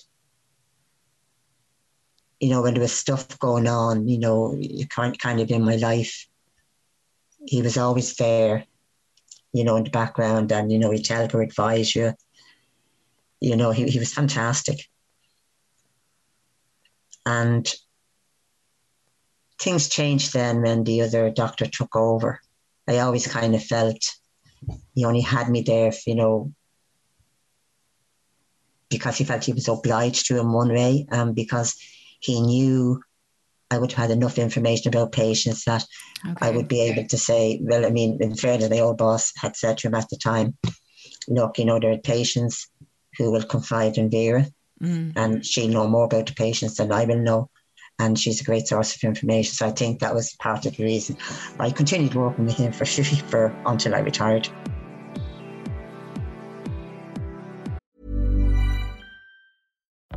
you 2.40 2.50
know, 2.50 2.62
when 2.62 2.74
there 2.74 2.82
was 2.82 2.92
stuff 2.92 3.38
going 3.38 3.68
on, 3.68 4.08
you 4.08 4.18
know, 4.18 4.60
kind, 4.90 5.16
kind 5.16 5.38
of 5.38 5.48
in 5.50 5.62
my 5.62 5.76
life, 5.76 6.26
he 7.46 7.62
was 7.62 7.78
always 7.78 8.16
there, 8.16 8.64
you 9.52 9.62
know, 9.62 9.76
in 9.76 9.84
the 9.84 9.90
background 9.90 10.50
and, 10.50 10.72
you 10.72 10.78
know, 10.80 10.90
he'd 10.90 11.06
help 11.06 11.34
or 11.34 11.42
advise 11.42 11.94
you 11.94 12.14
you 13.40 13.56
know, 13.56 13.70
he, 13.70 13.88
he 13.88 13.98
was 13.98 14.12
fantastic. 14.12 14.80
And 17.24 17.68
things 19.60 19.88
changed 19.88 20.32
then 20.32 20.62
when 20.62 20.84
the 20.84 21.02
other 21.02 21.30
doctor 21.30 21.66
took 21.66 21.94
over. 21.96 22.40
I 22.88 22.98
always 22.98 23.26
kind 23.26 23.54
of 23.54 23.62
felt 23.62 24.02
he 24.94 25.04
only 25.04 25.20
had 25.20 25.48
me 25.48 25.62
there, 25.62 25.92
you 26.06 26.14
know, 26.14 26.52
because 28.88 29.18
he 29.18 29.24
felt 29.24 29.44
he 29.44 29.52
was 29.52 29.68
obliged 29.68 30.26
to 30.26 30.40
in 30.40 30.52
one 30.52 30.72
way, 30.72 31.06
and 31.10 31.34
because 31.34 31.76
he 32.20 32.40
knew 32.40 33.02
I 33.70 33.78
would 33.78 33.92
have 33.92 34.08
had 34.08 34.16
enough 34.16 34.38
information 34.38 34.88
about 34.88 35.12
patients 35.12 35.64
that 35.64 35.84
okay. 36.26 36.46
I 36.46 36.50
would 36.50 36.68
be 36.68 36.80
able 36.80 37.06
to 37.06 37.18
say, 37.18 37.60
well, 37.62 37.84
I 37.84 37.90
mean, 37.90 38.18
in 38.20 38.34
fairness, 38.34 38.70
my 38.70 38.80
old 38.80 38.96
boss 38.96 39.32
had 39.36 39.56
said 39.56 39.78
to 39.78 39.88
him 39.88 39.94
at 39.94 40.08
the 40.08 40.16
time, 40.16 40.56
look, 41.28 41.58
you 41.58 41.66
know, 41.66 41.78
there 41.78 41.92
are 41.92 41.98
patients 41.98 42.68
who 43.18 43.30
will 43.30 43.42
confide 43.42 43.98
in 43.98 44.10
Vera, 44.10 44.46
mm. 44.82 45.12
and 45.16 45.44
she'll 45.44 45.68
know 45.68 45.88
more 45.88 46.04
about 46.04 46.26
the 46.26 46.34
patients 46.34 46.76
than 46.76 46.92
I 46.92 47.04
will 47.04 47.18
know. 47.18 47.50
And 48.00 48.16
she's 48.16 48.40
a 48.40 48.44
great 48.44 48.68
source 48.68 48.94
of 48.94 49.02
information. 49.02 49.52
So 49.52 49.66
I 49.66 49.72
think 49.72 49.98
that 49.98 50.14
was 50.14 50.36
part 50.36 50.66
of 50.66 50.76
the 50.76 50.84
reason. 50.84 51.16
I 51.58 51.72
continued 51.72 52.14
working 52.14 52.46
with 52.46 52.56
him 52.56 52.72
for 52.72 52.84
for 53.28 53.54
until 53.66 53.94
I 53.94 53.98
retired. 53.98 54.48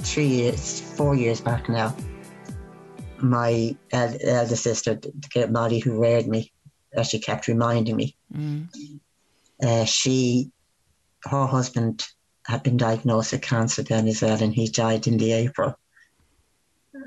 Three 0.00 0.26
years, 0.26 0.80
four 0.80 1.14
years 1.14 1.40
back 1.40 1.68
now, 1.68 1.94
my 3.18 3.76
el- 3.92 4.18
elder 4.22 4.56
sister, 4.56 4.98
Molly, 5.48 5.78
who 5.78 6.00
reared 6.00 6.26
me, 6.26 6.52
uh, 6.96 7.02
she 7.02 7.18
kept 7.18 7.48
reminding 7.48 7.96
me. 7.96 8.16
Mm. 8.34 8.68
Uh, 9.62 9.84
she, 9.84 10.50
her 11.24 11.46
husband 11.46 12.04
had 12.46 12.62
been 12.62 12.76
diagnosed 12.76 13.32
with 13.32 13.42
cancer 13.42 13.82
then 13.82 14.08
as 14.08 14.22
well, 14.22 14.42
and 14.42 14.54
he 14.54 14.68
died 14.68 15.06
in 15.06 15.18
the 15.18 15.32
April. 15.32 15.74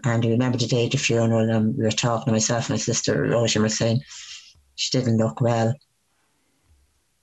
And 0.06 0.26
I 0.26 0.30
remember 0.30 0.58
the 0.58 0.68
day 0.68 0.86
of 0.86 0.92
the 0.92 0.98
funeral, 0.98 1.50
and 1.50 1.76
we 1.78 1.84
were 1.84 1.92
talking 1.92 2.26
to 2.26 2.32
myself 2.32 2.70
and 2.70 2.76
my 2.76 2.78
sister, 2.78 3.24
Rosie, 3.24 3.60
were 3.60 3.70
saying 3.70 4.02
she 4.76 4.98
didn't 4.98 5.18
look 5.18 5.42
well. 5.42 5.74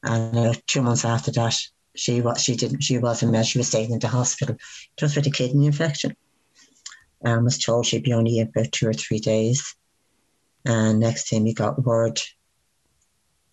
And 0.03 0.37
uh, 0.37 0.55
two 0.67 0.83
months 0.83 1.05
after 1.05 1.31
that, 1.33 1.57
she 1.95 2.21
was 2.21 2.43
she 2.43 2.57
didn't 2.57 2.83
she 2.83 2.99
wasn't 2.99 3.33
well. 3.33 3.43
She 3.43 3.59
was 3.59 3.69
staying 3.69 3.91
in 3.91 3.99
the 3.99 4.09
hospital 4.09 4.57
just 4.97 5.17
with 5.17 5.27
a 5.27 5.31
kidney 5.31 5.67
infection. 5.67 6.17
And 7.23 7.45
was 7.45 7.59
told 7.59 7.85
she'd 7.85 8.05
be 8.05 8.15
only 8.15 8.41
about 8.41 8.73
two 8.73 8.89
or 8.89 8.95
three 8.95 9.19
days. 9.19 9.75
And 10.65 11.01
next 11.01 11.29
time 11.29 11.45
we 11.45 11.53
got 11.53 11.85
word 11.85 12.21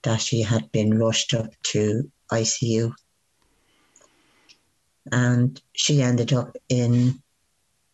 that 0.04 0.22
she 0.22 0.42
had 0.42 0.72
been 0.72 0.98
rushed 0.98 1.34
up 1.34 1.50
to 1.64 2.10
ICU. 2.32 2.94
And 5.12 5.62
she 5.74 6.02
ended 6.02 6.32
up 6.32 6.56
in 6.70 7.22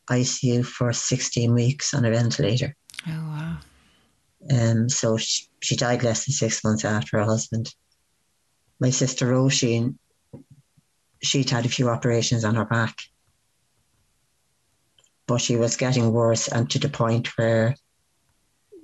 ICU 0.09 0.65
for 0.65 0.93
16 0.93 1.53
weeks 1.53 1.93
on 1.93 2.05
a 2.05 2.11
ventilator. 2.11 2.75
Oh, 3.07 3.11
wow. 3.11 3.57
Um, 4.51 4.89
so 4.89 5.17
she, 5.17 5.45
she 5.61 5.75
died 5.75 6.03
less 6.03 6.25
than 6.25 6.33
six 6.33 6.63
months 6.63 6.85
after 6.85 7.17
her 7.17 7.25
husband. 7.25 7.73
My 8.79 8.89
sister 8.89 9.27
Roisin 9.27 9.97
she'd 11.23 11.49
had 11.49 11.65
a 11.65 11.69
few 11.69 11.89
operations 11.89 12.43
on 12.43 12.55
her 12.55 12.65
back. 12.65 12.99
But 15.25 15.41
she 15.41 15.55
was 15.55 15.77
getting 15.77 16.11
worse 16.11 16.47
and 16.47 16.69
to 16.71 16.79
the 16.79 16.89
point 16.89 17.37
where 17.37 17.75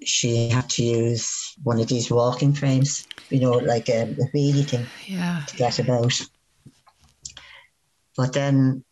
she 0.03 0.47
had 0.47 0.69
to 0.69 0.83
use 0.83 1.53
one 1.63 1.79
of 1.79 1.87
these 1.87 2.09
walking 2.09 2.53
frames, 2.53 3.05
you 3.29 3.41
know, 3.41 3.51
like 3.51 3.89
a, 3.89 4.03
a 4.03 4.25
wheelie 4.33 4.65
thing 4.67 4.85
yeah. 5.05 5.43
to 5.47 5.57
get 5.57 5.79
about. 5.79 6.19
But 8.15 8.33
then 8.33 8.85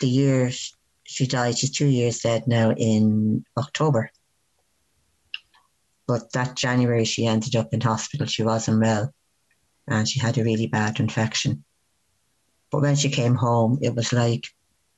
the 0.00 0.08
year 0.08 0.50
she 1.04 1.26
died, 1.26 1.58
she's 1.58 1.70
two 1.70 1.86
years 1.86 2.20
dead 2.20 2.48
now 2.48 2.72
in 2.72 3.44
October. 3.56 4.10
But 6.08 6.32
that 6.32 6.56
January, 6.56 7.04
she 7.04 7.26
ended 7.26 7.54
up 7.54 7.72
in 7.72 7.80
hospital. 7.80 8.26
She 8.26 8.42
wasn't 8.42 8.80
well 8.80 9.14
and 9.86 10.08
she 10.08 10.20
had 10.20 10.38
a 10.38 10.44
really 10.44 10.66
bad 10.66 10.98
infection. 10.98 11.64
But 12.70 12.82
when 12.82 12.96
she 12.96 13.10
came 13.10 13.34
home, 13.34 13.78
it 13.82 13.94
was 13.94 14.12
like 14.12 14.46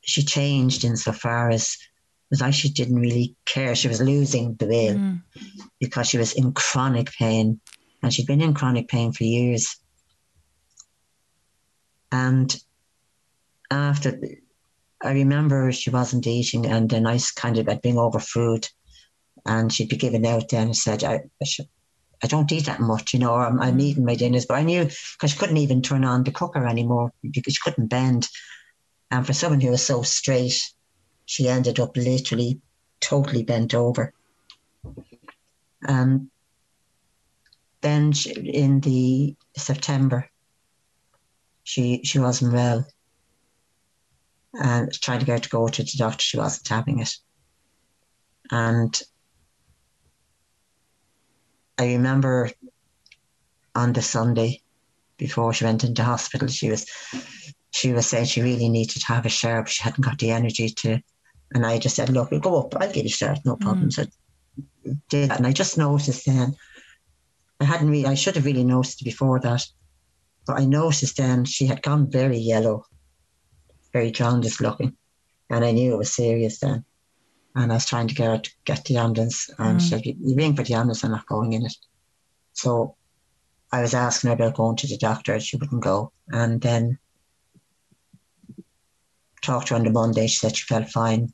she 0.03 0.23
changed 0.23 0.85
insofar 0.85 1.51
as 1.51 1.77
it 1.81 2.31
was 2.31 2.41
like 2.41 2.55
she 2.55 2.70
didn't 2.70 3.01
really 3.01 3.37
care. 3.45 3.75
She 3.75 3.89
was 3.89 4.01
losing 4.01 4.55
the 4.55 4.66
will 4.66 4.95
mm. 4.95 5.23
because 5.81 6.09
she 6.09 6.18
was 6.18 6.33
in 6.33 6.53
chronic 6.53 7.11
pain 7.12 7.61
and 8.03 8.12
she'd 8.12 8.27
been 8.27 8.41
in 8.41 8.55
chronic 8.55 8.89
pain 8.89 9.12
for 9.12 9.25
years. 9.25 9.77
And 12.11 12.55
after, 13.70 14.18
I 15.03 15.12
remember 15.12 15.73
she 15.73 15.91
wasn't 15.91 16.27
eating 16.27 16.66
and 16.66 16.89
then 16.89 17.07
I 17.07 17.18
kind 17.37 17.59
of 17.59 17.66
had 17.68 17.83
been 17.83 17.99
over 17.99 18.18
food 18.18 18.68
and 19.47 19.73
she'd 19.73 19.89
be 19.89 19.97
giving 19.97 20.27
out 20.27 20.49
then 20.51 20.68
and 20.68 20.77
said, 20.77 21.05
I, 21.05 21.20
I 21.41 21.45
should, 21.45 21.68
I 22.23 22.29
don't 22.29 22.51
eat 22.53 22.66
that 22.66 22.81
much, 22.81 23.12
you 23.12 23.20
know, 23.20 23.35
I'm, 23.35 23.61
I'm 23.61 23.79
mm. 23.79 23.83
eating 23.83 24.05
my 24.05 24.14
dinners. 24.14 24.47
But 24.47 24.59
I 24.59 24.62
knew 24.62 24.85
because 24.85 25.33
she 25.33 25.39
couldn't 25.39 25.57
even 25.57 25.83
turn 25.83 26.05
on 26.05 26.23
the 26.23 26.31
cooker 26.31 26.66
anymore 26.66 27.12
because 27.23 27.55
she 27.55 27.62
couldn't 27.62 27.89
bend. 27.89 28.29
And 29.11 29.27
for 29.27 29.33
someone 29.33 29.61
who 29.61 29.70
was 29.70 29.85
so 29.85 30.03
straight, 30.03 30.73
she 31.27 31.49
ended 31.49 31.81
up 31.81 31.97
literally 31.97 32.61
totally 33.01 33.43
bent 33.43 33.75
over. 33.75 34.14
And 35.83 36.31
then 37.81 38.12
she, 38.12 38.31
in 38.31 38.81
the 38.81 39.37
September, 39.57 40.31
she 41.64 42.03
she 42.05 42.18
wasn't 42.18 42.53
well, 42.53 42.87
and 44.55 44.93
trying 44.93 45.20
to 45.20 45.27
get 45.27 45.33
her 45.33 45.39
to 45.41 45.49
go 45.49 45.68
to 45.68 45.83
the 45.83 45.93
doctor. 45.97 46.23
She 46.23 46.39
wasn't 46.39 46.68
having 46.68 47.01
it, 47.01 47.16
and 48.51 49.03
I 51.79 51.95
remember 51.95 52.51
on 53.75 53.93
the 53.93 54.03
Sunday 54.03 54.62
before 55.16 55.53
she 55.53 55.64
went 55.64 55.85
into 55.85 56.05
hospital, 56.05 56.49
she 56.49 56.70
was 56.70 56.87
she 57.70 57.93
was 57.93 58.07
saying 58.07 58.27
she 58.27 58.43
really 58.43 58.68
needed 58.68 59.01
to 59.01 59.07
have 59.07 59.25
a 59.25 59.31
shower, 59.31 59.62
but 59.62 59.70
she 59.70 59.83
hadn't 59.83 60.05
got 60.05 60.18
the 60.18 60.31
energy 60.31 60.68
to. 60.68 61.01
And 61.55 61.64
I 61.64 61.79
just 61.79 61.97
said, 61.97 62.11
"Look, 62.11 62.31
we'll 62.31 62.41
go 62.41 62.61
up. 62.61 62.75
I'll 62.77 62.93
get 62.93 63.05
you 63.05 63.05
a 63.05 63.09
shower, 63.09 63.37
no 63.45 63.57
problem." 63.57 63.89
Mm. 63.89 63.93
So 63.93 64.05
did 65.09 65.31
that, 65.31 65.39
and 65.39 65.47
I 65.47 65.53
just 65.53 65.79
noticed 65.79 66.27
then. 66.27 66.55
I 67.61 67.64
hadn't 67.64 67.91
really. 67.91 68.07
I 68.07 68.14
should 68.14 68.37
have 68.37 68.45
really 68.45 68.64
noticed 68.64 69.05
before 69.05 69.41
that, 69.41 69.64
but 70.47 70.59
I 70.59 70.64
noticed 70.64 71.16
then 71.16 71.45
she 71.45 71.66
had 71.66 71.83
gone 71.83 72.11
very 72.11 72.39
yellow, 72.39 72.85
very 73.93 74.11
jaundiced 74.11 74.61
looking, 74.61 74.97
and 75.49 75.64
I 75.64 75.70
knew 75.70 75.95
it 75.95 75.99
was 75.99 76.14
serious 76.14 76.59
then 76.59 76.85
and 77.55 77.70
I 77.70 77.76
was 77.76 77.86
trying 77.86 78.09
to 78.09 78.14
get 78.14 78.30
her 78.30 78.38
to 78.38 78.50
get 78.64 78.84
the 78.84 78.96
ambulance, 78.96 79.50
and 79.59 79.78
mm. 79.78 79.80
she 79.80 79.88
said, 79.88 80.07
"You 80.07 80.36
ring 80.36 80.57
for 80.57 80.62
the 80.62 80.74
ambulance. 80.74 81.05
I'm 81.05 81.11
not 81.11 81.26
going 81.26 81.53
in 81.53 81.66
it." 81.66 81.76
So 82.55 82.96
I 83.70 83.82
was 83.82 83.94
asking 83.94 84.28
her 84.28 84.34
about 84.34 84.57
going 84.57 84.76
to 84.76 84.86
the 84.86 84.96
doctor, 84.96 85.34
and 85.34 85.42
she 85.42 85.57
wouldn't 85.57 85.82
go. 85.82 86.12
And 86.28 86.61
then 86.61 86.98
talked 89.42 89.68
to 89.68 89.74
her 89.74 89.78
on 89.78 89.84
the 89.84 89.90
Monday. 89.90 90.26
She 90.26 90.38
said 90.38 90.57
she 90.57 90.66
felt 90.66 90.88
fine, 90.88 91.32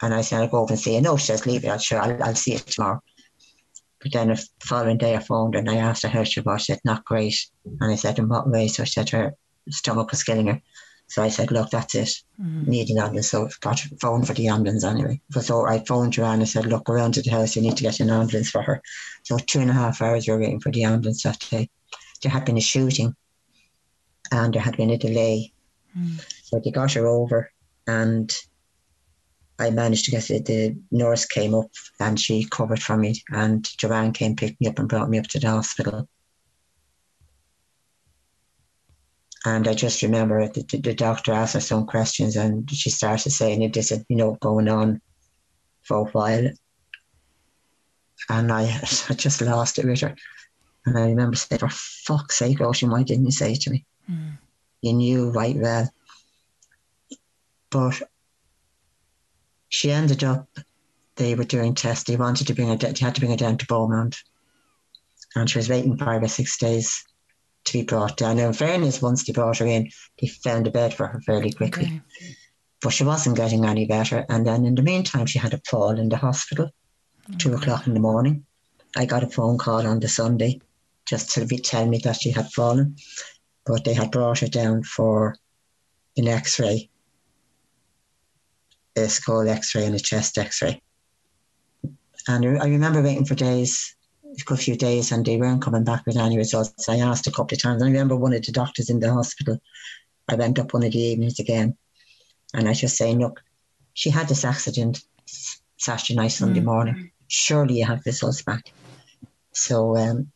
and 0.00 0.14
I 0.14 0.22
said, 0.22 0.40
"I'll 0.40 0.48
go 0.48 0.60
over 0.60 0.72
and 0.72 0.80
see 0.80 0.94
her." 0.94 1.00
No, 1.00 1.16
she 1.16 1.26
says, 1.26 1.46
"Leave 1.46 1.64
it. 1.64 1.68
I'll 1.68 1.78
sure 1.78 2.00
I'll, 2.00 2.22
I'll 2.22 2.34
see 2.34 2.52
you 2.52 2.58
tomorrow." 2.58 3.02
But 4.00 4.12
then 4.12 4.28
the 4.28 4.46
following 4.60 4.98
day, 4.98 5.16
I 5.16 5.20
phoned 5.20 5.54
her 5.54 5.60
and 5.60 5.70
I 5.70 5.76
asked 5.76 6.02
her 6.04 6.08
how 6.08 6.24
she 6.24 6.40
was. 6.40 6.62
She 6.62 6.72
said, 6.72 6.80
"Not 6.84 7.04
great." 7.04 7.36
And 7.80 7.92
I 7.92 7.96
said, 7.96 8.18
"In 8.18 8.28
what 8.28 8.48
way?" 8.48 8.68
So 8.68 8.84
she 8.84 8.92
said 8.92 9.10
her 9.10 9.34
stomach 9.70 10.10
was 10.10 10.24
killing 10.24 10.46
her. 10.46 10.62
So 11.08 11.22
I 11.22 11.28
said, 11.28 11.52
look, 11.52 11.70
that's 11.70 11.94
it. 11.94 12.08
Mm-hmm. 12.40 12.70
Need 12.70 12.90
an 12.90 12.98
ambulance. 12.98 13.30
So 13.30 13.48
got 13.60 13.78
phone 14.00 14.24
for 14.24 14.34
the 14.34 14.48
ambulance 14.48 14.84
anyway. 14.84 15.20
So 15.40 15.66
I 15.66 15.84
phoned 15.84 16.12
Joanne 16.12 16.40
and 16.40 16.48
said, 16.48 16.66
look, 16.66 16.90
around 16.90 17.12
to 17.12 17.22
the 17.22 17.30
house. 17.30 17.54
You 17.54 17.62
need 17.62 17.76
to 17.76 17.84
get 17.84 18.00
an 18.00 18.10
ambulance 18.10 18.50
for 18.50 18.62
her. 18.62 18.82
So 19.22 19.38
two 19.38 19.60
and 19.60 19.70
a 19.70 19.74
half 19.74 20.02
hours 20.02 20.26
we 20.26 20.32
were 20.32 20.40
waiting 20.40 20.60
for 20.60 20.72
the 20.72 20.84
ambulance 20.84 21.22
that 21.22 21.38
day. 21.50 21.70
There 22.22 22.32
had 22.32 22.44
been 22.44 22.56
a 22.56 22.60
shooting 22.60 23.14
and 24.32 24.52
there 24.52 24.62
had 24.62 24.76
been 24.76 24.90
a 24.90 24.98
delay. 24.98 25.52
Mm. 25.96 26.20
So 26.42 26.60
they 26.62 26.70
got 26.70 26.92
her 26.94 27.06
over 27.06 27.52
and 27.86 28.32
I 29.58 29.70
managed 29.70 30.06
to 30.06 30.10
get 30.10 30.28
it. 30.30 30.44
The 30.44 30.76
nurse 30.90 31.24
came 31.24 31.54
up 31.54 31.70
and 32.00 32.18
she 32.18 32.44
covered 32.44 32.82
for 32.82 32.96
me 32.96 33.22
and 33.30 33.64
Joanne 33.78 34.12
came, 34.12 34.36
picked 34.36 34.60
me 34.60 34.66
up 34.66 34.78
and 34.78 34.88
brought 34.88 35.08
me 35.08 35.18
up 35.18 35.28
to 35.28 35.38
the 35.38 35.50
hospital. 35.50 36.08
And 39.46 39.68
I 39.68 39.74
just 39.74 40.02
remember 40.02 40.48
the, 40.48 40.64
the 40.82 40.92
doctor 40.92 41.32
asked 41.32 41.54
her 41.54 41.60
some 41.60 41.86
questions 41.86 42.34
and 42.34 42.68
she 42.68 42.90
started 42.90 43.30
saying 43.30 43.62
it 43.62 43.76
isn't, 43.76 44.04
you 44.08 44.16
know, 44.16 44.36
going 44.40 44.68
on 44.68 45.00
for 45.84 45.98
a 45.98 46.10
while. 46.10 46.50
And 48.28 48.52
I, 48.52 48.62
I 49.08 49.14
just 49.14 49.40
lost 49.40 49.78
it 49.78 49.86
with 49.86 50.00
her. 50.00 50.16
And 50.84 50.98
I 50.98 51.02
remember 51.02 51.36
saying, 51.36 51.60
for 51.60 51.68
fuck's 51.68 52.38
sake, 52.38 52.58
Roisin, 52.58 52.90
why 52.90 53.04
didn't 53.04 53.26
you 53.26 53.30
say 53.30 53.52
it 53.52 53.60
to 53.62 53.70
me? 53.70 53.86
Mm. 54.10 54.36
You 54.82 54.94
knew 54.94 55.30
right 55.30 55.56
well. 55.56 55.88
But 57.70 58.02
she 59.68 59.92
ended 59.92 60.24
up, 60.24 60.48
they 61.14 61.36
were 61.36 61.44
doing 61.44 61.76
tests. 61.76 62.02
They 62.02 62.16
wanted 62.16 62.48
to 62.48 62.54
bring 62.54 62.66
her, 62.66 62.76
they 62.76 62.88
had 62.98 63.14
to 63.14 63.20
bring 63.20 63.30
her 63.30 63.36
down 63.36 63.58
to 63.58 63.66
Beaumont. 63.66 64.16
And 65.36 65.48
she 65.48 65.58
was 65.58 65.68
waiting 65.68 65.96
five 65.96 66.24
or 66.24 66.28
six 66.28 66.58
days 66.58 67.04
to 67.66 67.72
be 67.72 67.84
brought 67.84 68.16
down. 68.16 68.36
Now, 68.36 68.46
in 68.46 68.52
fairness, 68.52 69.02
once 69.02 69.24
they 69.24 69.32
brought 69.32 69.58
her 69.58 69.66
in, 69.66 69.90
they 70.20 70.28
found 70.28 70.66
a 70.66 70.70
bed 70.70 70.94
for 70.94 71.06
her 71.06 71.20
fairly 71.20 71.52
quickly. 71.52 71.84
Okay. 71.84 72.02
But 72.80 72.90
she 72.90 73.04
wasn't 73.04 73.36
getting 73.36 73.64
any 73.64 73.86
better. 73.86 74.24
And 74.28 74.46
then 74.46 74.64
in 74.64 74.74
the 74.74 74.82
meantime, 74.82 75.26
she 75.26 75.38
had 75.38 75.54
a 75.54 75.60
fall 75.68 75.98
in 75.98 76.08
the 76.08 76.16
hospital, 76.16 76.70
okay. 77.28 77.38
two 77.38 77.54
o'clock 77.54 77.86
in 77.86 77.94
the 77.94 78.00
morning. 78.00 78.44
I 78.96 79.04
got 79.04 79.24
a 79.24 79.28
phone 79.28 79.58
call 79.58 79.86
on 79.86 80.00
the 80.00 80.08
Sunday 80.08 80.60
just 81.06 81.32
to 81.34 81.44
be, 81.44 81.58
tell 81.58 81.86
me 81.86 81.98
that 81.98 82.16
she 82.16 82.30
had 82.30 82.50
fallen. 82.52 82.96
But 83.64 83.84
they 83.84 83.94
had 83.94 84.10
brought 84.10 84.40
her 84.40 84.48
down 84.48 84.84
for 84.84 85.36
an 86.16 86.28
x 86.28 86.60
ray, 86.60 86.88
a 88.96 89.08
skull 89.08 89.48
x 89.48 89.74
ray 89.74 89.86
and 89.86 89.94
a 89.94 89.98
chest 89.98 90.38
x 90.38 90.62
ray. 90.62 90.80
And 92.28 92.44
I 92.60 92.66
remember 92.68 93.02
waiting 93.02 93.24
for 93.24 93.34
days 93.34 93.96
a 94.48 94.56
few 94.56 94.76
days 94.76 95.12
and 95.12 95.24
they 95.24 95.36
weren't 95.36 95.62
coming 95.62 95.84
back 95.84 96.04
with 96.06 96.16
any 96.16 96.36
results. 96.36 96.88
I 96.88 96.98
asked 96.98 97.26
a 97.26 97.32
couple 97.32 97.54
of 97.54 97.62
times. 97.62 97.82
I 97.82 97.86
remember 97.86 98.16
one 98.16 98.32
of 98.32 98.44
the 98.44 98.52
doctors 98.52 98.90
in 98.90 99.00
the 99.00 99.12
hospital. 99.12 99.58
I 100.28 100.34
went 100.34 100.58
up 100.58 100.72
one 100.72 100.84
of 100.84 100.92
the 100.92 100.98
evenings 100.98 101.38
again 101.38 101.76
and 102.54 102.66
I 102.66 102.70
was 102.70 102.80
just 102.80 102.96
saying, 102.96 103.20
look, 103.20 103.42
she 103.94 104.10
had 104.10 104.28
this 104.28 104.44
accident 104.44 105.02
Saturday 105.78 106.14
night, 106.14 106.28
Sunday 106.28 106.60
mm. 106.60 106.64
morning. 106.64 107.10
Surely 107.28 107.78
you 107.78 107.84
have 107.86 108.06
results 108.06 108.42
back. 108.42 108.72
So, 109.52 109.96
um, 109.96 110.30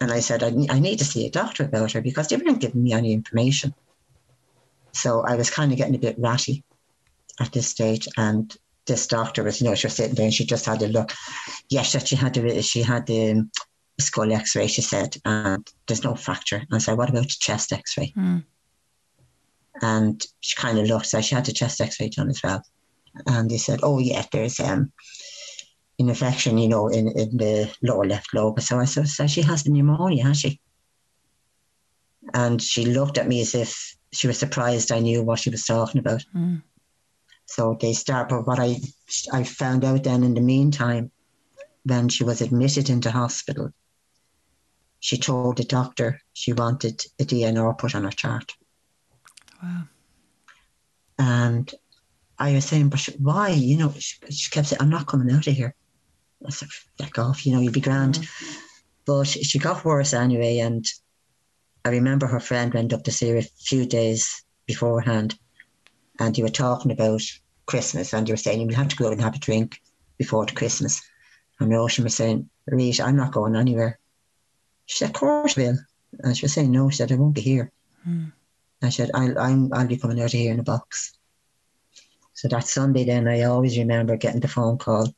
and 0.00 0.10
I 0.10 0.20
said, 0.20 0.42
I, 0.42 0.52
I 0.70 0.78
need 0.78 0.98
to 0.98 1.04
see 1.04 1.26
a 1.26 1.30
doctor 1.30 1.64
about 1.64 1.92
her 1.92 2.00
because 2.00 2.28
they 2.28 2.36
weren't 2.36 2.60
giving 2.60 2.82
me 2.82 2.92
any 2.92 3.12
information. 3.12 3.74
So 4.92 5.20
I 5.20 5.36
was 5.36 5.50
kind 5.50 5.72
of 5.72 5.78
getting 5.78 5.94
a 5.94 5.98
bit 5.98 6.18
ratty 6.18 6.64
at 7.40 7.52
this 7.52 7.68
stage. 7.68 8.08
And 8.16 8.54
this 8.86 9.06
doctor 9.06 9.42
was, 9.44 9.60
you 9.60 9.68
know, 9.68 9.74
she 9.74 9.86
was 9.86 9.94
sitting 9.94 10.14
there 10.14 10.24
and 10.24 10.34
she 10.34 10.44
just 10.44 10.66
had 10.66 10.82
a 10.82 10.88
look. 10.88 11.12
Yes, 11.68 11.92
that 11.92 12.08
she 12.08 12.16
had 12.16 12.34
the 12.34 12.62
she 12.62 12.82
had 12.82 13.06
the 13.06 13.48
skull 14.00 14.32
X-ray. 14.32 14.66
She 14.66 14.82
said, 14.82 15.16
and 15.24 15.66
there's 15.86 16.04
no 16.04 16.14
fracture. 16.14 16.56
And 16.56 16.68
I 16.72 16.78
said, 16.78 16.96
what 16.96 17.10
about 17.10 17.22
the 17.22 17.36
chest 17.38 17.72
X-ray? 17.72 18.12
Mm. 18.16 18.44
And 19.80 20.26
she 20.40 20.56
kind 20.56 20.78
of 20.78 20.86
looked. 20.86 21.06
So 21.06 21.20
she 21.20 21.34
had 21.34 21.46
the 21.46 21.52
chest 21.52 21.80
X-ray 21.80 22.08
done 22.08 22.30
as 22.30 22.42
well. 22.42 22.62
And 23.26 23.50
they 23.50 23.58
said, 23.58 23.80
oh 23.82 23.98
yeah, 23.98 24.24
there's 24.32 24.58
um 24.58 24.92
an 25.98 26.08
infection, 26.08 26.58
you 26.58 26.68
know, 26.68 26.88
in, 26.88 27.08
in 27.08 27.36
the 27.36 27.72
lower 27.82 28.06
left 28.06 28.34
lobe. 28.34 28.60
So 28.60 28.78
I 28.78 28.86
said, 28.86 29.08
so 29.08 29.26
she 29.26 29.42
has 29.42 29.62
the 29.62 29.70
pneumonia, 29.70 30.24
has 30.24 30.40
she? 30.40 30.60
And 32.34 32.60
she 32.60 32.86
looked 32.86 33.18
at 33.18 33.28
me 33.28 33.40
as 33.42 33.54
if 33.54 33.96
she 34.12 34.26
was 34.26 34.38
surprised 34.38 34.90
I 34.90 35.00
knew 35.00 35.22
what 35.22 35.38
she 35.38 35.50
was 35.50 35.64
talking 35.64 35.98
about. 35.98 36.24
Mm. 36.34 36.62
So 37.52 37.76
they 37.78 37.92
start, 37.92 38.30
but 38.30 38.46
what 38.46 38.58
I 38.58 38.80
I 39.30 39.44
found 39.44 39.84
out 39.84 40.04
then 40.04 40.24
in 40.24 40.32
the 40.32 40.40
meantime, 40.40 41.10
when 41.84 42.08
she 42.08 42.24
was 42.24 42.40
admitted 42.40 42.88
into 42.88 43.10
hospital, 43.10 43.74
she 45.00 45.18
told 45.18 45.58
the 45.58 45.64
doctor 45.64 46.22
she 46.32 46.54
wanted 46.54 47.04
a 47.20 47.24
DNR 47.24 47.76
put 47.76 47.94
on 47.94 48.04
her 48.04 48.10
chart. 48.10 48.54
Wow. 49.62 49.82
And 51.18 51.70
I 52.38 52.54
was 52.54 52.64
saying, 52.64 52.88
but 52.88 53.06
why? 53.18 53.50
You 53.50 53.76
know, 53.76 53.92
she, 53.98 54.16
she, 54.30 54.50
kept 54.50 54.68
saying, 54.68 54.80
I'm 54.80 54.88
not 54.88 55.06
coming 55.06 55.30
out 55.30 55.46
of 55.46 55.52
here. 55.52 55.74
I 56.46 56.50
said, 56.50 56.70
back 56.98 57.18
off, 57.18 57.44
you 57.44 57.52
know, 57.52 57.60
you'll 57.60 57.74
be 57.74 57.80
grand. 57.80 58.14
Mm-hmm. 58.14 58.60
But 59.04 59.24
she 59.26 59.58
got 59.58 59.84
worse 59.84 60.14
anyway. 60.14 60.60
And 60.60 60.86
I 61.84 61.90
remember 61.90 62.26
her 62.28 62.40
friend 62.40 62.72
went 62.72 62.94
up 62.94 63.02
to 63.04 63.12
see 63.12 63.28
her 63.28 63.36
a 63.36 63.42
few 63.42 63.84
days 63.84 64.42
beforehand 64.64 65.38
and 66.18 66.36
you 66.36 66.44
were 66.44 66.50
talking 66.50 66.92
about 66.92 67.22
Christmas 67.66 68.12
and 68.12 68.28
you 68.28 68.32
were 68.32 68.38
saying 68.38 68.60
you 68.60 68.66
will 68.66 68.74
have 68.74 68.88
to 68.88 68.96
go 68.96 69.06
out 69.06 69.12
and 69.12 69.20
have 69.20 69.34
a 69.34 69.38
drink 69.38 69.80
before 70.18 70.46
the 70.46 70.52
Christmas. 70.52 71.02
And 71.58 71.70
Roisin 71.70 72.04
was 72.04 72.14
saying, 72.14 72.48
Rita, 72.66 73.04
I'm 73.04 73.16
not 73.16 73.32
going 73.32 73.56
anywhere. 73.56 73.98
She 74.86 74.98
said, 74.98 75.10
Of 75.10 75.14
course, 75.14 75.56
will. 75.56 75.78
And 76.20 76.36
she 76.36 76.44
was 76.44 76.52
saying, 76.52 76.70
No, 76.70 76.90
she 76.90 76.96
said, 76.96 77.12
I 77.12 77.16
won't 77.16 77.34
be 77.34 77.40
here. 77.40 77.72
Mm. 78.06 78.32
I 78.82 78.88
said, 78.88 79.10
I'll, 79.14 79.38
I'm, 79.38 79.72
I'll 79.72 79.86
be 79.86 79.96
coming 79.96 80.20
out 80.20 80.26
of 80.26 80.32
here 80.32 80.52
in 80.52 80.60
a 80.60 80.64
box. 80.64 81.16
So 82.34 82.48
that 82.48 82.66
Sunday, 82.66 83.04
then 83.04 83.28
I 83.28 83.42
always 83.42 83.78
remember 83.78 84.16
getting 84.16 84.40
the 84.40 84.48
phone 84.48 84.78
call. 84.78 85.14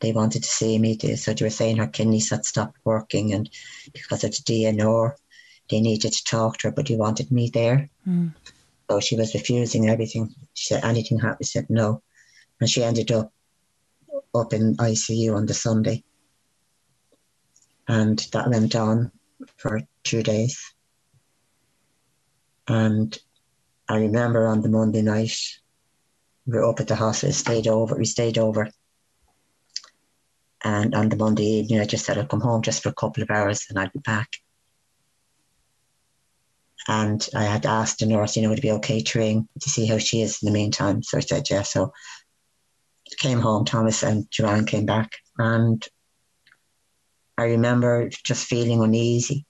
They 0.00 0.12
wanted 0.12 0.42
to 0.42 0.48
see 0.48 0.78
me. 0.78 0.96
They, 0.96 1.16
so 1.16 1.34
they 1.34 1.44
were 1.44 1.50
saying 1.50 1.76
her 1.76 1.86
kidneys 1.86 2.30
had 2.30 2.44
stopped 2.44 2.78
working, 2.84 3.32
and 3.32 3.48
because 3.92 4.24
of 4.24 4.30
the 4.30 4.36
DNR, 4.38 5.12
they 5.70 5.80
needed 5.80 6.12
to 6.12 6.24
talk 6.24 6.58
to 6.58 6.68
her, 6.68 6.72
but 6.72 6.86
they 6.86 6.96
wanted 6.96 7.30
me 7.30 7.50
there. 7.50 7.90
Mm. 8.08 8.34
So 8.90 9.00
she 9.00 9.16
was 9.16 9.34
refusing 9.34 9.88
everything. 9.88 10.34
She 10.54 10.74
said 10.74 10.84
anything 10.84 11.18
happened, 11.18 11.46
she 11.46 11.58
said 11.58 11.66
no. 11.68 12.02
And 12.60 12.70
she 12.70 12.84
ended 12.84 13.10
up 13.10 13.32
up 14.34 14.52
in 14.52 14.76
ICU 14.76 15.34
on 15.34 15.46
the 15.46 15.54
Sunday. 15.54 16.04
And 17.88 18.18
that 18.32 18.50
went 18.50 18.74
on 18.74 19.12
for 19.56 19.80
two 20.04 20.22
days. 20.22 20.74
And 22.68 23.16
I 23.88 23.98
remember 23.98 24.46
on 24.46 24.62
the 24.62 24.68
Monday 24.68 25.02
night, 25.02 25.36
we 26.46 26.54
were 26.54 26.64
up 26.64 26.80
at 26.80 26.88
the 26.88 26.96
hospital, 26.96 27.32
stayed 27.32 27.68
over, 27.68 27.96
we 27.96 28.04
stayed 28.04 28.38
over. 28.38 28.68
And 30.64 30.94
on 30.94 31.08
the 31.08 31.16
Monday 31.16 31.44
evening, 31.44 31.80
I 31.80 31.84
just 31.84 32.04
said 32.04 32.18
I'd 32.18 32.28
come 32.28 32.40
home 32.40 32.62
just 32.62 32.82
for 32.82 32.88
a 32.88 32.94
couple 32.94 33.22
of 33.22 33.30
hours 33.30 33.66
and 33.68 33.78
I'd 33.78 33.92
be 33.92 34.00
back. 34.00 34.36
And 36.88 37.26
I 37.34 37.44
had 37.44 37.66
asked 37.66 37.98
the 37.98 38.06
nurse, 38.06 38.36
you 38.36 38.42
know, 38.42 38.50
would 38.50 38.58
it 38.58 38.62
be 38.62 38.72
okay 38.72 39.00
to 39.00 39.18
ring 39.18 39.48
to 39.60 39.70
see 39.70 39.86
how 39.86 39.98
she 39.98 40.22
is 40.22 40.42
in 40.42 40.46
the 40.46 40.52
meantime? 40.52 41.02
So 41.02 41.18
I 41.18 41.20
said, 41.20 41.50
yeah. 41.50 41.62
So 41.62 41.92
came 43.18 43.40
home, 43.40 43.64
Thomas 43.64 44.02
and 44.02 44.30
Joanne 44.30 44.66
came 44.66 44.86
back. 44.86 45.12
And 45.38 45.84
I 47.36 47.44
remember 47.44 48.08
just 48.08 48.46
feeling 48.46 48.82
uneasy. 48.82 49.46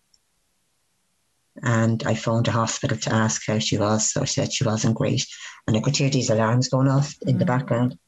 And 1.63 2.03
I 2.05 2.15
phoned 2.15 2.47
the 2.47 2.53
hospital 2.53 2.99
to 2.99 3.15
ask 3.15 3.43
how 3.47 3.59
she 3.59 3.79
was. 3.79 4.13
So 4.13 4.23
I 4.23 4.27
said 4.27 4.53
she 4.53 4.65
wasn't 4.65 4.97
great. 4.97 5.27
And 5.67 5.77
I 5.77 5.81
could 5.81 5.97
hear 5.97 6.11
these 6.11 6.31
alarms 6.31 6.69
going 6.69 6.89
off 6.89 7.15
in 7.23 7.29
mm-hmm. 7.29 7.39
the 7.39 7.47
background. 7.47 7.99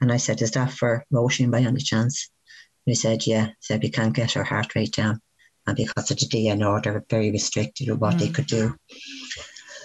And 0.00 0.10
I 0.10 0.16
said, 0.16 0.42
Is 0.42 0.52
that 0.52 0.72
for 0.72 1.04
motion 1.10 1.50
by 1.50 1.60
any 1.60 1.80
chance? 1.80 2.30
And 2.86 2.92
he 2.92 2.96
said, 2.96 3.26
Yeah. 3.26 3.46
He 3.46 3.54
said, 3.60 3.82
We 3.82 3.90
can't 3.90 4.14
get 4.14 4.32
her 4.32 4.44
heart 4.44 4.74
rate 4.74 4.92
down 4.92 5.20
and 5.66 5.76
because 5.76 6.10
of 6.10 6.18
the 6.18 6.26
DNR, 6.26 6.82
they 6.82 6.90
were 6.90 7.04
very 7.08 7.30
restricted 7.30 7.88
with 7.88 7.98
what 7.98 8.16
mm. 8.16 8.18
they 8.20 8.28
could 8.30 8.46
do. 8.46 8.74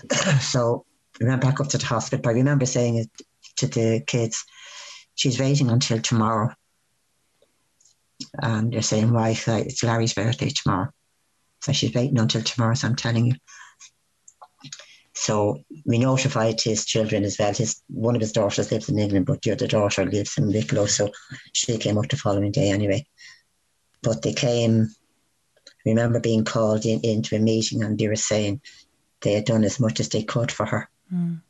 so 0.39 0.85
we 1.19 1.27
went 1.27 1.41
back 1.41 1.59
up 1.59 1.67
to 1.69 1.77
the 1.77 1.85
hospital. 1.85 2.21
But 2.21 2.31
I 2.31 2.33
remember 2.33 2.65
saying 2.65 2.97
it 2.97 3.09
to 3.57 3.67
the 3.67 4.03
kids, 4.05 4.43
she's 5.15 5.39
waiting 5.39 5.69
until 5.69 5.99
tomorrow. 5.99 6.53
And 8.41 8.71
they're 8.71 8.81
saying, 8.81 9.11
why? 9.11 9.37
It's 9.47 9.83
Larry's 9.83 10.13
birthday 10.13 10.49
tomorrow. 10.49 10.89
So 11.61 11.71
she's 11.71 11.93
waiting 11.93 12.19
until 12.19 12.41
tomorrow, 12.41 12.75
so 12.75 12.87
I'm 12.87 12.95
telling 12.95 13.25
you. 13.25 13.33
So 15.13 15.63
we 15.85 15.97
notified 15.97 16.59
his 16.61 16.85
children 16.85 17.23
as 17.23 17.37
well. 17.39 17.53
His 17.53 17.81
one 17.87 18.15
of 18.15 18.21
his 18.21 18.33
daughters 18.33 18.71
lives 18.71 18.89
in 18.89 18.99
England, 18.99 19.25
but 19.25 19.41
the 19.41 19.51
other 19.51 19.65
daughter 19.65 20.05
lives 20.05 20.37
in 20.37 20.47
Wicklow, 20.47 20.85
so 20.87 21.11
she 21.53 21.77
came 21.77 21.97
up 21.97 22.09
the 22.09 22.17
following 22.17 22.51
day 22.51 22.69
anyway. 22.69 23.05
But 24.03 24.21
they 24.21 24.33
came 24.33 24.89
remember 25.85 26.19
being 26.19 26.43
called 26.43 26.85
in, 26.85 26.99
into 27.01 27.35
a 27.35 27.39
meeting 27.39 27.83
and 27.83 27.97
they 27.97 28.07
were 28.07 28.15
saying 28.15 28.61
they 29.21 29.33
had 29.33 29.45
done 29.45 29.63
as 29.63 29.79
much 29.79 29.99
as 29.99 30.09
they 30.09 30.23
could 30.23 30.51
for 30.51 30.65
her. 30.65 30.89
Mm. 31.13 31.41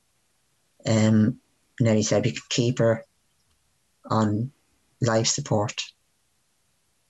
Um, 0.87 1.39
and 1.79 1.87
then 1.87 1.97
he 1.97 2.03
said 2.03 2.23
we 2.23 2.31
could 2.31 2.49
keep 2.49 2.79
her 2.79 3.03
on 4.09 4.51
life 5.01 5.27
support, 5.27 5.81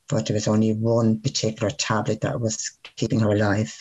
but 0.08 0.26
there 0.26 0.34
was 0.34 0.48
only 0.48 0.74
one 0.74 1.20
particular 1.20 1.70
tablet 1.70 2.22
that 2.22 2.40
was 2.40 2.78
keeping 2.96 3.20
her 3.20 3.32
alive. 3.32 3.76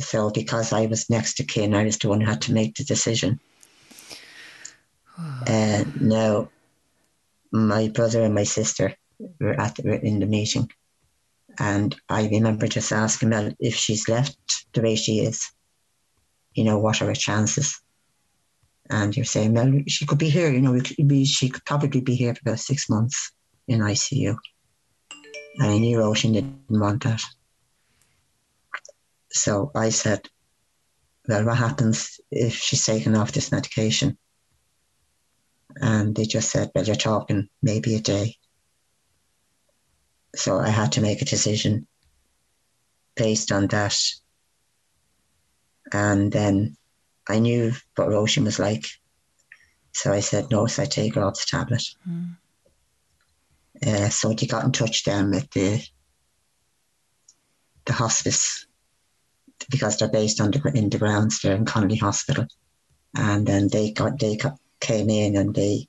So 0.00 0.30
because 0.30 0.72
I 0.72 0.86
was 0.86 1.08
next 1.08 1.34
to 1.34 1.44
kin, 1.44 1.74
I 1.74 1.84
was 1.84 1.98
the 1.98 2.08
one 2.08 2.20
who 2.20 2.26
had 2.26 2.42
to 2.42 2.52
make 2.52 2.74
the 2.74 2.84
decision. 2.84 3.40
uh, 5.18 5.84
now, 6.00 6.50
my 7.52 7.88
brother 7.88 8.22
and 8.22 8.34
my 8.34 8.44
sister 8.44 8.94
were 9.40 9.58
at 9.58 9.76
the, 9.76 9.82
were 9.82 9.94
in 9.94 10.18
the 10.18 10.26
meeting, 10.26 10.70
and 11.58 11.94
I 12.08 12.28
remember 12.28 12.66
just 12.66 12.92
asking 12.92 13.30
Mel 13.30 13.52
if 13.58 13.74
she's 13.74 14.08
left 14.08 14.66
the 14.72 14.82
way 14.82 14.96
she 14.96 15.20
is, 15.20 15.50
you 16.54 16.64
know, 16.64 16.78
what 16.78 17.00
are 17.02 17.06
her 17.06 17.14
chances? 17.14 17.80
And 18.88 19.16
you're 19.16 19.24
saying, 19.24 19.52
Mel, 19.52 19.72
she 19.88 20.06
could 20.06 20.18
be 20.18 20.28
here, 20.28 20.50
you 20.50 20.60
know, 20.60 20.78
she 21.24 21.48
could 21.48 21.64
probably 21.64 22.00
be 22.00 22.14
here 22.14 22.34
for 22.34 22.40
about 22.42 22.60
six 22.60 22.88
months 22.88 23.32
in 23.68 23.80
ICU. 23.80 24.36
And 25.58 25.70
I 25.70 25.78
knew 25.78 25.98
Roisin 25.98 26.34
didn't 26.34 26.60
want 26.68 27.04
that. 27.04 27.22
So 29.30 29.70
I 29.74 29.90
said, 29.90 30.28
well, 31.28 31.44
what 31.44 31.56
happens 31.56 32.20
if 32.30 32.54
she's 32.54 32.84
taken 32.84 33.16
off 33.16 33.32
this 33.32 33.50
medication? 33.50 34.16
And 35.80 36.14
they 36.14 36.24
just 36.24 36.50
said, 36.50 36.70
well, 36.74 36.84
you're 36.84 36.96
talking 36.96 37.48
maybe 37.62 37.96
a 37.96 38.00
day. 38.00 38.36
So 40.36 40.58
I 40.58 40.68
had 40.68 40.92
to 40.92 41.00
make 41.00 41.22
a 41.22 41.26
decision 41.26 41.86
based 43.14 43.52
on 43.52 43.66
that. 43.68 43.96
And 45.92 46.30
then 46.32 46.76
I 47.28 47.38
knew 47.38 47.72
what 47.94 48.08
Roisin 48.08 48.44
was 48.44 48.58
like. 48.58 48.86
So 49.92 50.12
I 50.12 50.20
said, 50.20 50.50
no, 50.50 50.66
so 50.66 50.82
I 50.82 50.86
take 50.86 51.14
her 51.14 51.24
off 51.24 51.34
the 51.34 51.46
tablet. 51.48 51.82
Mm. 52.08 52.36
Uh, 53.84 54.08
so 54.08 54.32
they 54.32 54.46
got 54.46 54.64
in 54.64 54.72
touch 54.72 55.04
then 55.04 55.30
with 55.30 55.50
the 55.50 55.82
the 57.84 57.92
hospice 57.92 58.66
because 59.70 59.96
they're 59.96 60.08
based 60.08 60.40
on 60.40 60.50
the, 60.50 60.72
in 60.74 60.90
the 60.90 60.98
grounds 60.98 61.40
there 61.40 61.54
in 61.54 61.64
Connolly 61.64 61.96
Hospital, 61.96 62.46
and 63.16 63.46
then 63.46 63.68
they 63.68 63.92
got 63.92 64.18
they 64.18 64.36
got, 64.36 64.58
came 64.80 65.08
in 65.08 65.36
and 65.36 65.54
they 65.54 65.88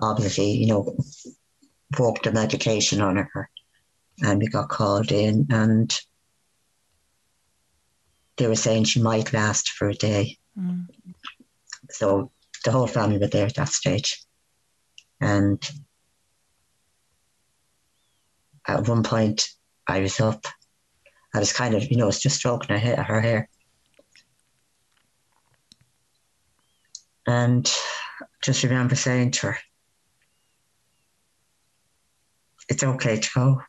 obviously 0.00 0.50
you 0.52 0.66
know 0.66 0.96
worked 1.98 2.24
the 2.24 2.32
medication 2.32 3.00
on 3.00 3.16
her, 3.16 3.50
and 4.22 4.40
we 4.40 4.48
got 4.48 4.68
called 4.68 5.12
in 5.12 5.46
and 5.50 5.98
they 8.36 8.46
were 8.46 8.56
saying 8.56 8.84
she 8.84 9.02
might 9.02 9.32
last 9.32 9.70
for 9.70 9.88
a 9.88 9.94
day. 9.94 10.38
Mm. 10.58 10.86
So 11.90 12.30
the 12.64 12.70
whole 12.70 12.86
family 12.86 13.18
were 13.18 13.26
there 13.26 13.46
at 13.46 13.56
that 13.56 13.68
stage, 13.68 14.24
and 15.20 15.60
at 18.66 18.88
one 18.88 19.02
point 19.02 19.48
I 19.86 20.00
was 20.00 20.20
up. 20.20 20.46
I 21.34 21.40
was 21.40 21.52
kind 21.52 21.74
of, 21.74 21.90
you 21.90 21.96
know, 21.96 22.06
was 22.06 22.20
just 22.20 22.36
stroking 22.36 22.70
her 22.70 22.78
hair, 22.78 23.02
her 23.02 23.20
hair. 23.20 23.48
And 27.26 27.70
just 28.42 28.62
remember 28.62 28.94
saying 28.94 29.32
to 29.32 29.48
her, 29.48 29.58
it's 32.68 32.82
okay 32.82 33.20
to 33.20 33.30
go. 33.34 33.62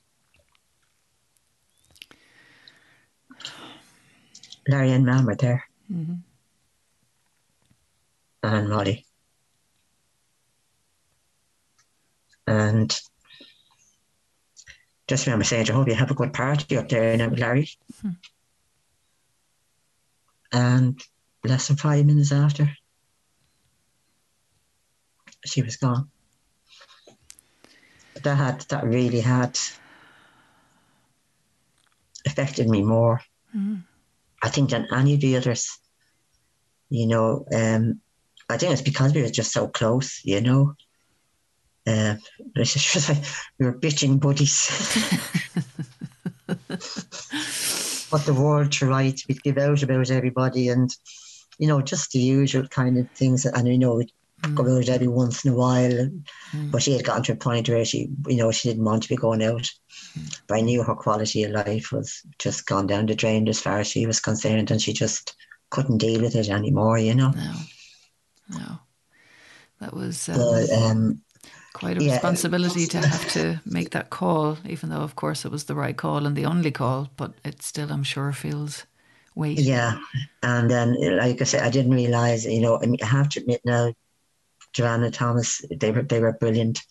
Larry 4.69 4.91
and 4.91 5.05
Mum 5.05 5.25
were 5.25 5.35
there. 5.35 5.63
Mm-hmm. 5.91 6.15
And 8.43 8.69
Molly. 8.69 9.05
And 12.47 12.99
just 15.07 15.25
remember 15.25 15.43
saying 15.43 15.69
"I 15.69 15.73
hope 15.73 15.87
you 15.87 15.95
have 15.95 16.11
a 16.11 16.15
good 16.15 16.33
party 16.33 16.77
up 16.77 16.89
there 16.89 17.11
in 17.11 17.35
Larry. 17.35 17.69
Hmm. 18.01 18.09
And 20.51 21.01
less 21.43 21.67
than 21.67 21.77
five 21.77 22.05
minutes 22.05 22.31
after, 22.31 22.71
she 25.45 25.61
was 25.61 25.77
gone. 25.77 26.09
That 28.23 28.35
had 28.35 28.61
that 28.69 28.83
really 28.83 29.21
had 29.21 29.59
affected 32.25 32.67
me 32.67 32.83
more. 32.83 33.21
Mm. 33.55 33.83
I 34.41 34.49
think 34.49 34.69
than 34.69 34.87
any 34.93 35.15
of 35.15 35.21
the 35.21 35.37
others. 35.37 35.79
You 36.89 37.07
know, 37.07 37.45
um, 37.53 38.01
I 38.49 38.57
think 38.57 38.73
it's 38.73 38.81
because 38.81 39.13
we 39.13 39.21
were 39.21 39.29
just 39.29 39.51
so 39.51 39.67
close. 39.67 40.21
You 40.23 40.41
know, 40.41 40.75
uh, 41.85 42.15
we 42.55 43.65
were 43.65 43.77
bitching 43.77 44.19
buddies. 44.19 44.69
what 48.11 48.25
the 48.25 48.33
world 48.33 48.71
to 48.73 48.87
write, 48.87 49.21
we'd 49.27 49.43
give 49.43 49.57
out 49.57 49.83
about 49.83 50.09
everybody 50.09 50.69
and, 50.69 50.89
you 51.57 51.67
know, 51.67 51.81
just 51.81 52.11
the 52.11 52.19
usual 52.19 52.67
kind 52.67 52.97
of 52.97 53.09
things. 53.11 53.45
And, 53.45 53.67
you 53.67 53.77
know, 53.77 53.95
we'd 53.95 54.11
mm. 54.41 54.55
go 54.55 54.77
out 54.77 54.89
every 54.89 55.07
once 55.07 55.45
in 55.45 55.51
a 55.51 55.55
while. 55.55 56.09
Mm. 56.51 56.71
But 56.71 56.81
she 56.81 56.93
had 56.93 57.05
gotten 57.05 57.23
to 57.23 57.33
a 57.33 57.37
point 57.37 57.69
where 57.69 57.85
she, 57.85 58.09
you 58.27 58.37
know, 58.37 58.51
she 58.51 58.69
didn't 58.69 58.85
want 58.85 59.03
to 59.03 59.09
be 59.09 59.15
going 59.15 59.43
out. 59.43 59.69
But 60.47 60.57
I 60.57 60.61
knew 60.61 60.83
her 60.83 60.95
quality 60.95 61.43
of 61.43 61.51
life 61.51 61.91
was 61.91 62.21
just 62.37 62.65
gone 62.65 62.87
down 62.87 63.05
the 63.05 63.15
drain 63.15 63.47
as 63.47 63.61
far 63.61 63.79
as 63.79 63.87
she 63.87 64.05
was 64.05 64.19
concerned. 64.19 64.71
And 64.71 64.81
she 64.81 64.93
just 64.93 65.35
couldn't 65.69 65.99
deal 65.99 66.21
with 66.21 66.35
it 66.35 66.49
anymore, 66.49 66.97
you 66.97 67.15
know. 67.15 67.31
No, 67.31 67.53
no. 68.49 68.79
That 69.79 69.93
was. 69.93 70.29
Um... 70.29 70.37
But, 70.37 70.69
um, 70.71 71.21
quite 71.73 71.97
a 71.97 72.03
yeah, 72.03 72.13
responsibility 72.13 72.85
to 72.87 72.97
have 72.97 73.29
to 73.29 73.61
make 73.65 73.91
that 73.91 74.09
call, 74.09 74.57
even 74.67 74.89
though, 74.89 75.01
of 75.01 75.15
course, 75.15 75.45
it 75.45 75.51
was 75.51 75.65
the 75.65 75.75
right 75.75 75.95
call 75.95 76.25
and 76.25 76.35
the 76.35 76.45
only 76.45 76.71
call. 76.71 77.09
But 77.15 77.33
it 77.45 77.61
still, 77.61 77.91
I'm 77.91 78.03
sure, 78.03 78.31
feels 78.33 78.85
weight. 79.35 79.59
Yeah, 79.59 79.99
and 80.43 80.69
then, 80.69 80.95
like 81.17 81.41
I 81.41 81.45
said, 81.45 81.63
I 81.63 81.69
didn't 81.69 81.93
realize. 81.93 82.45
You 82.45 82.61
know, 82.61 82.79
I, 82.81 82.85
mean, 82.85 82.99
I 83.01 83.05
have 83.05 83.29
to 83.29 83.39
admit 83.39 83.61
now, 83.63 83.93
Joanna 84.73 85.11
Thomas, 85.11 85.61
they 85.71 85.91
were 85.91 86.01
they 86.01 86.19
were 86.19 86.33
brilliant. 86.33 86.81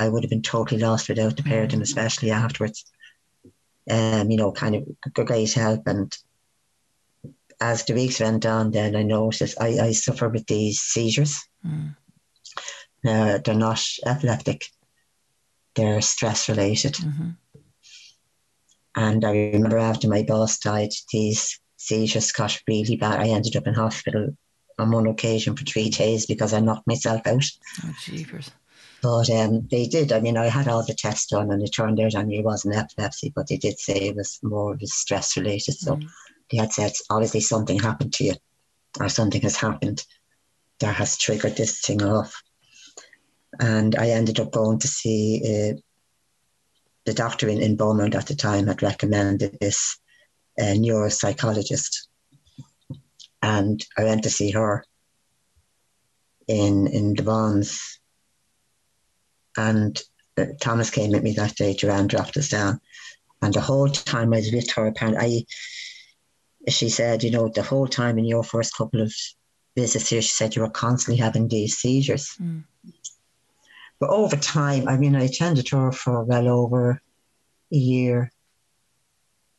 I 0.00 0.08
would 0.08 0.24
have 0.24 0.30
been 0.30 0.42
totally 0.42 0.80
lost 0.80 1.10
without 1.10 1.36
the 1.36 1.42
pair 1.42 1.62
of 1.62 1.70
them, 1.70 1.82
especially 1.82 2.30
afterwards. 2.30 2.90
Um, 3.88 4.30
you 4.30 4.38
know, 4.38 4.50
kind 4.50 4.74
of 4.74 5.12
great 5.12 5.52
help. 5.52 5.86
And 5.86 6.16
as 7.60 7.84
the 7.84 7.92
weeks 7.92 8.20
went 8.20 8.46
on, 8.46 8.70
then 8.70 8.96
I 8.96 9.02
noticed 9.02 9.60
I, 9.60 9.78
I 9.78 9.92
suffer 9.92 10.30
with 10.30 10.46
these 10.46 10.80
seizures. 10.80 11.46
Mm. 11.66 11.96
Uh, 13.06 13.38
they're 13.44 13.54
not 13.54 13.82
epileptic, 14.06 14.66
they're 15.74 16.00
stress 16.00 16.48
related. 16.48 16.94
Mm-hmm. 16.94 17.30
And 18.96 19.24
I 19.24 19.32
remember 19.52 19.78
after 19.78 20.08
my 20.08 20.22
boss 20.22 20.58
died, 20.58 20.90
these 21.12 21.60
seizures 21.76 22.32
got 22.32 22.60
really 22.66 22.96
bad. 22.96 23.20
I 23.20 23.28
ended 23.28 23.56
up 23.56 23.66
in 23.66 23.74
hospital 23.74 24.36
on 24.78 24.90
one 24.90 25.06
occasion 25.06 25.56
for 25.56 25.64
three 25.64 25.90
days 25.90 26.24
because 26.24 26.54
I 26.54 26.60
knocked 26.60 26.86
myself 26.86 27.26
out. 27.26 27.44
Oh, 27.84 27.94
jeepers. 28.04 28.50
But 29.02 29.30
um, 29.30 29.66
they 29.70 29.86
did. 29.86 30.12
I 30.12 30.20
mean, 30.20 30.36
I 30.36 30.46
had 30.46 30.68
all 30.68 30.84
the 30.84 30.94
tests 30.94 31.30
done, 31.30 31.50
and 31.50 31.62
it 31.62 31.70
turned 31.70 32.00
out 32.00 32.14
I 32.14 32.22
knew 32.22 32.40
it 32.40 32.44
wasn't 32.44 32.76
epilepsy, 32.76 33.32
but 33.34 33.46
they 33.46 33.56
did 33.56 33.78
say 33.78 33.94
it 33.94 34.16
was 34.16 34.38
more 34.42 34.74
of 34.74 34.82
stress 34.82 35.36
related. 35.36 35.74
So 35.74 35.96
mm. 35.96 36.08
they 36.50 36.58
had 36.58 36.72
said 36.72 36.92
obviously 37.08 37.40
something 37.40 37.78
happened 37.78 38.12
to 38.14 38.24
you, 38.24 38.34
or 38.98 39.08
something 39.08 39.40
has 39.42 39.56
happened 39.56 40.04
that 40.80 40.96
has 40.96 41.16
triggered 41.16 41.56
this 41.56 41.80
thing 41.80 42.02
off 42.02 42.42
and 43.58 43.96
I 43.96 44.10
ended 44.10 44.38
up 44.38 44.52
going 44.52 44.78
to 44.80 44.88
see 44.88 45.42
uh, 45.44 45.80
the 47.04 47.14
doctor 47.14 47.48
in, 47.48 47.60
in 47.60 47.76
Beaumont 47.76 48.14
at 48.14 48.26
the 48.26 48.36
time 48.36 48.66
had 48.66 48.82
recommended 48.82 49.58
this 49.60 49.98
uh, 50.58 50.74
neuropsychologist, 50.74 52.06
and 53.42 53.84
I 53.96 54.04
went 54.04 54.22
to 54.24 54.30
see 54.30 54.50
her 54.52 54.84
in 56.46 56.86
in 56.86 57.14
the 57.14 57.22
Bons, 57.22 57.99
and 59.56 60.00
uh, 60.36 60.46
Thomas 60.60 60.90
came 60.90 61.10
with 61.10 61.22
me 61.22 61.32
that 61.34 61.56
day. 61.56 61.74
Joanne 61.74 62.06
dropped 62.06 62.36
us 62.36 62.48
down, 62.48 62.80
and 63.42 63.54
the 63.54 63.60
whole 63.60 63.88
time 63.88 64.32
I 64.32 64.38
was 64.38 64.52
with 64.52 64.70
her, 64.72 64.86
apparently, 64.86 65.46
I, 66.66 66.70
she 66.70 66.88
said, 66.88 67.22
you 67.22 67.30
know, 67.30 67.48
the 67.48 67.62
whole 67.62 67.88
time 67.88 68.18
in 68.18 68.24
your 68.24 68.44
first 68.44 68.76
couple 68.76 69.00
of 69.00 69.12
visits 69.76 70.08
here, 70.08 70.22
she 70.22 70.28
said 70.28 70.54
you 70.54 70.62
were 70.62 70.70
constantly 70.70 71.20
having 71.20 71.48
these 71.48 71.78
seizures. 71.78 72.36
Mm. 72.40 72.64
But 73.98 74.10
over 74.10 74.36
time, 74.36 74.88
I 74.88 74.96
mean, 74.96 75.14
I 75.14 75.24
attended 75.24 75.68
her 75.70 75.92
for 75.92 76.24
well 76.24 76.48
over 76.48 77.00
a 77.72 77.76
year. 77.76 78.32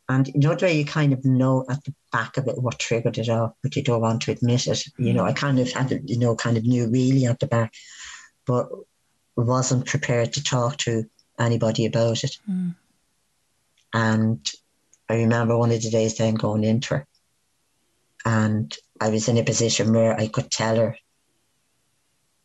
And 0.10 0.28
you 0.28 0.40
know 0.40 0.56
the 0.56 0.66
way 0.66 0.78
you 0.78 0.84
kind 0.84 1.14
of 1.14 1.24
know 1.24 1.66
at 1.70 1.84
the 1.86 1.94
back 2.12 2.36
of 2.38 2.48
it 2.48 2.62
what 2.62 2.80
triggered 2.80 3.18
it 3.18 3.30
off, 3.30 3.54
but 3.64 3.76
you 3.76 3.84
don't 3.84 4.02
want 4.02 4.24
to 4.24 4.32
admit 4.32 4.68
it. 4.68 4.84
You 4.98 5.14
know, 5.14 5.24
I 5.24 5.32
kind 5.32 5.60
of 5.60 5.72
had, 5.72 6.02
you 6.06 6.20
know, 6.20 6.36
kind 6.36 6.58
of 6.58 6.64
knew 6.64 6.90
really 6.90 7.26
at 7.28 7.40
the 7.40 7.48
back, 7.48 7.74
but 8.46 8.68
wasn't 9.36 9.86
prepared 9.86 10.34
to 10.34 10.44
talk 10.44 10.78
to 10.78 11.06
anybody 11.40 11.86
about 11.86 12.24
it. 12.24 12.38
Mm. 12.50 12.76
And 13.94 14.52
I 15.10 15.16
remember 15.16 15.58
one 15.58 15.72
of 15.72 15.82
the 15.82 15.90
days 15.90 16.18
then 16.18 16.36
going 16.36 16.64
into 16.64 16.96
her, 16.96 17.08
and 18.26 18.76
I 19.00 19.10
was 19.10 19.28
in 19.28 19.38
a 19.38 19.44
position 19.44 19.94
where 19.94 20.18
I 20.20 20.28
could 20.28 20.52
tell 20.52 20.76
her 20.78 20.98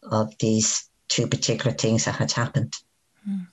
of 0.03 0.35
these 0.39 0.89
two 1.09 1.27
particular 1.27 1.73
things 1.73 2.05
that 2.05 2.17
had 2.17 2.33
happened. 2.33 2.75
Mm. 3.29 3.47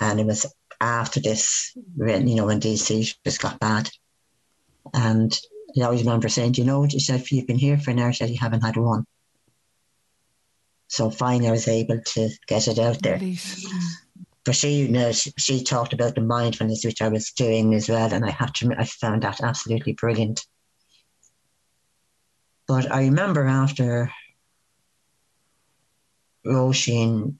And 0.00 0.20
it 0.20 0.26
was 0.26 0.46
after 0.80 1.20
this, 1.20 1.76
when, 1.96 2.26
you 2.26 2.34
know, 2.34 2.46
when 2.46 2.60
these 2.60 2.84
seizures 2.84 3.38
got 3.38 3.60
bad. 3.60 3.88
And 4.92 5.38
I 5.76 5.82
always 5.84 6.02
remember 6.02 6.28
saying, 6.28 6.54
you 6.54 6.64
know 6.64 6.80
what? 6.80 6.92
You 6.92 7.00
said, 7.00 7.30
you've 7.30 7.46
been 7.46 7.58
here 7.58 7.78
for 7.78 7.92
an 7.92 8.00
hour, 8.00 8.12
said 8.12 8.30
you 8.30 8.38
haven't 8.38 8.62
had 8.62 8.76
one. 8.76 9.06
So 10.92 11.10
finally, 11.10 11.48
I 11.48 11.52
was 11.52 11.68
able 11.68 12.02
to 12.02 12.28
get 12.46 12.68
it 12.68 12.78
out 12.78 13.00
there. 13.00 13.18
But 14.44 14.54
she, 14.54 14.74
you 14.74 14.88
know, 14.88 15.10
she, 15.12 15.32
she, 15.38 15.64
talked 15.64 15.94
about 15.94 16.14
the 16.14 16.20
mindfulness 16.20 16.84
which 16.84 17.00
I 17.00 17.08
was 17.08 17.30
doing 17.30 17.72
as 17.72 17.88
well, 17.88 18.12
and 18.12 18.22
I 18.26 18.30
have 18.30 18.52
to, 18.52 18.74
I 18.76 18.84
found 18.84 19.22
that 19.22 19.40
absolutely 19.40 19.94
brilliant. 19.94 20.44
But 22.68 22.92
I 22.92 23.04
remember 23.04 23.46
after 23.46 24.12
Roisin 26.44 27.36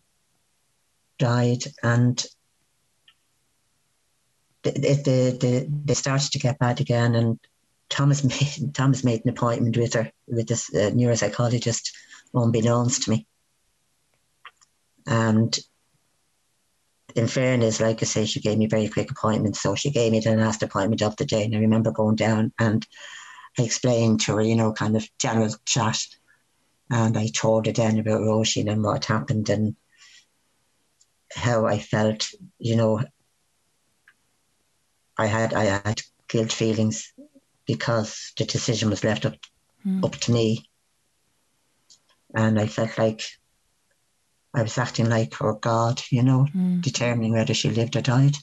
died 1.18 1.64
and 1.82 2.24
they, 4.62 4.70
they, 4.70 5.36
they, 5.38 5.68
they 5.68 5.94
started 5.94 6.32
to 6.32 6.38
get 6.38 6.58
bad 6.58 6.80
again 6.80 7.14
and 7.14 7.38
Thomas 7.90 8.24
made 8.64 8.74
Thomas 8.74 9.04
made 9.04 9.26
an 9.26 9.30
appointment 9.32 9.76
with 9.76 9.92
her 9.92 10.10
with 10.26 10.48
this 10.48 10.74
uh, 10.74 10.90
neuropsychologist, 10.94 11.90
unbeknownst 12.32 13.02
to 13.02 13.10
me. 13.10 13.26
And 15.06 15.56
in 17.14 17.26
fairness, 17.26 17.80
like 17.80 18.02
I 18.02 18.06
say, 18.06 18.24
she 18.24 18.40
gave 18.40 18.58
me 18.58 18.66
very 18.66 18.88
quick 18.88 19.10
appointments. 19.10 19.60
So 19.60 19.74
she 19.74 19.90
gave 19.90 20.12
me 20.12 20.20
the 20.20 20.36
last 20.36 20.62
appointment 20.62 21.02
of 21.02 21.16
the 21.16 21.24
day. 21.24 21.44
And 21.44 21.54
I 21.54 21.58
remember 21.58 21.90
going 21.90 22.16
down 22.16 22.52
and 22.58 22.86
I 23.58 23.62
explained 23.62 24.20
to 24.22 24.36
her, 24.36 24.42
you 24.42 24.56
know, 24.56 24.72
kind 24.72 24.96
of 24.96 25.08
general 25.18 25.54
chat. 25.66 25.98
And 26.90 27.16
I 27.16 27.28
told 27.28 27.66
her 27.66 27.72
then 27.72 27.98
about 27.98 28.20
Roisin 28.20 28.70
and 28.70 28.82
what 28.82 29.04
happened 29.04 29.48
and 29.50 29.76
how 31.34 31.66
I 31.66 31.78
felt, 31.78 32.28
you 32.58 32.76
know, 32.76 33.02
I 35.18 35.26
had 35.26 35.54
I 35.54 35.64
had 35.64 36.02
guilt 36.28 36.52
feelings 36.52 37.12
because 37.66 38.32
the 38.38 38.44
decision 38.44 38.90
was 38.90 39.04
left 39.04 39.26
up 39.26 39.34
mm. 39.86 40.04
up 40.04 40.16
to 40.16 40.32
me. 40.32 40.68
And 42.34 42.58
I 42.58 42.66
felt 42.66 42.96
like 42.96 43.22
I 44.54 44.62
was 44.62 44.76
acting 44.76 45.08
like 45.08 45.34
her 45.34 45.54
God, 45.54 46.02
you 46.10 46.22
know, 46.22 46.46
mm. 46.54 46.82
determining 46.82 47.32
whether 47.32 47.54
she 47.54 47.70
lived 47.70 47.96
or 47.96 48.02
died. 48.02 48.36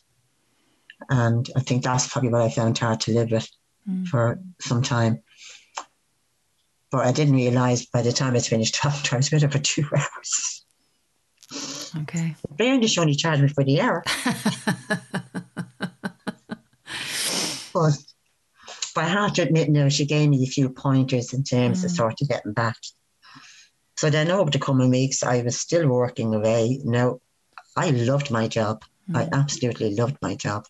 And 1.10 1.47
I 1.55 1.62
think 1.62 1.84
that's 1.84 2.07
probably 2.12 2.30
what 2.30 2.41
I 2.41 2.49
found 2.49 2.78
hard 2.78 3.01
to 3.01 3.14
live 3.14 3.32
with 3.32 3.47
mm. 3.88 4.07
for 4.07 4.39
some 4.60 4.82
time. 4.82 5.22
But 6.91 7.05
I 7.05 7.12
didn't 7.12 7.36
realise 7.36 7.86
by 7.86 8.01
the 8.01 8.12
time 8.12 8.36
I 8.36 8.39
finished 8.39 8.76
talking 8.82 9.14
I 9.14 9.18
was 9.18 9.32
with 9.32 9.43
her 9.43 9.49
for 9.49 9.60
two 9.60 9.86
hours. 9.95 10.66
Okay. 12.01 12.36
Barely 12.51 12.88
she 12.88 12.99
only 12.99 13.16
charged 13.16 13.41
me 13.41 13.47
for 13.47 13.64
the 13.64 13.82
hour. 13.82 14.03
but, 17.74 17.97
but 18.95 19.03
I 19.03 19.07
have 19.07 19.34
to 19.34 19.43
admit 19.43 19.70
now, 19.70 19.89
she 19.89 20.05
gave 20.05 20.30
me 20.30 20.43
a 20.43 20.47
few 20.47 20.70
pointers 20.70 21.34
in 21.34 21.43
terms 21.43 21.82
mm. 21.82 21.86
of 21.86 21.91
sort 21.91 22.22
of 22.22 22.30
getting 22.30 22.53
back 22.53 22.78
so 24.00 24.10
then 24.10 24.32
over 24.32 24.50
the 24.50 24.60
coming 24.60 24.91
weeks, 24.91 25.24
I 25.24 25.41
was 25.41 25.60
still 25.60 25.86
working 25.86 26.34
away. 26.34 26.80
Now, 26.86 27.20
I 27.76 27.89
loved 27.89 28.32
my 28.32 28.47
job. 28.47 28.86
Mm. 29.12 29.18
I 29.18 29.38
absolutely 29.38 29.93
loved 29.93 30.16
my 30.22 30.36
job. 30.36 30.68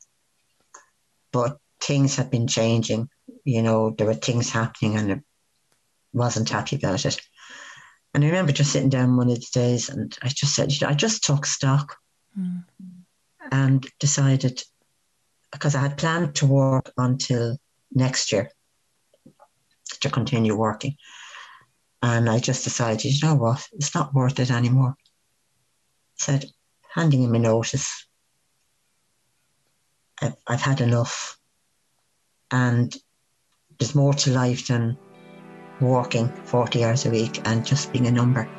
But 1.31 1.59
things 1.79 2.15
had 2.15 2.31
been 2.31 2.47
changing. 2.47 3.07
You 3.43 3.61
know, 3.61 3.91
there 3.91 4.07
were 4.07 4.15
things 4.15 4.49
happening 4.49 4.97
and 4.97 5.11
I 5.11 5.21
wasn't 6.11 6.49
happy 6.49 6.77
about 6.77 7.05
it. 7.05 7.21
And 8.15 8.23
I 8.23 8.27
remember 8.29 8.51
just 8.51 8.71
sitting 8.71 8.89
down 8.89 9.15
one 9.15 9.29
of 9.29 9.35
the 9.35 9.47
days 9.53 9.89
and 9.89 10.17
I 10.23 10.29
just 10.29 10.55
said, 10.55 10.71
you 10.71 10.79
know, 10.81 10.89
I 10.91 10.95
just 10.95 11.23
took 11.23 11.45
stock 11.45 11.97
mm. 12.35 12.63
and 13.51 13.85
decided, 13.99 14.63
because 15.51 15.75
I 15.75 15.81
had 15.81 15.99
planned 15.99 16.33
to 16.37 16.47
work 16.47 16.91
until 16.97 17.59
next 17.93 18.31
year 18.31 18.49
to 19.99 20.09
continue 20.09 20.55
working. 20.55 20.97
And 22.01 22.29
I 22.29 22.39
just 22.39 22.63
decided, 22.63 23.03
you 23.05 23.27
know 23.27 23.35
what, 23.35 23.67
it's 23.73 23.93
not 23.93 24.13
worth 24.13 24.39
it 24.39 24.51
anymore. 24.51 24.95
Said, 26.15 26.45
handing 26.93 27.23
him 27.23 27.35
a 27.35 27.39
notice. 27.39 28.07
I've, 30.21 30.35
I've 30.47 30.61
had 30.61 30.81
enough. 30.81 31.37
And 32.51 32.95
there's 33.77 33.95
more 33.95 34.13
to 34.13 34.31
life 34.31 34.67
than 34.67 34.97
working 35.81 36.29
40 36.45 36.83
hours 36.83 37.05
a 37.05 37.09
week 37.09 37.41
and 37.45 37.65
just 37.65 37.91
being 37.91 38.07
a 38.07 38.11
number. 38.11 38.49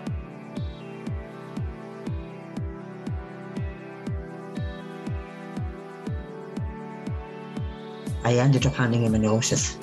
I 8.22 8.34
ended 8.34 8.66
up 8.66 8.74
handing 8.74 9.02
him 9.02 9.14
a 9.14 9.18
notice 9.18 9.76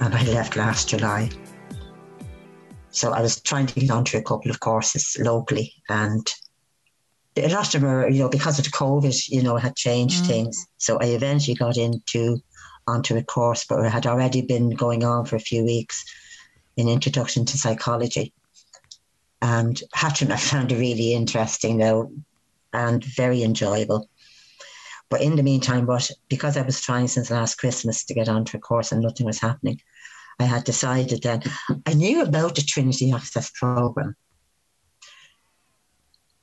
and 0.00 0.14
I 0.14 0.24
left 0.24 0.56
last 0.56 0.88
July. 0.88 1.30
So 2.94 3.12
I 3.12 3.20
was 3.20 3.40
trying 3.40 3.66
to 3.66 3.80
get 3.80 3.90
onto 3.90 4.16
a 4.16 4.22
couple 4.22 4.52
of 4.52 4.60
courses 4.60 5.16
locally 5.18 5.74
and 5.88 6.26
a 7.36 7.48
lot 7.48 7.74
of 7.74 7.80
them 7.80 7.90
were, 7.90 8.08
you 8.08 8.20
know, 8.20 8.28
because 8.28 8.60
of 8.60 8.64
the 8.64 8.70
COVID, 8.70 9.28
you 9.28 9.42
know, 9.42 9.56
had 9.56 9.74
changed 9.74 10.22
mm. 10.22 10.26
things. 10.28 10.66
So 10.78 10.98
I 11.00 11.06
eventually 11.06 11.56
got 11.56 11.76
into 11.76 12.38
onto 12.86 13.16
a 13.16 13.22
course, 13.24 13.64
but 13.64 13.84
it 13.84 13.90
had 13.90 14.06
already 14.06 14.42
been 14.42 14.70
going 14.70 15.02
on 15.02 15.24
for 15.24 15.34
a 15.34 15.40
few 15.40 15.64
weeks 15.64 16.04
in 16.76 16.88
Introduction 16.88 17.44
to 17.46 17.58
Psychology. 17.58 18.32
And 19.42 19.82
Hatcham 19.96 20.30
I 20.30 20.36
found 20.36 20.70
it 20.70 20.78
really 20.78 21.14
interesting 21.14 21.78
though 21.78 22.12
and 22.72 23.02
very 23.04 23.42
enjoyable. 23.42 24.08
But 25.10 25.20
in 25.20 25.34
the 25.34 25.42
meantime, 25.42 25.84
but 25.86 26.08
because 26.28 26.56
I 26.56 26.62
was 26.62 26.80
trying 26.80 27.08
since 27.08 27.30
last 27.30 27.56
Christmas 27.56 28.04
to 28.04 28.14
get 28.14 28.28
onto 28.28 28.56
a 28.56 28.60
course 28.60 28.92
and 28.92 29.02
nothing 29.02 29.26
was 29.26 29.40
happening, 29.40 29.80
I 30.38 30.44
had 30.44 30.64
decided 30.64 31.22
that 31.22 31.46
I 31.86 31.94
knew 31.94 32.22
about 32.22 32.54
the 32.54 32.62
Trinity 32.62 33.12
Access 33.12 33.50
Program, 33.50 34.16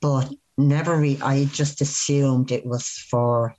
but 0.00 0.32
never 0.56 0.96
re- 0.96 1.20
I 1.22 1.44
just 1.46 1.80
assumed 1.80 2.50
it 2.50 2.66
was 2.66 2.88
for 2.88 3.54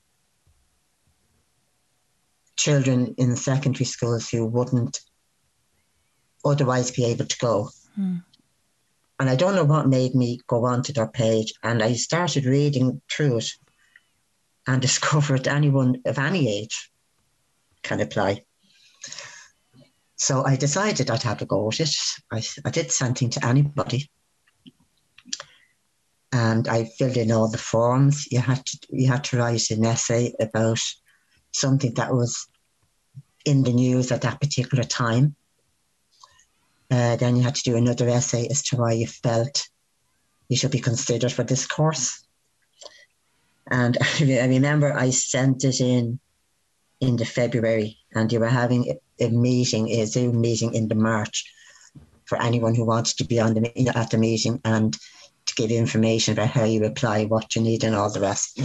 children 2.56 3.16
in 3.18 3.36
secondary 3.36 3.86
schools 3.86 4.30
who 4.30 4.46
wouldn't 4.46 5.00
otherwise 6.46 6.92
be 6.92 7.06
able 7.06 7.26
to 7.26 7.38
go. 7.38 7.70
Hmm. 7.96 8.18
And 9.20 9.30
I 9.30 9.36
don't 9.36 9.56
know 9.56 9.64
what 9.64 9.88
made 9.88 10.16
me 10.16 10.40
go 10.48 10.66
onto 10.66 10.92
their 10.94 11.08
page, 11.08 11.54
and 11.64 11.82
I 11.82 11.94
started 11.94 12.46
reading 12.46 13.02
through 13.10 13.38
it 13.38 13.50
and 14.68 14.82
discovered 14.88 15.48
anyone 15.48 16.02
of 16.06 16.18
any 16.18 16.62
age 16.62 16.92
can 17.84 18.02
apply. 18.02 18.46
So 20.16 20.44
I 20.46 20.56
decided 20.56 21.10
I'd 21.10 21.24
have 21.24 21.42
a 21.42 21.46
go 21.46 21.68
at 21.70 21.80
it. 21.80 21.96
I, 22.32 22.44
I 22.66 22.70
did 22.70 22.92
something 22.92 23.30
to 23.32 23.46
anybody. 23.46 24.10
And 26.32 26.68
I 26.68 26.86
filled 26.86 27.18
in 27.18 27.32
all 27.32 27.50
the 27.50 27.58
forms. 27.58 28.28
You 28.32 28.40
had 28.40 28.66
to 28.66 28.78
you 28.90 29.08
had 29.08 29.24
to 29.26 29.38
write 29.38 29.70
an 29.70 29.86
essay 29.86 30.34
about 30.40 30.80
something 31.52 31.94
that 31.96 32.12
was 32.12 32.48
in 33.46 33.64
the 33.64 33.74
news 33.74 34.12
at 34.12 34.22
that 34.22 34.42
particular 34.42 34.84
time. 34.84 35.36
Uh, 36.90 37.16
then 37.18 37.36
you 37.36 37.44
had 37.44 37.56
to 37.56 37.64
do 37.64 37.76
another 37.76 38.08
essay 38.10 38.48
as 38.48 38.64
to 38.64 38.78
why 38.78 38.94
you 38.94 39.08
felt 39.08 39.68
you 40.50 40.58
should 40.58 40.72
be 40.72 40.80
considered 40.80 41.32
for 41.32 41.44
this 41.44 41.66
course. 41.66 42.26
And 43.70 43.98
I 44.20 44.46
remember 44.48 44.94
I 44.94 45.10
sent 45.10 45.64
it 45.64 45.82
in 45.82 46.20
in 47.04 47.18
the 47.18 47.26
February, 47.26 47.98
and 48.14 48.32
you 48.32 48.40
were 48.40 48.48
having 48.48 48.98
a 49.20 49.30
meeting, 49.30 49.90
a 49.90 50.06
Zoom 50.06 50.40
meeting 50.40 50.74
in 50.74 50.88
the 50.88 50.96
March 50.96 51.46
for 52.26 52.42
anyone 52.42 52.74
who 52.74 52.86
wants 52.86 53.14
to 53.16 53.26
be 53.26 53.40
on 53.40 53.54
the 53.54 53.92
at 53.96 54.10
the 54.10 54.18
meeting 54.18 54.60
and 54.64 54.98
to 55.46 55.56
give 55.56 55.72
information 55.72 56.34
about 56.34 56.50
how 56.50 56.64
you 56.64 56.84
apply, 56.86 57.26
what 57.26 57.56
you 57.56 57.62
need, 57.62 57.84
and 57.84 57.96
all 57.96 58.10
the 58.10 58.22
rest. 58.22 58.60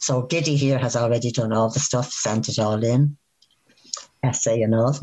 So 0.00 0.22
Giddy 0.22 0.56
here 0.56 0.78
has 0.78 0.96
already 0.96 1.32
done 1.32 1.52
all 1.52 1.70
the 1.70 1.80
stuff, 1.80 2.12
sent 2.12 2.48
it 2.48 2.58
all 2.58 2.82
in, 2.84 3.16
essay 4.22 4.62
and 4.62 4.74
all. 4.74 4.96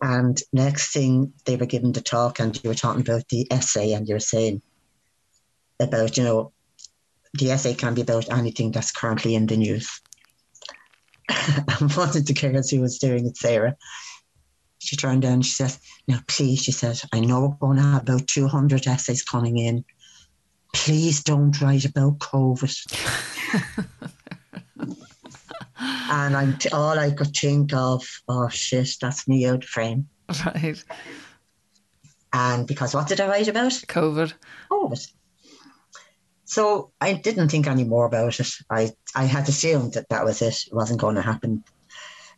And 0.00 0.40
next 0.52 0.92
thing 0.92 1.34
they 1.44 1.56
were 1.56 1.66
given 1.66 1.92
the 1.92 2.00
talk, 2.00 2.40
and 2.40 2.58
you 2.62 2.70
were 2.70 2.74
talking 2.74 3.02
about 3.02 3.28
the 3.28 3.46
essay, 3.50 3.92
and 3.92 4.08
you 4.08 4.14
were 4.14 4.20
saying 4.20 4.62
about 5.78 6.16
you 6.16 6.24
know 6.24 6.52
the 7.34 7.50
essay 7.50 7.74
can 7.74 7.94
be 7.94 8.00
about 8.00 8.32
anything 8.32 8.70
that's 8.70 8.92
currently 8.92 9.34
in 9.34 9.46
the 9.46 9.56
news. 9.56 10.00
And 11.80 11.92
one 11.92 12.08
of 12.08 12.26
the 12.26 12.34
girls 12.34 12.70
who 12.70 12.80
was 12.80 12.98
doing 12.98 13.26
it, 13.26 13.36
Sarah, 13.36 13.76
she 14.78 14.96
turned 14.96 15.22
down 15.22 15.42
she 15.42 15.52
says, 15.52 15.78
Now, 16.08 16.20
please, 16.26 16.62
she 16.62 16.72
said, 16.72 17.00
I 17.12 17.20
know 17.20 17.40
we're 17.40 17.66
going 17.66 17.76
to 17.76 17.82
have 17.82 18.02
about 18.02 18.26
200 18.26 18.86
essays 18.86 19.22
coming 19.22 19.58
in. 19.58 19.84
Please 20.74 21.22
don't 21.22 21.58
write 21.60 21.84
about 21.84 22.18
COVID. 22.18 22.74
and 26.10 26.36
I'm 26.36 26.56
t- 26.58 26.68
all 26.70 26.98
I 26.98 27.10
could 27.10 27.36
think 27.36 27.72
of, 27.74 28.04
oh 28.28 28.48
shit, 28.48 28.90
that's 29.00 29.28
me 29.28 29.46
out 29.46 29.64
of 29.64 29.68
frame. 29.68 30.08
Right. 30.46 30.82
And 32.32 32.66
because 32.66 32.94
what 32.94 33.08
did 33.08 33.20
I 33.20 33.28
write 33.28 33.48
about? 33.48 33.72
COVID. 33.72 34.32
COVID. 34.70 35.12
So 36.50 36.90
I 37.00 37.12
didn't 37.12 37.50
think 37.50 37.68
any 37.68 37.84
more 37.84 38.06
about 38.06 38.40
it. 38.40 38.50
I, 38.68 38.90
I 39.14 39.26
had 39.26 39.48
assumed 39.48 39.92
that 39.92 40.08
that 40.08 40.24
was 40.24 40.42
it. 40.42 40.66
It 40.66 40.74
wasn't 40.74 41.00
going 41.00 41.14
to 41.14 41.22
happen. 41.22 41.62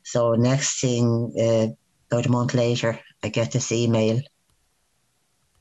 So 0.03 0.35
next 0.35 0.83
thing, 0.83 1.33
uh, 1.41 1.69
about 2.11 2.27
a 2.27 2.31
month 2.31 2.53
later, 2.53 3.01
I 3.23 3.31
get 3.31 3.53
this 3.53 3.73
email 3.73 4.21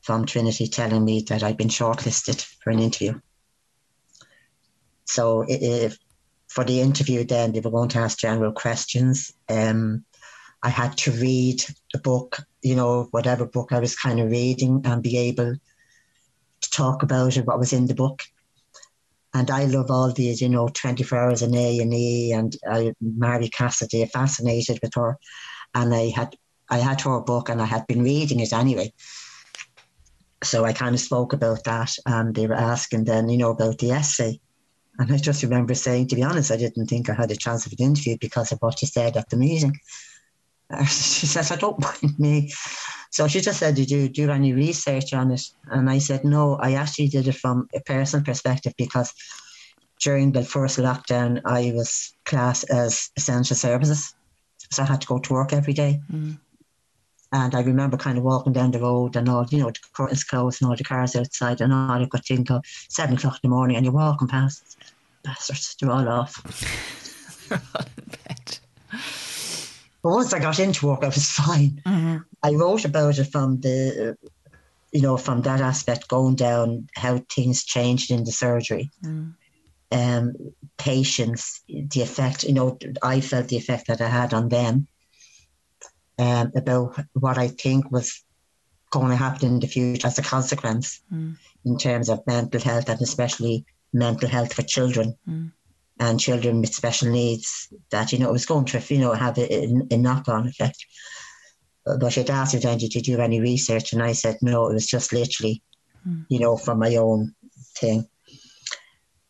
from 0.02 0.26
Trinity 0.26 0.68
telling 0.68 1.02
me 1.02 1.24
that 1.30 1.42
I'd 1.42 1.56
been 1.56 1.68
shortlisted 1.68 2.44
for 2.62 2.68
an 2.68 2.80
interview. 2.80 3.18
So 5.06 5.46
if, 5.48 5.96
for 6.46 6.62
the 6.62 6.82
interview, 6.82 7.24
then 7.24 7.52
they 7.52 7.60
were 7.60 7.70
going 7.70 7.88
to 7.88 8.00
ask 8.00 8.18
general 8.18 8.52
questions. 8.52 9.32
Um, 9.48 10.04
I 10.62 10.68
had 10.68 10.98
to 10.98 11.10
read 11.12 11.64
the 11.94 12.00
book, 12.00 12.36
you 12.60 12.76
know, 12.76 13.08
whatever 13.12 13.46
book 13.46 13.72
I 13.72 13.78
was 13.78 13.96
kind 13.96 14.20
of 14.20 14.30
reading, 14.30 14.82
and 14.84 15.02
be 15.02 15.16
able 15.16 15.54
to 15.54 16.70
talk 16.70 17.02
about 17.02 17.38
it, 17.38 17.46
what 17.46 17.58
was 17.58 17.72
in 17.72 17.86
the 17.86 17.94
book 17.94 18.24
and 19.34 19.50
I 19.50 19.64
love 19.64 19.90
all 19.90 20.12
these, 20.12 20.40
you 20.42 20.48
know, 20.48 20.68
24 20.68 21.18
hours 21.18 21.42
in 21.42 21.54
A 21.54 21.80
and 21.80 21.94
E 21.94 22.92
Mary 23.00 23.48
Cassidy, 23.48 24.04
fascinated 24.06 24.78
with 24.82 24.94
her. 24.94 25.18
and 25.74 25.94
I 25.94 26.10
had 26.10 26.36
I 26.68 26.78
had 26.78 27.00
her 27.02 27.20
book 27.20 27.48
and 27.48 27.60
I 27.60 27.66
had 27.66 27.86
been 27.86 28.02
reading 28.02 28.40
it 28.40 28.52
anyway. 28.52 28.92
So 30.42 30.64
I 30.64 30.72
kind 30.72 30.94
of 30.94 31.00
spoke 31.00 31.32
about 31.32 31.64
that, 31.64 31.94
and 32.06 32.34
they 32.34 32.46
were 32.46 32.54
asking 32.54 33.04
then, 33.04 33.28
you 33.28 33.38
know, 33.38 33.50
about 33.50 33.78
the 33.78 33.92
essay. 33.92 34.40
And 34.98 35.12
I 35.12 35.18
just 35.18 35.42
remember 35.42 35.74
saying, 35.74 36.08
to 36.08 36.16
be 36.16 36.22
honest, 36.22 36.50
I 36.50 36.56
didn't 36.56 36.86
think 36.86 37.08
I 37.08 37.14
had 37.14 37.30
a 37.30 37.36
chance 37.36 37.66
of 37.66 37.72
an 37.72 37.84
interview 37.84 38.16
because 38.20 38.52
of 38.52 38.58
what 38.60 38.78
she 38.78 38.86
said 38.86 39.16
at 39.16 39.28
the 39.30 39.36
meeting. 39.36 39.78
she 40.86 41.26
says, 41.26 41.50
I 41.50 41.56
don't 41.56 41.80
mind 42.02 42.18
me. 42.18 42.52
So 43.12 43.28
she 43.28 43.42
just 43.42 43.60
said, 43.60 43.74
Did 43.74 43.90
you 43.90 44.08
do 44.08 44.30
any 44.30 44.54
research 44.54 45.12
on 45.12 45.30
it? 45.30 45.42
And 45.66 45.88
I 45.88 45.98
said, 45.98 46.24
No, 46.24 46.56
I 46.56 46.74
actually 46.74 47.08
did 47.08 47.28
it 47.28 47.36
from 47.36 47.68
a 47.74 47.80
personal 47.80 48.24
perspective 48.24 48.72
because 48.78 49.12
during 50.00 50.32
the 50.32 50.42
first 50.42 50.78
lockdown, 50.78 51.40
I 51.44 51.72
was 51.74 52.14
classed 52.24 52.68
as 52.70 53.10
essential 53.16 53.54
services. 53.54 54.14
So 54.70 54.82
I 54.82 54.86
had 54.86 55.02
to 55.02 55.06
go 55.06 55.18
to 55.18 55.32
work 55.32 55.52
every 55.52 55.74
day. 55.74 56.00
Mm. 56.10 56.38
And 57.34 57.54
I 57.54 57.60
remember 57.60 57.98
kind 57.98 58.16
of 58.16 58.24
walking 58.24 58.54
down 58.54 58.70
the 58.70 58.80
road 58.80 59.14
and 59.16 59.28
all, 59.28 59.46
you 59.50 59.58
know, 59.58 59.70
the 59.70 59.78
curtains 59.92 60.24
closed 60.24 60.62
and 60.62 60.70
all 60.70 60.76
the 60.76 60.84
cars 60.84 61.14
outside 61.14 61.60
and 61.60 61.72
all 61.72 62.02
I 62.02 62.06
could 62.06 62.24
think 62.24 62.50
of 62.50 62.64
seven 62.88 63.16
o'clock 63.16 63.40
in 63.42 63.50
the 63.50 63.54
morning 63.54 63.76
and 63.76 63.84
you're 63.84 63.94
walking 63.94 64.28
past 64.28 64.78
bastards, 65.22 65.76
they're 65.80 65.90
all 65.90 66.08
off. 66.08 66.42
they're 67.48 67.62
all 67.74 67.84
in 67.98 68.04
bed. 68.26 68.58
But 70.02 70.10
once 70.10 70.32
I 70.32 70.40
got 70.40 70.58
into 70.58 70.86
work, 70.86 71.04
I 71.04 71.06
was 71.06 71.30
fine. 71.30 71.80
Mm-hmm. 71.86 72.16
I 72.42 72.52
wrote 72.52 72.84
about 72.84 73.18
it 73.18 73.24
from 73.24 73.60
the, 73.60 74.16
you 74.92 75.00
know, 75.00 75.16
from 75.16 75.42
that 75.42 75.60
aspect, 75.60 76.08
going 76.08 76.34
down 76.34 76.88
how 76.96 77.18
things 77.18 77.64
changed 77.64 78.10
in 78.10 78.24
the 78.24 78.32
surgery. 78.32 78.90
Mm. 79.04 79.34
Um, 79.92 80.32
patients, 80.78 81.60
the 81.68 82.02
effect, 82.02 82.44
you 82.44 82.54
know, 82.54 82.78
I 83.02 83.20
felt 83.20 83.48
the 83.48 83.58
effect 83.58 83.88
that 83.88 84.00
I 84.00 84.08
had 84.08 84.32
on 84.32 84.48
them, 84.48 84.88
um, 86.18 86.52
about 86.56 86.98
what 87.12 87.38
I 87.38 87.48
think 87.48 87.90
was 87.90 88.24
going 88.90 89.10
to 89.10 89.16
happen 89.16 89.48
in 89.48 89.60
the 89.60 89.66
future 89.66 90.06
as 90.06 90.18
a 90.18 90.22
consequence 90.22 91.00
mm. 91.12 91.36
in 91.64 91.78
terms 91.78 92.08
of 92.08 92.26
mental 92.26 92.60
health 92.60 92.88
and 92.88 93.00
especially 93.00 93.64
mental 93.92 94.28
health 94.28 94.54
for 94.54 94.62
children. 94.62 95.16
Mm 95.28 95.52
and 95.98 96.18
children 96.18 96.60
with 96.60 96.74
special 96.74 97.10
needs 97.10 97.72
that, 97.90 98.12
you 98.12 98.18
know, 98.18 98.28
it 98.28 98.32
was 98.32 98.46
going 98.46 98.64
to, 98.66 98.82
you 98.88 99.00
know, 99.00 99.12
have 99.12 99.38
a, 99.38 99.64
a 99.90 99.96
knock 99.96 100.28
on 100.28 100.46
effect. 100.46 100.84
But 101.84 102.12
she'd 102.12 102.30
asked 102.30 102.54
me 102.54 102.60
then, 102.60 102.78
did 102.78 102.94
you 102.94 103.02
do 103.02 103.20
any 103.20 103.40
research? 103.40 103.92
And 103.92 104.02
I 104.02 104.12
said, 104.12 104.38
no, 104.40 104.68
it 104.68 104.74
was 104.74 104.86
just 104.86 105.12
literally, 105.12 105.62
mm. 106.06 106.24
you 106.28 106.38
know, 106.38 106.56
from 106.56 106.78
my 106.78 106.96
own 106.96 107.34
thing. 107.76 108.06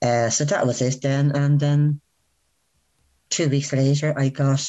Uh, 0.02 0.30
so 0.30 0.44
that 0.44 0.66
was 0.66 0.82
it 0.82 1.00
then. 1.00 1.32
And 1.34 1.58
then 1.58 2.00
two 3.30 3.48
weeks 3.48 3.72
later, 3.72 4.14
I 4.16 4.28
got 4.28 4.68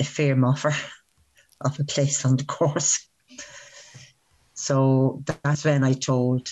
a 0.00 0.04
firm 0.04 0.44
offer 0.44 0.74
of 1.60 1.78
a 1.78 1.84
place 1.84 2.24
on 2.24 2.36
the 2.36 2.44
course. 2.44 3.08
So 4.54 5.22
that's 5.42 5.64
when 5.64 5.82
I 5.82 5.94
told 5.94 6.48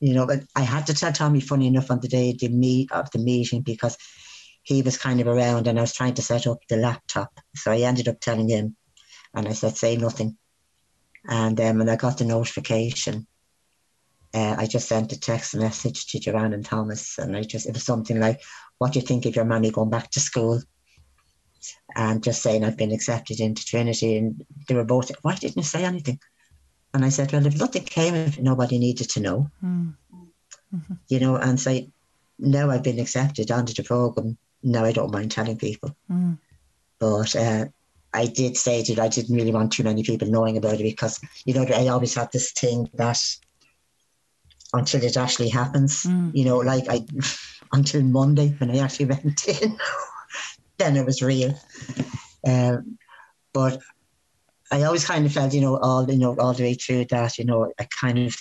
you 0.00 0.14
know, 0.14 0.26
but 0.26 0.42
I 0.54 0.60
had 0.60 0.86
to 0.86 0.94
tell 0.94 1.12
Tommy, 1.12 1.40
funny 1.40 1.66
enough, 1.66 1.90
on 1.90 2.00
the 2.00 2.08
day 2.08 2.30
of 2.30 2.38
the 2.38 2.48
meet 2.48 2.92
of 2.92 3.10
the 3.10 3.18
meeting 3.18 3.62
because 3.62 3.96
he 4.62 4.82
was 4.82 4.98
kind 4.98 5.20
of 5.20 5.26
around 5.26 5.66
and 5.66 5.78
I 5.78 5.82
was 5.82 5.94
trying 5.94 6.14
to 6.14 6.22
set 6.22 6.46
up 6.46 6.58
the 6.68 6.76
laptop. 6.76 7.32
So 7.54 7.70
I 7.70 7.78
ended 7.78 8.08
up 8.08 8.20
telling 8.20 8.48
him, 8.48 8.76
and 9.34 9.48
I 9.48 9.52
said, 9.52 9.76
"Say 9.76 9.96
nothing." 9.96 10.36
And 11.28 11.60
um, 11.60 11.78
when 11.78 11.88
I 11.88 11.96
got 11.96 12.18
the 12.18 12.24
notification, 12.24 13.26
uh, 14.34 14.56
I 14.58 14.66
just 14.66 14.88
sent 14.88 15.12
a 15.12 15.20
text 15.20 15.54
message 15.54 16.06
to 16.08 16.20
Joanne 16.20 16.52
and 16.52 16.64
Thomas, 16.64 17.18
and 17.18 17.36
I 17.36 17.42
just 17.42 17.66
it 17.66 17.74
was 17.74 17.84
something 17.84 18.20
like, 18.20 18.42
"What 18.78 18.92
do 18.92 18.98
you 18.98 19.06
think 19.06 19.24
of 19.24 19.34
your 19.34 19.44
money 19.44 19.70
going 19.70 19.90
back 19.90 20.10
to 20.10 20.20
school?" 20.20 20.62
And 21.96 22.22
just 22.22 22.42
saying 22.42 22.64
I've 22.64 22.76
been 22.76 22.92
accepted 22.92 23.40
into 23.40 23.64
Trinity, 23.64 24.18
and 24.18 24.44
they 24.68 24.74
were 24.74 24.84
both, 24.84 25.10
"Why 25.22 25.36
didn't 25.36 25.56
you 25.56 25.62
say 25.62 25.84
anything?" 25.84 26.20
And 26.96 27.04
I 27.04 27.10
said, 27.10 27.30
well, 27.30 27.44
if 27.44 27.58
nothing 27.58 27.84
came 27.84 28.14
if 28.14 28.38
nobody 28.38 28.78
needed 28.78 29.10
to 29.10 29.20
know, 29.20 29.50
mm. 29.62 29.92
mm-hmm. 30.74 30.94
you 31.08 31.20
know, 31.20 31.36
and 31.36 31.60
so 31.60 31.78
now 32.38 32.70
I've 32.70 32.82
been 32.82 32.98
accepted 32.98 33.50
onto 33.50 33.74
the 33.74 33.82
program. 33.82 34.38
Now 34.62 34.82
I 34.82 34.92
don't 34.92 35.12
mind 35.12 35.30
telling 35.30 35.58
people. 35.58 35.94
Mm. 36.10 36.38
But 36.98 37.36
uh, 37.36 37.66
I 38.14 38.24
did 38.24 38.56
say 38.56 38.82
that 38.82 38.98
I 38.98 39.08
didn't 39.08 39.36
really 39.36 39.52
want 39.52 39.74
too 39.74 39.82
many 39.82 40.04
people 40.04 40.28
knowing 40.28 40.56
about 40.56 40.80
it 40.80 40.84
because, 40.84 41.20
you 41.44 41.52
know, 41.52 41.66
I 41.68 41.88
always 41.88 42.14
have 42.14 42.30
this 42.30 42.52
thing 42.52 42.88
that 42.94 43.20
until 44.72 45.04
it 45.04 45.18
actually 45.18 45.50
happens, 45.50 46.04
mm. 46.04 46.30
you 46.34 46.46
know, 46.46 46.56
like 46.56 46.88
I, 46.88 47.04
until 47.74 48.02
Monday 48.04 48.56
when 48.56 48.70
I 48.70 48.78
actually 48.78 49.06
went 49.06 49.46
in, 49.46 49.76
then 50.78 50.96
it 50.96 51.04
was 51.04 51.20
real. 51.20 51.60
Um, 52.46 52.96
but 53.52 53.82
I 54.72 54.82
always 54.82 55.04
kind 55.04 55.24
of 55.26 55.32
felt, 55.32 55.54
you 55.54 55.60
know, 55.60 55.78
all 55.78 56.10
you 56.10 56.18
know, 56.18 56.36
all 56.38 56.52
the 56.52 56.62
way 56.62 56.74
through 56.74 57.06
that, 57.06 57.38
you 57.38 57.44
know, 57.44 57.72
I 57.78 57.86
kind 58.00 58.18
of 58.18 58.36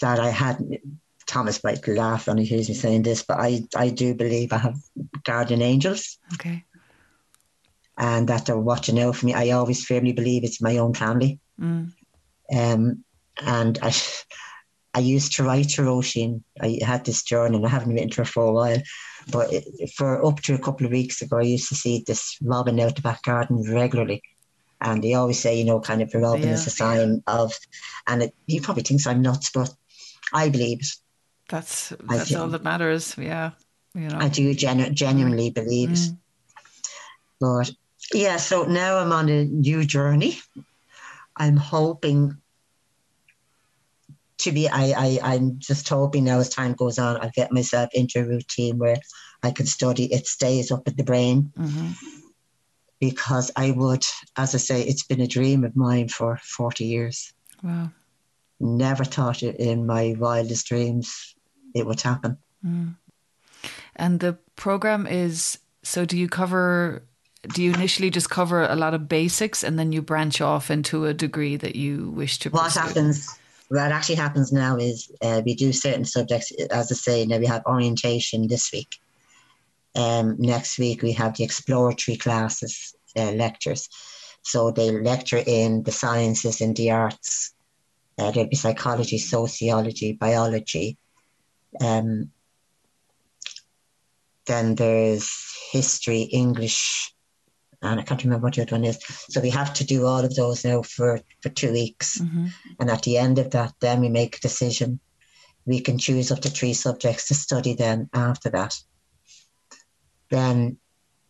that 0.00 0.18
I 0.20 0.30
had 0.30 0.58
Thomas 1.26 1.64
might 1.64 1.86
laugh 1.88 2.26
when 2.26 2.38
he 2.38 2.44
hears 2.44 2.68
me 2.68 2.74
saying 2.74 3.02
this, 3.02 3.22
but 3.22 3.38
I, 3.38 3.62
I 3.76 3.88
do 3.88 4.14
believe 4.14 4.52
I 4.52 4.58
have 4.58 4.76
guardian 5.24 5.62
angels. 5.62 6.18
Okay. 6.34 6.64
And 7.96 8.28
that 8.28 8.46
they're 8.46 8.58
watching 8.58 9.00
out 9.00 9.16
for 9.16 9.26
me. 9.26 9.34
I 9.34 9.50
always 9.50 9.84
firmly 9.84 10.12
believe 10.12 10.44
it's 10.44 10.60
my 10.60 10.78
own 10.78 10.94
family. 10.94 11.40
Mm. 11.60 11.92
Um, 12.54 13.04
and 13.40 13.78
I 13.80 13.94
I 14.94 14.98
used 14.98 15.36
to 15.36 15.44
write 15.44 15.70
to 15.70 15.82
Roisin. 15.82 16.42
I 16.60 16.78
had 16.82 17.04
this 17.04 17.22
journal. 17.22 17.64
I 17.64 17.68
haven't 17.70 17.94
written 17.94 18.10
to 18.10 18.22
her 18.22 18.24
for 18.24 18.44
a 18.44 18.52
while, 18.52 18.82
but 19.30 19.50
for 19.94 20.24
up 20.24 20.40
to 20.40 20.54
a 20.54 20.58
couple 20.58 20.86
of 20.86 20.92
weeks 20.92 21.22
ago, 21.22 21.38
I 21.38 21.42
used 21.42 21.68
to 21.68 21.74
see 21.74 22.04
this 22.06 22.38
robin 22.42 22.80
out 22.80 22.96
the 22.96 23.02
back 23.02 23.22
garden 23.22 23.62
regularly. 23.72 24.22
And 24.80 25.02
they 25.02 25.14
always 25.14 25.38
say, 25.38 25.56
you 25.56 25.64
know, 25.64 25.78
kind 25.78 26.02
of 26.02 26.12
a 26.12 26.18
robin 26.18 26.48
yeah. 26.48 26.54
is 26.54 26.66
a 26.66 26.70
sign 26.70 27.22
of, 27.28 27.52
and 28.08 28.24
it, 28.24 28.34
he 28.48 28.58
probably 28.58 28.82
thinks 28.82 29.06
I'm 29.06 29.22
nuts, 29.22 29.50
but 29.50 29.72
I 30.32 30.48
believe 30.48 30.80
it. 30.80 30.86
That's 31.48 31.90
that's 32.00 32.34
all 32.34 32.48
that 32.48 32.64
matters. 32.64 33.14
Yeah, 33.18 33.50
you 33.94 34.08
know. 34.08 34.18
I 34.18 34.28
do 34.28 34.54
genu- 34.54 34.90
genuinely 34.90 35.50
believe 35.50 35.90
mm. 35.90 36.08
it. 36.08 36.16
But 37.40 37.70
yeah, 38.14 38.38
so 38.38 38.64
now 38.64 38.98
I'm 38.98 39.12
on 39.12 39.28
a 39.28 39.44
new 39.44 39.84
journey. 39.84 40.40
I'm 41.36 41.56
hoping 41.56 42.38
to 44.42 44.52
be 44.52 44.68
I, 44.68 44.92
I 44.96 45.18
I'm 45.22 45.58
just 45.58 45.88
hoping 45.88 46.24
now 46.24 46.38
as 46.38 46.48
time 46.48 46.74
goes 46.74 46.98
on 46.98 47.20
I'll 47.20 47.30
get 47.30 47.52
myself 47.52 47.90
into 47.92 48.20
a 48.20 48.24
routine 48.24 48.78
where 48.78 48.96
I 49.42 49.50
can 49.50 49.66
study. 49.66 50.12
It 50.12 50.26
stays 50.26 50.70
up 50.70 50.86
in 50.86 50.96
the 50.96 51.04
brain. 51.04 51.52
Mm-hmm. 51.58 51.90
because 53.00 53.50
I 53.56 53.72
would 53.72 54.04
as 54.36 54.54
I 54.54 54.58
say 54.58 54.82
it's 54.82 55.02
been 55.04 55.20
a 55.20 55.26
dream 55.26 55.64
of 55.64 55.76
mine 55.76 56.08
for 56.08 56.38
40 56.42 56.84
years. 56.84 57.32
Wow. 57.62 57.90
Never 58.60 59.04
thought 59.04 59.42
it 59.42 59.56
in 59.56 59.86
my 59.86 60.14
wildest 60.18 60.66
dreams 60.66 61.34
it 61.74 61.86
would 61.86 62.00
happen. 62.00 62.38
Mm. 62.64 62.94
and 63.96 64.20
the 64.20 64.38
program 64.54 65.08
is 65.08 65.58
so 65.82 66.04
do 66.04 66.16
you 66.16 66.28
cover 66.28 67.02
do 67.54 67.62
you 67.62 67.72
initially 67.72 68.08
just 68.08 68.30
cover 68.30 68.62
a 68.62 68.76
lot 68.76 68.94
of 68.94 69.08
basics 69.08 69.64
and 69.64 69.76
then 69.78 69.90
you 69.90 70.00
branch 70.00 70.40
off 70.40 70.70
into 70.70 71.06
a 71.06 71.12
degree 71.12 71.56
that 71.56 71.74
you 71.74 72.10
wish 72.10 72.38
to 72.38 72.50
what 72.50 72.72
happens 72.72 73.36
what 73.72 73.90
actually 73.90 74.16
happens 74.16 74.52
now 74.52 74.76
is 74.76 75.10
uh, 75.22 75.40
we 75.46 75.54
do 75.54 75.72
certain 75.72 76.04
subjects, 76.04 76.52
as 76.70 76.92
I 76.92 76.94
say, 76.94 77.24
now 77.24 77.38
we 77.38 77.46
have 77.46 77.62
orientation 77.64 78.46
this 78.46 78.70
week. 78.70 79.00
Um, 79.96 80.36
next 80.38 80.78
week 80.78 81.02
we 81.02 81.12
have 81.12 81.36
the 81.36 81.44
exploratory 81.44 82.18
classes, 82.18 82.94
uh, 83.16 83.32
lectures. 83.32 83.88
So 84.42 84.72
they 84.72 84.90
lecture 84.90 85.42
in 85.46 85.84
the 85.84 85.90
sciences 85.90 86.60
and 86.60 86.76
the 86.76 86.90
arts. 86.90 87.54
Uh, 88.18 88.30
there'll 88.30 88.50
be 88.50 88.56
psychology, 88.56 89.16
sociology, 89.16 90.12
biology. 90.12 90.98
Um, 91.80 92.30
then 94.46 94.74
there's 94.74 95.32
history, 95.70 96.22
English, 96.22 97.14
and 97.82 97.98
I 97.98 98.02
can't 98.04 98.22
remember 98.22 98.46
what 98.46 98.54
the 98.54 98.62
other 98.62 98.76
one 98.76 98.84
is. 98.84 98.98
So 99.28 99.40
we 99.40 99.50
have 99.50 99.74
to 99.74 99.84
do 99.84 100.06
all 100.06 100.24
of 100.24 100.34
those 100.34 100.64
now 100.64 100.82
for, 100.82 101.20
for 101.40 101.48
two 101.48 101.72
weeks. 101.72 102.18
Mm-hmm. 102.20 102.46
And 102.78 102.90
at 102.90 103.02
the 103.02 103.18
end 103.18 103.38
of 103.38 103.50
that, 103.50 103.74
then 103.80 104.00
we 104.00 104.08
make 104.08 104.36
a 104.36 104.40
decision. 104.40 105.00
We 105.66 105.80
can 105.80 105.98
choose 105.98 106.30
up 106.30 106.40
to 106.40 106.48
three 106.48 106.74
subjects 106.74 107.28
to 107.28 107.34
study 107.34 107.74
then 107.74 108.08
after 108.14 108.50
that. 108.50 108.78
Then 110.30 110.78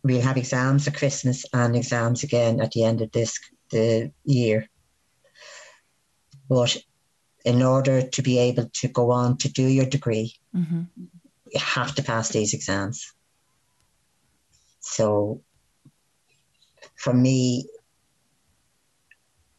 we'll 0.03 0.21
have 0.21 0.37
exams 0.37 0.87
at 0.87 0.95
Christmas 0.95 1.45
and 1.53 1.75
exams 1.75 2.23
again 2.23 2.61
at 2.61 2.71
the 2.71 2.83
end 2.83 3.01
of 3.01 3.11
this 3.11 3.39
the 3.71 4.11
year. 4.23 4.67
But 6.47 6.77
in 7.43 7.63
order 7.63 8.01
to 8.01 8.21
be 8.21 8.37
able 8.37 8.69
to 8.73 8.87
go 8.87 9.11
on 9.11 9.37
to 9.37 9.51
do 9.51 9.65
your 9.65 9.85
degree, 9.85 10.35
mm-hmm. 10.55 10.83
you 11.51 11.59
have 11.59 11.95
to 11.95 12.03
pass 12.03 12.29
these 12.29 12.53
exams. 12.53 13.11
So 14.79 15.41
for 17.03 17.13
me, 17.13 17.67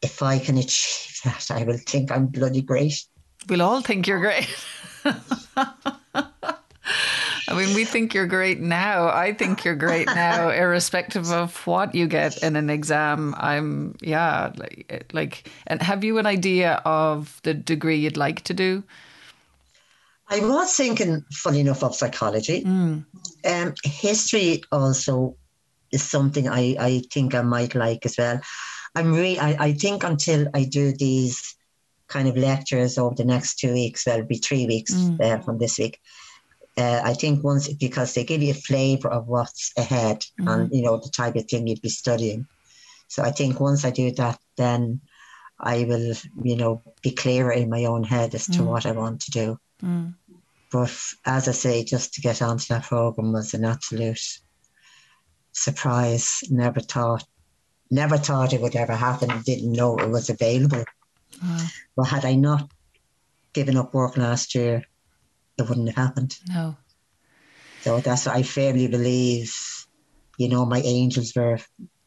if 0.01 0.23
I 0.23 0.39
can 0.39 0.57
achieve 0.57 1.21
that, 1.25 1.51
I 1.51 1.65
will 1.65 1.77
think 1.77 2.11
I'm 2.11 2.27
bloody 2.27 2.63
great. 2.63 3.05
We'll 3.49 3.61
all 3.61 3.83
think 3.83 4.07
you're 4.07 4.21
great. 4.21 4.49
I 7.47 7.53
mean, 7.53 7.75
we 7.75 7.85
think 7.85 8.15
you're 8.15 8.27
great 8.27 8.61
now. 8.61 9.09
I 9.09 9.35
think 9.35 9.63
you're 9.63 9.75
great 9.75 10.07
now, 10.07 10.49
irrespective 10.63 11.31
of 11.31 11.67
what 11.67 11.95
you 11.95 12.07
get 12.07 12.43
in 12.43 12.57
an 12.57 12.71
exam. 12.71 13.35
I'm, 13.37 13.95
yeah, 14.01 14.53
like, 14.57 15.11
like, 15.13 15.51
and 15.67 15.83
have 15.83 16.03
you 16.03 16.17
an 16.17 16.25
idea 16.25 16.81
of 16.87 17.39
the 17.43 17.53
degree 17.53 17.97
you'd 17.97 18.17
like 18.17 18.41
to 18.45 18.55
do? 18.55 18.83
I 20.31 20.41
was 20.41 20.75
thinking, 20.75 21.23
funny 21.31 21.61
enough, 21.61 21.85
of 21.85 21.95
psychology. 21.95 22.65
Mm. 22.65 23.05
Um, 23.45 23.75
history 23.85 24.65
also 24.73 25.37
is 25.91 26.03
something 26.03 26.49
I, 26.49 26.77
I 26.79 27.03
think 27.13 27.35
I 27.35 27.43
might 27.43 27.75
like 27.75 28.07
as 28.07 28.17
well. 28.19 28.41
I'm 28.95 29.13
re- 29.13 29.39
I, 29.39 29.57
I 29.59 29.73
think 29.73 30.05
until 30.05 30.49
I 30.55 30.65
do 30.65 30.93
these 30.93 31.57
kind 32.09 32.29
of 32.29 32.37
lectures 32.37 32.99
over 32.99 33.15
the 33.15 33.25
next 33.25 33.57
two 33.57 33.73
weeks, 33.73 34.07
well, 34.07 34.17
it'll 34.17 34.29
be 34.29 34.37
three 34.37 34.67
weeks 34.67 34.93
mm. 34.93 35.21
uh, 35.21 35.41
from 35.41 35.59
this 35.59 35.79
week. 35.79 36.01
Uh, 36.77 37.01
I 37.05 37.15
think 37.15 37.45
once 37.45 37.73
because 37.73 38.15
they 38.15 38.25
give 38.25 38.43
you 38.43 38.51
a 38.51 38.55
flavour 38.55 39.09
of 39.09 39.29
what's 39.29 39.73
ahead 39.77 40.25
mm. 40.41 40.53
and 40.53 40.73
you 40.73 40.83
know 40.83 40.97
the 40.97 41.09
type 41.09 41.37
of 41.37 41.45
thing 41.47 41.67
you'd 41.67 41.81
be 41.81 41.89
studying. 41.89 42.47
So 43.09 43.23
I 43.23 43.31
think 43.31 43.61
once 43.61 43.85
I 43.85 43.91
do 43.91 44.11
that, 44.13 44.39
then 44.57 45.01
I 45.61 45.85
will, 45.85 46.15
you 46.43 46.57
know, 46.57 46.83
be 47.03 47.13
clearer 47.13 47.53
in 47.53 47.71
my 47.71 47.85
own 47.85 48.03
head 48.03 48.35
as 48.35 48.47
to 48.47 48.61
mm. 48.61 48.67
what 48.67 48.87
I 48.87 48.93
want 48.93 49.21
to 49.23 49.31
do. 49.31 49.59
Mm. 49.83 50.15
But 50.73 50.97
as 51.25 51.47
I 51.47 51.53
say, 51.53 51.85
just 51.85 52.15
to 52.15 52.21
get 52.21 52.43
onto 52.43 52.67
that 52.69 52.85
program 52.85 53.33
was 53.33 53.55
an 53.55 53.65
absolute 53.65 54.21
surprise. 55.55 56.41
Never 56.51 56.81
thought, 56.81 57.25
never 57.91 58.19
thought 58.19 58.53
it 58.53 58.61
would 58.61 58.77
ever 58.77 58.95
happen. 58.95 59.43
Didn't 59.43 59.73
know 59.73 59.97
it 59.97 60.11
was 60.11 60.29
available. 60.29 60.85
Mm. 61.43 61.73
But 61.97 62.05
had 62.05 62.25
I 62.25 62.35
not 62.35 62.71
given 63.53 63.77
up 63.77 63.95
work 63.95 64.17
last 64.17 64.55
year, 64.55 64.85
it 65.57 65.69
wouldn't 65.69 65.89
have 65.89 65.97
happened. 65.97 66.37
No. 66.49 66.77
So 67.83 68.01
that's 68.01 68.27
what 68.27 68.37
I 68.37 68.43
firmly 68.43 68.89
believe. 68.89 69.55
You 70.37 70.49
know, 70.49 70.67
my 70.67 70.81
angels 70.81 71.33
were 71.35 71.59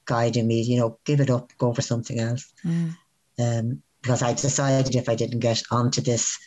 guiding 0.05 0.47
me. 0.47 0.61
You 0.61 0.79
know, 0.79 0.99
give 1.05 1.21
it 1.21 1.29
up, 1.29 1.51
go 1.57 1.73
for 1.73 1.81
something 1.81 2.19
else. 2.19 2.51
Mm. 2.65 2.95
Um, 3.39 3.83
because 4.01 4.21
I 4.21 4.33
decided 4.33 4.95
if 4.95 5.09
I 5.09 5.15
didn't 5.15 5.39
get 5.39 5.63
onto 5.71 6.01
this, 6.01 6.37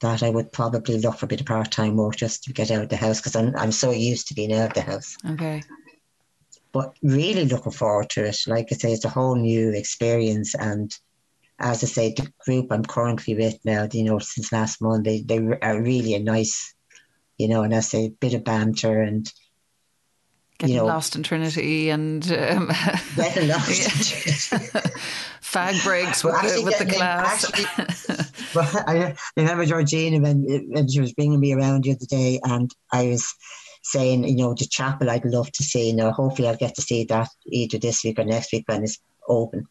that 0.00 0.22
I 0.22 0.30
would 0.30 0.52
probably 0.52 0.98
look 0.98 1.16
for 1.16 1.26
a 1.26 1.28
bit 1.28 1.40
of 1.40 1.46
part 1.46 1.70
time 1.70 1.96
work 1.96 2.16
just 2.16 2.44
to 2.44 2.52
get 2.52 2.70
out 2.70 2.82
of 2.82 2.88
the 2.88 2.96
house 2.96 3.18
because 3.18 3.34
I'm 3.34 3.56
I'm 3.56 3.72
so 3.72 3.90
used 3.90 4.28
to 4.28 4.34
being 4.34 4.52
out 4.52 4.68
of 4.68 4.74
the 4.74 4.82
house. 4.82 5.16
Okay. 5.30 5.62
But 6.72 6.96
really 7.02 7.46
looking 7.46 7.72
forward 7.72 8.10
to 8.10 8.24
it. 8.24 8.36
Like 8.46 8.68
I 8.70 8.74
say, 8.74 8.92
it's 8.92 9.04
a 9.04 9.10
whole 9.10 9.36
new 9.36 9.70
experience 9.70 10.54
and 10.54 10.94
as 11.58 11.82
I 11.82 11.86
say, 11.86 12.12
the 12.12 12.30
group 12.44 12.70
I'm 12.70 12.84
currently 12.84 13.34
with 13.34 13.58
now, 13.64 13.88
you 13.90 14.04
know, 14.04 14.18
since 14.18 14.52
last 14.52 14.82
Monday, 14.82 15.22
they 15.22 15.38
are 15.38 15.80
really 15.80 16.14
a 16.14 16.18
nice, 16.18 16.74
you 17.38 17.48
know, 17.48 17.62
and 17.62 17.74
I 17.74 17.80
say, 17.80 18.06
a 18.06 18.10
bit 18.10 18.34
of 18.34 18.44
banter 18.44 19.00
and 19.00 19.30
getting 20.58 20.74
you 20.74 20.80
know, 20.82 20.86
lost 20.86 21.16
in 21.16 21.22
Trinity 21.22 21.88
and 21.88 22.24
um, 22.30 22.66
getting 23.16 23.48
lost 23.48 23.70
fag 25.40 25.82
breaks 25.82 26.22
with, 26.22 26.34
the, 26.42 26.62
with 26.62 26.78
the 26.78 26.86
class. 26.86 27.44
Actually, 27.48 28.24
well, 28.54 28.84
I 28.86 29.14
remember 29.36 29.64
Georgina 29.64 30.20
when, 30.20 30.44
when 30.68 30.88
she 30.88 31.00
was 31.00 31.14
bringing 31.14 31.40
me 31.40 31.54
around 31.54 31.84
the 31.84 31.92
other 31.92 32.06
day, 32.06 32.38
and 32.42 32.70
I 32.92 33.08
was 33.08 33.34
saying, 33.90 34.24
you 34.24 34.36
know, 34.36 34.54
the 34.54 34.66
chapel 34.66 35.08
I'd 35.08 35.24
love 35.24 35.50
to 35.52 35.62
see. 35.62 35.90
You 35.90 35.96
know, 35.96 36.10
hopefully 36.10 36.48
I'll 36.48 36.56
get 36.56 36.74
to 36.74 36.82
see 36.82 37.04
that 37.04 37.28
either 37.46 37.78
this 37.78 38.02
week 38.02 38.18
or 38.18 38.24
next 38.24 38.52
week 38.52 38.64
when 38.66 38.82
it's 38.82 38.98
open. 39.28 39.66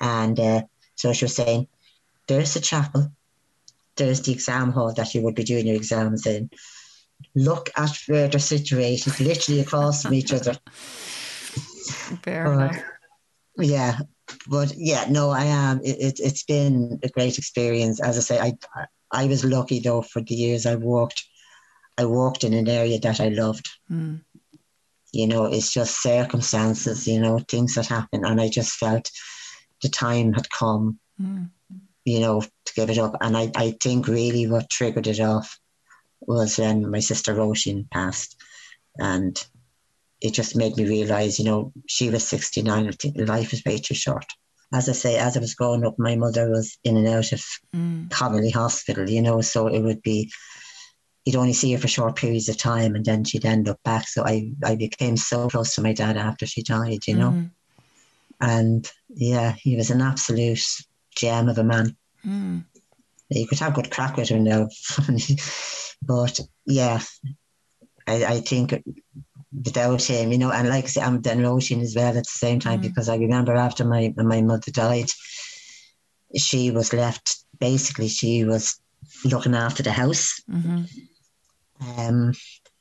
And 0.00 0.40
uh, 0.40 0.62
so 0.94 1.12
she 1.12 1.26
was 1.26 1.36
saying, 1.36 1.68
there's 2.26 2.54
the 2.54 2.60
chapel, 2.60 3.12
there's 3.96 4.22
the 4.22 4.32
exam 4.32 4.72
hall 4.72 4.94
that 4.94 5.14
you 5.14 5.20
would 5.22 5.34
be 5.34 5.44
doing 5.44 5.66
your 5.66 5.76
exams 5.76 6.26
in. 6.26 6.50
Look 7.34 7.68
at 7.76 7.94
where 8.06 8.28
they're 8.28 8.40
situated, 8.40 9.20
literally 9.20 9.60
across 9.60 10.02
from 10.02 10.14
each 10.14 10.32
other. 10.32 10.54
Fair 12.24 12.46
uh, 12.46 12.52
enough. 12.52 12.82
Yeah, 13.58 13.98
but 14.48 14.72
yeah, 14.76 15.04
no, 15.10 15.28
I 15.28 15.44
am. 15.44 15.80
It, 15.84 16.18
it, 16.18 16.24
has 16.24 16.42
been 16.44 16.98
a 17.02 17.08
great 17.08 17.36
experience. 17.36 18.00
As 18.00 18.16
I 18.16 18.20
say, 18.20 18.38
I 18.38 18.54
I 19.12 19.26
was 19.26 19.44
lucky 19.44 19.80
though 19.80 20.00
for 20.00 20.22
the 20.22 20.34
years 20.34 20.64
I 20.64 20.76
worked. 20.76 21.24
I 21.98 22.04
worked 22.06 22.44
in 22.44 22.54
an 22.54 22.68
area 22.68 22.98
that 23.00 23.20
I 23.20 23.28
loved. 23.28 23.68
Mm. 23.90 24.22
You 25.12 25.26
know, 25.26 25.46
it's 25.46 25.72
just 25.72 26.02
circumstances. 26.02 27.06
You 27.06 27.20
know, 27.20 27.38
things 27.38 27.74
that 27.74 27.86
happen, 27.86 28.24
and 28.24 28.40
I 28.40 28.48
just 28.48 28.72
felt 28.72 29.10
the 29.82 29.88
time 29.88 30.32
had 30.32 30.50
come, 30.50 30.98
mm. 31.20 31.50
you 32.04 32.20
know, 32.20 32.40
to 32.40 32.74
give 32.74 32.90
it 32.90 32.98
up. 32.98 33.16
And 33.20 33.36
I, 33.36 33.50
I 33.54 33.76
think 33.80 34.06
really 34.08 34.46
what 34.46 34.70
triggered 34.70 35.06
it 35.06 35.20
off 35.20 35.58
was 36.20 36.58
when 36.58 36.90
my 36.90 37.00
sister 37.00 37.34
Roisin 37.34 37.90
passed. 37.90 38.36
And 38.98 39.42
it 40.20 40.34
just 40.34 40.56
made 40.56 40.76
me 40.76 40.86
realise, 40.86 41.38
you 41.38 41.44
know, 41.44 41.72
she 41.88 42.10
was 42.10 42.26
69. 42.28 42.88
I 42.88 42.90
think 42.90 43.16
life 43.16 43.52
is 43.52 43.64
way 43.64 43.78
too 43.78 43.94
short. 43.94 44.26
As 44.72 44.88
I 44.88 44.92
say, 44.92 45.18
as 45.18 45.36
I 45.36 45.40
was 45.40 45.54
growing 45.54 45.84
up, 45.84 45.98
my 45.98 46.14
mother 46.14 46.50
was 46.50 46.78
in 46.84 46.96
and 46.96 47.08
out 47.08 47.32
of 47.32 47.42
mm. 47.74 48.10
Connolly 48.10 48.50
Hospital, 48.50 49.08
you 49.08 49.22
know, 49.22 49.40
so 49.40 49.66
it 49.66 49.80
would 49.80 50.02
be, 50.02 50.30
you'd 51.24 51.36
only 51.36 51.52
see 51.52 51.72
her 51.72 51.78
for 51.78 51.88
short 51.88 52.16
periods 52.16 52.48
of 52.48 52.56
time 52.56 52.94
and 52.94 53.04
then 53.04 53.24
she'd 53.24 53.44
end 53.44 53.68
up 53.68 53.82
back. 53.84 54.08
So 54.08 54.24
I, 54.24 54.52
I 54.64 54.76
became 54.76 55.16
so 55.16 55.48
close 55.48 55.74
to 55.74 55.82
my 55.82 55.92
dad 55.92 56.16
after 56.16 56.46
she 56.46 56.62
died, 56.62 57.06
you 57.06 57.14
know. 57.14 57.30
Mm. 57.30 57.50
And 58.40 58.90
yeah, 59.08 59.52
he 59.52 59.76
was 59.76 59.90
an 59.90 60.00
absolute 60.00 60.64
gem 61.14 61.48
of 61.48 61.58
a 61.58 61.64
man. 61.64 61.96
Mm. 62.26 62.64
You 63.28 63.46
could 63.46 63.58
have 63.58 63.74
good 63.74 63.90
crack 63.90 64.16
with 64.16 64.30
him 64.30 64.44
now. 64.44 64.68
but 66.02 66.40
yeah, 66.64 67.00
I, 68.06 68.24
I 68.24 68.40
think 68.40 68.82
without 69.52 70.02
him, 70.02 70.32
you 70.32 70.38
know, 70.38 70.50
and 70.50 70.68
like 70.68 70.84
I 70.84 70.88
say, 70.88 71.02
I'm 71.02 71.20
then 71.20 71.40
Roisin 71.40 71.82
as 71.82 71.94
well 71.94 72.08
at 72.08 72.14
the 72.14 72.24
same 72.24 72.60
time 72.60 72.80
mm. 72.80 72.82
because 72.82 73.08
I 73.08 73.16
remember 73.16 73.54
after 73.54 73.84
my 73.84 74.12
my 74.16 74.40
mother 74.40 74.70
died, 74.72 75.10
she 76.34 76.70
was 76.70 76.92
left 76.94 77.44
basically 77.58 78.08
she 78.08 78.44
was 78.44 78.80
looking 79.24 79.54
after 79.54 79.82
the 79.82 79.92
house. 79.92 80.42
Mm-hmm. 80.50 80.82
Um, 81.96 82.32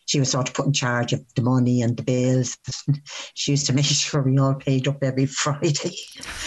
she 0.10 0.20
was 0.20 0.32
sort 0.32 0.50
of 0.50 0.56
put 0.56 0.66
in 0.66 0.74
charge 0.74 1.14
of 1.14 1.24
the 1.36 1.43
money 1.43 1.84
and 1.84 1.95
the 1.95 2.02
bills. 2.02 2.58
she 3.36 3.52
used 3.52 3.68
to 3.68 3.74
make 3.74 3.86
sure 3.86 4.24
we 4.24 4.38
all 4.39 4.56
paid 4.56 4.88
up 4.88 5.04
every 5.04 5.26
Friday. 5.43 5.95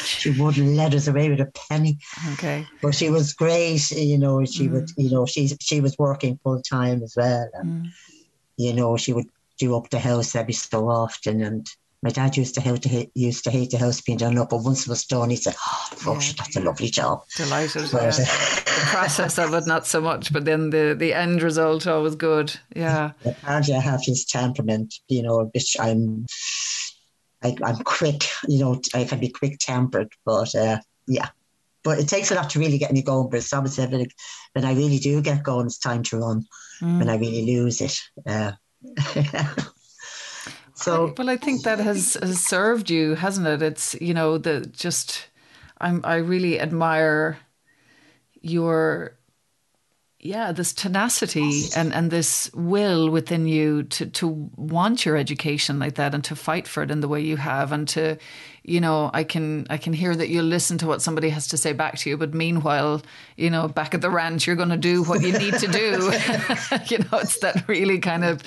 she 0.05 0.31
wouldn't 0.31 0.75
let 0.75 0.95
us 0.95 1.07
away 1.07 1.31
with 1.31 1.41
a 1.41 1.53
penny. 1.71 1.99
Okay. 2.33 2.67
But 2.83 2.97
she 2.97 3.09
was 3.09 3.35
great, 3.35 3.89
you 3.93 4.19
know, 4.19 4.45
she 4.45 4.69
mm. 4.69 4.73
would, 4.73 4.91
you 4.97 5.11
know, 5.11 5.27
she, 5.27 5.49
she 5.61 5.81
was 5.81 5.97
working 5.97 6.41
full 6.43 6.61
time 6.61 7.05
as 7.05 7.15
well. 7.17 7.49
And, 7.55 7.87
mm. 7.87 7.91
you 8.57 8.73
know, 8.73 8.97
she 8.97 9.13
would 9.13 9.29
do 9.59 9.77
up 9.77 9.91
the 9.91 10.01
house 10.01 10.35
every 10.35 10.55
so 10.55 10.89
often 10.89 11.41
and 11.41 11.65
my 12.03 12.11
dad 12.11 12.37
used 12.37 12.55
to 12.57 12.61
hate 12.61 12.83
to 12.83 12.89
hate, 12.89 13.11
used 13.15 13.45
to 13.45 13.51
hate 13.51 13.71
the 13.71 13.79
house 13.79 14.01
being 14.01 14.19
done 14.19 14.37
up, 14.37 14.51
but 14.51 14.65
once 14.65 14.83
it 14.83 14.89
was 14.89 15.05
done, 15.05 15.31
he 15.31 15.37
said, 15.37 15.55
"Oh, 15.65 15.89
gosh, 16.05 16.31
yeah. 16.31 16.35
that's 16.39 16.57
a 16.57 16.61
lovely 16.61 16.89
job." 16.89 17.23
Delighted. 17.37 17.91
But, 17.93 18.03
yeah. 18.03 18.11
the 18.65 18.87
process 18.87 19.39
of 19.39 19.55
it, 19.55 19.67
not 19.67 19.87
so 19.87 20.01
much, 20.01 20.33
but 20.33 20.45
then 20.45 20.71
the 20.71 20.97
the 20.99 21.15
end 21.15 21.43
result 21.43 21.87
always 21.87 22.17
good. 22.17 22.55
Yeah. 22.75 23.13
Apparently, 23.25 23.75
I 23.75 23.81
have 23.81 24.01
his 24.03 24.25
temperament. 24.25 24.95
You 25.09 25.23
know, 25.23 25.51
which 25.55 25.77
I'm, 25.79 26.27
I, 27.43 27.55
I'm 27.63 27.79
quick. 27.85 28.25
You 28.49 28.59
know, 28.59 28.81
I 28.95 29.05
can 29.05 29.21
be 29.21 29.29
quick 29.29 29.59
tempered, 29.61 30.13
but 30.25 30.53
uh, 30.57 30.79
yeah. 31.07 31.29
But 31.85 31.99
it 31.99 32.09
takes 32.09 32.31
a 32.31 32.35
lot 32.35 32.51
to 32.51 32.59
really 32.59 32.79
get 32.79 32.93
me 32.93 33.03
going. 33.03 33.31
But 33.31 33.45
some 33.45 33.67
said, 33.69 33.93
like, 33.93 34.13
when 34.55 34.65
I 34.65 34.75
really 34.75 34.99
do 34.99 35.21
get 35.21 35.45
going, 35.45 35.67
it's 35.67 35.79
time 35.79 36.03
to 36.05 36.19
run. 36.19 36.47
Mm. 36.81 36.99
When 36.99 37.09
I 37.09 37.17
really 37.17 37.47
lose 37.47 37.81
it. 37.81 37.97
Uh, 38.27 38.53
So, 40.83 41.15
well, 41.17 41.31
I 41.31 41.37
think 41.37 41.63
that 41.63 41.79
has, 41.79 42.17
has 42.21 42.45
served 42.45 42.91
you, 42.91 43.15
hasn't 43.15 43.47
it? 43.47 43.63
It's 43.63 43.95
you 44.01 44.15
know 44.15 44.39
the 44.39 44.61
just 44.61 45.29
I'm 45.81 46.01
I 46.05 46.17
really 46.17 46.61
admire 46.61 47.39
your 48.41 49.17
yeah 50.23 50.53
this 50.53 50.73
tenacity 50.73 51.65
and 51.77 51.93
and 51.93 52.11
this 52.13 52.49
will 52.55 53.11
within 53.11 53.49
you 53.49 53.83
to 53.83 54.07
to 54.07 54.29
want 54.57 55.05
your 55.05 55.17
education 55.17 55.81
like 55.81 55.97
that 55.97 56.15
and 56.15 56.23
to 56.23 56.37
fight 56.37 56.69
for 56.69 56.83
it 56.85 56.93
in 56.93 57.01
the 57.01 57.09
way 57.09 57.21
you 57.21 57.37
have 57.37 57.73
and 57.73 57.89
to 57.89 58.17
you 58.63 58.81
know 58.81 59.11
i 59.13 59.25
can 59.25 59.67
i 59.69 59.77
can 59.77 59.93
hear 59.93 60.15
that 60.15 60.29
you 60.29 60.41
listen 60.41 60.79
to 60.79 60.87
what 60.87 61.03
somebody 61.03 61.29
has 61.29 61.49
to 61.49 61.57
say 61.57 61.73
back 61.73 61.99
to 61.99 62.09
you 62.09 62.17
but 62.17 62.33
meanwhile 62.35 63.03
you 63.37 63.51
know 63.51 63.67
back 63.67 63.95
at 63.95 64.01
the 64.01 64.11
ranch 64.11 64.47
you're 64.47 64.55
going 64.55 64.69
to 64.69 64.77
do 64.77 65.03
what 65.03 65.23
you 65.23 65.37
need 65.37 65.55
to 65.55 65.67
do 65.67 65.81
you 66.87 66.99
know 66.99 67.19
it's 67.19 67.41
that 67.41 67.65
really 67.67 67.99
kind 67.99 68.25
of 68.25 68.41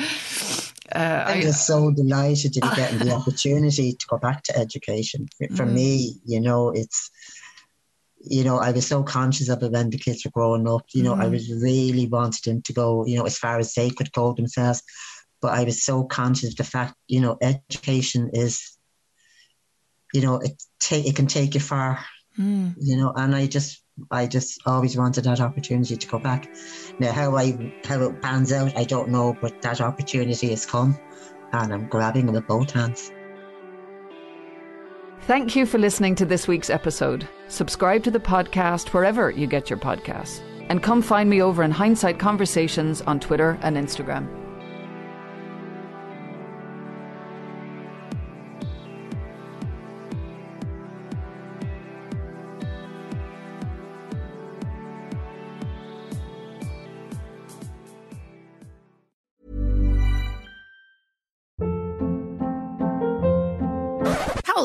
uh, 0.93 1.23
I'm 1.27 1.41
just 1.41 1.65
so 1.65 1.91
delighted 1.91 2.53
to 2.53 2.61
be 2.61 2.75
getting 2.75 2.99
the 2.99 3.11
opportunity 3.15 3.93
to 3.93 4.05
go 4.07 4.17
back 4.17 4.43
to 4.43 4.57
education. 4.57 5.27
For 5.55 5.65
mm. 5.65 5.73
me, 5.73 6.15
you 6.25 6.39
know, 6.39 6.69
it's, 6.69 7.09
you 8.19 8.43
know, 8.43 8.57
I 8.57 8.71
was 8.71 8.86
so 8.86 9.03
conscious 9.03 9.49
of 9.49 9.63
it 9.63 9.71
when 9.71 9.89
the 9.89 9.97
kids 9.97 10.23
were 10.23 10.31
growing 10.31 10.67
up. 10.67 10.83
You 10.93 11.03
know, 11.03 11.15
mm. 11.15 11.23
I 11.23 11.27
was 11.27 11.51
really 11.51 12.07
wanted 12.07 12.43
them 12.43 12.61
to 12.63 12.73
go, 12.73 13.05
you 13.05 13.17
know, 13.17 13.25
as 13.25 13.38
far 13.38 13.57
as 13.57 13.73
they 13.73 13.89
could 13.89 14.11
go 14.11 14.33
themselves. 14.33 14.83
But 15.41 15.53
I 15.53 15.63
was 15.63 15.83
so 15.83 16.03
conscious 16.03 16.51
of 16.51 16.55
the 16.57 16.63
fact, 16.63 16.95
you 17.07 17.19
know, 17.19 17.38
education 17.41 18.29
is, 18.33 18.77
you 20.13 20.21
know, 20.21 20.38
it 20.38 20.61
ta- 20.79 20.95
it 20.95 21.15
can 21.15 21.27
take 21.27 21.55
you 21.55 21.59
far. 21.59 22.05
Mm. 22.38 22.75
You 22.79 22.97
know, 22.97 23.13
and 23.15 23.36
I 23.36 23.47
just 23.47 23.81
I 24.11 24.27
just 24.27 24.61
always 24.65 24.97
wanted 24.97 25.23
that 25.23 25.39
opportunity 25.39 25.95
to 25.95 26.07
go 26.07 26.19
back. 26.19 26.53
Now 26.99 27.11
how 27.11 27.35
I 27.37 27.73
how 27.85 28.01
it 28.01 28.21
pans 28.21 28.51
out, 28.51 28.75
I 28.77 28.83
don't 28.83 29.09
know, 29.09 29.35
but 29.39 29.61
that 29.61 29.81
opportunity 29.81 30.49
has 30.49 30.65
come 30.65 30.97
and 31.53 31.73
I'm 31.73 31.87
grabbing 31.87 32.27
it 32.27 32.31
with 32.31 32.47
both 32.47 32.71
hands. 32.71 33.11
Thank 35.21 35.55
you 35.55 35.65
for 35.65 35.79
listening 35.79 36.13
to 36.15 36.25
this 36.25 36.47
week's 36.47 36.69
episode. 36.69 37.27
Subscribe 37.47 38.03
to 38.03 38.11
the 38.11 38.19
podcast 38.19 38.89
wherever 38.89 39.31
you 39.31 39.47
get 39.47 39.69
your 39.69 39.79
podcasts. 39.79 40.41
And 40.69 40.83
come 40.83 41.01
find 41.01 41.29
me 41.29 41.41
over 41.41 41.63
in 41.63 41.71
Hindsight 41.71 42.19
Conversations 42.19 43.01
on 43.01 43.19
Twitter 43.19 43.57
and 43.61 43.77
Instagram. 43.77 44.44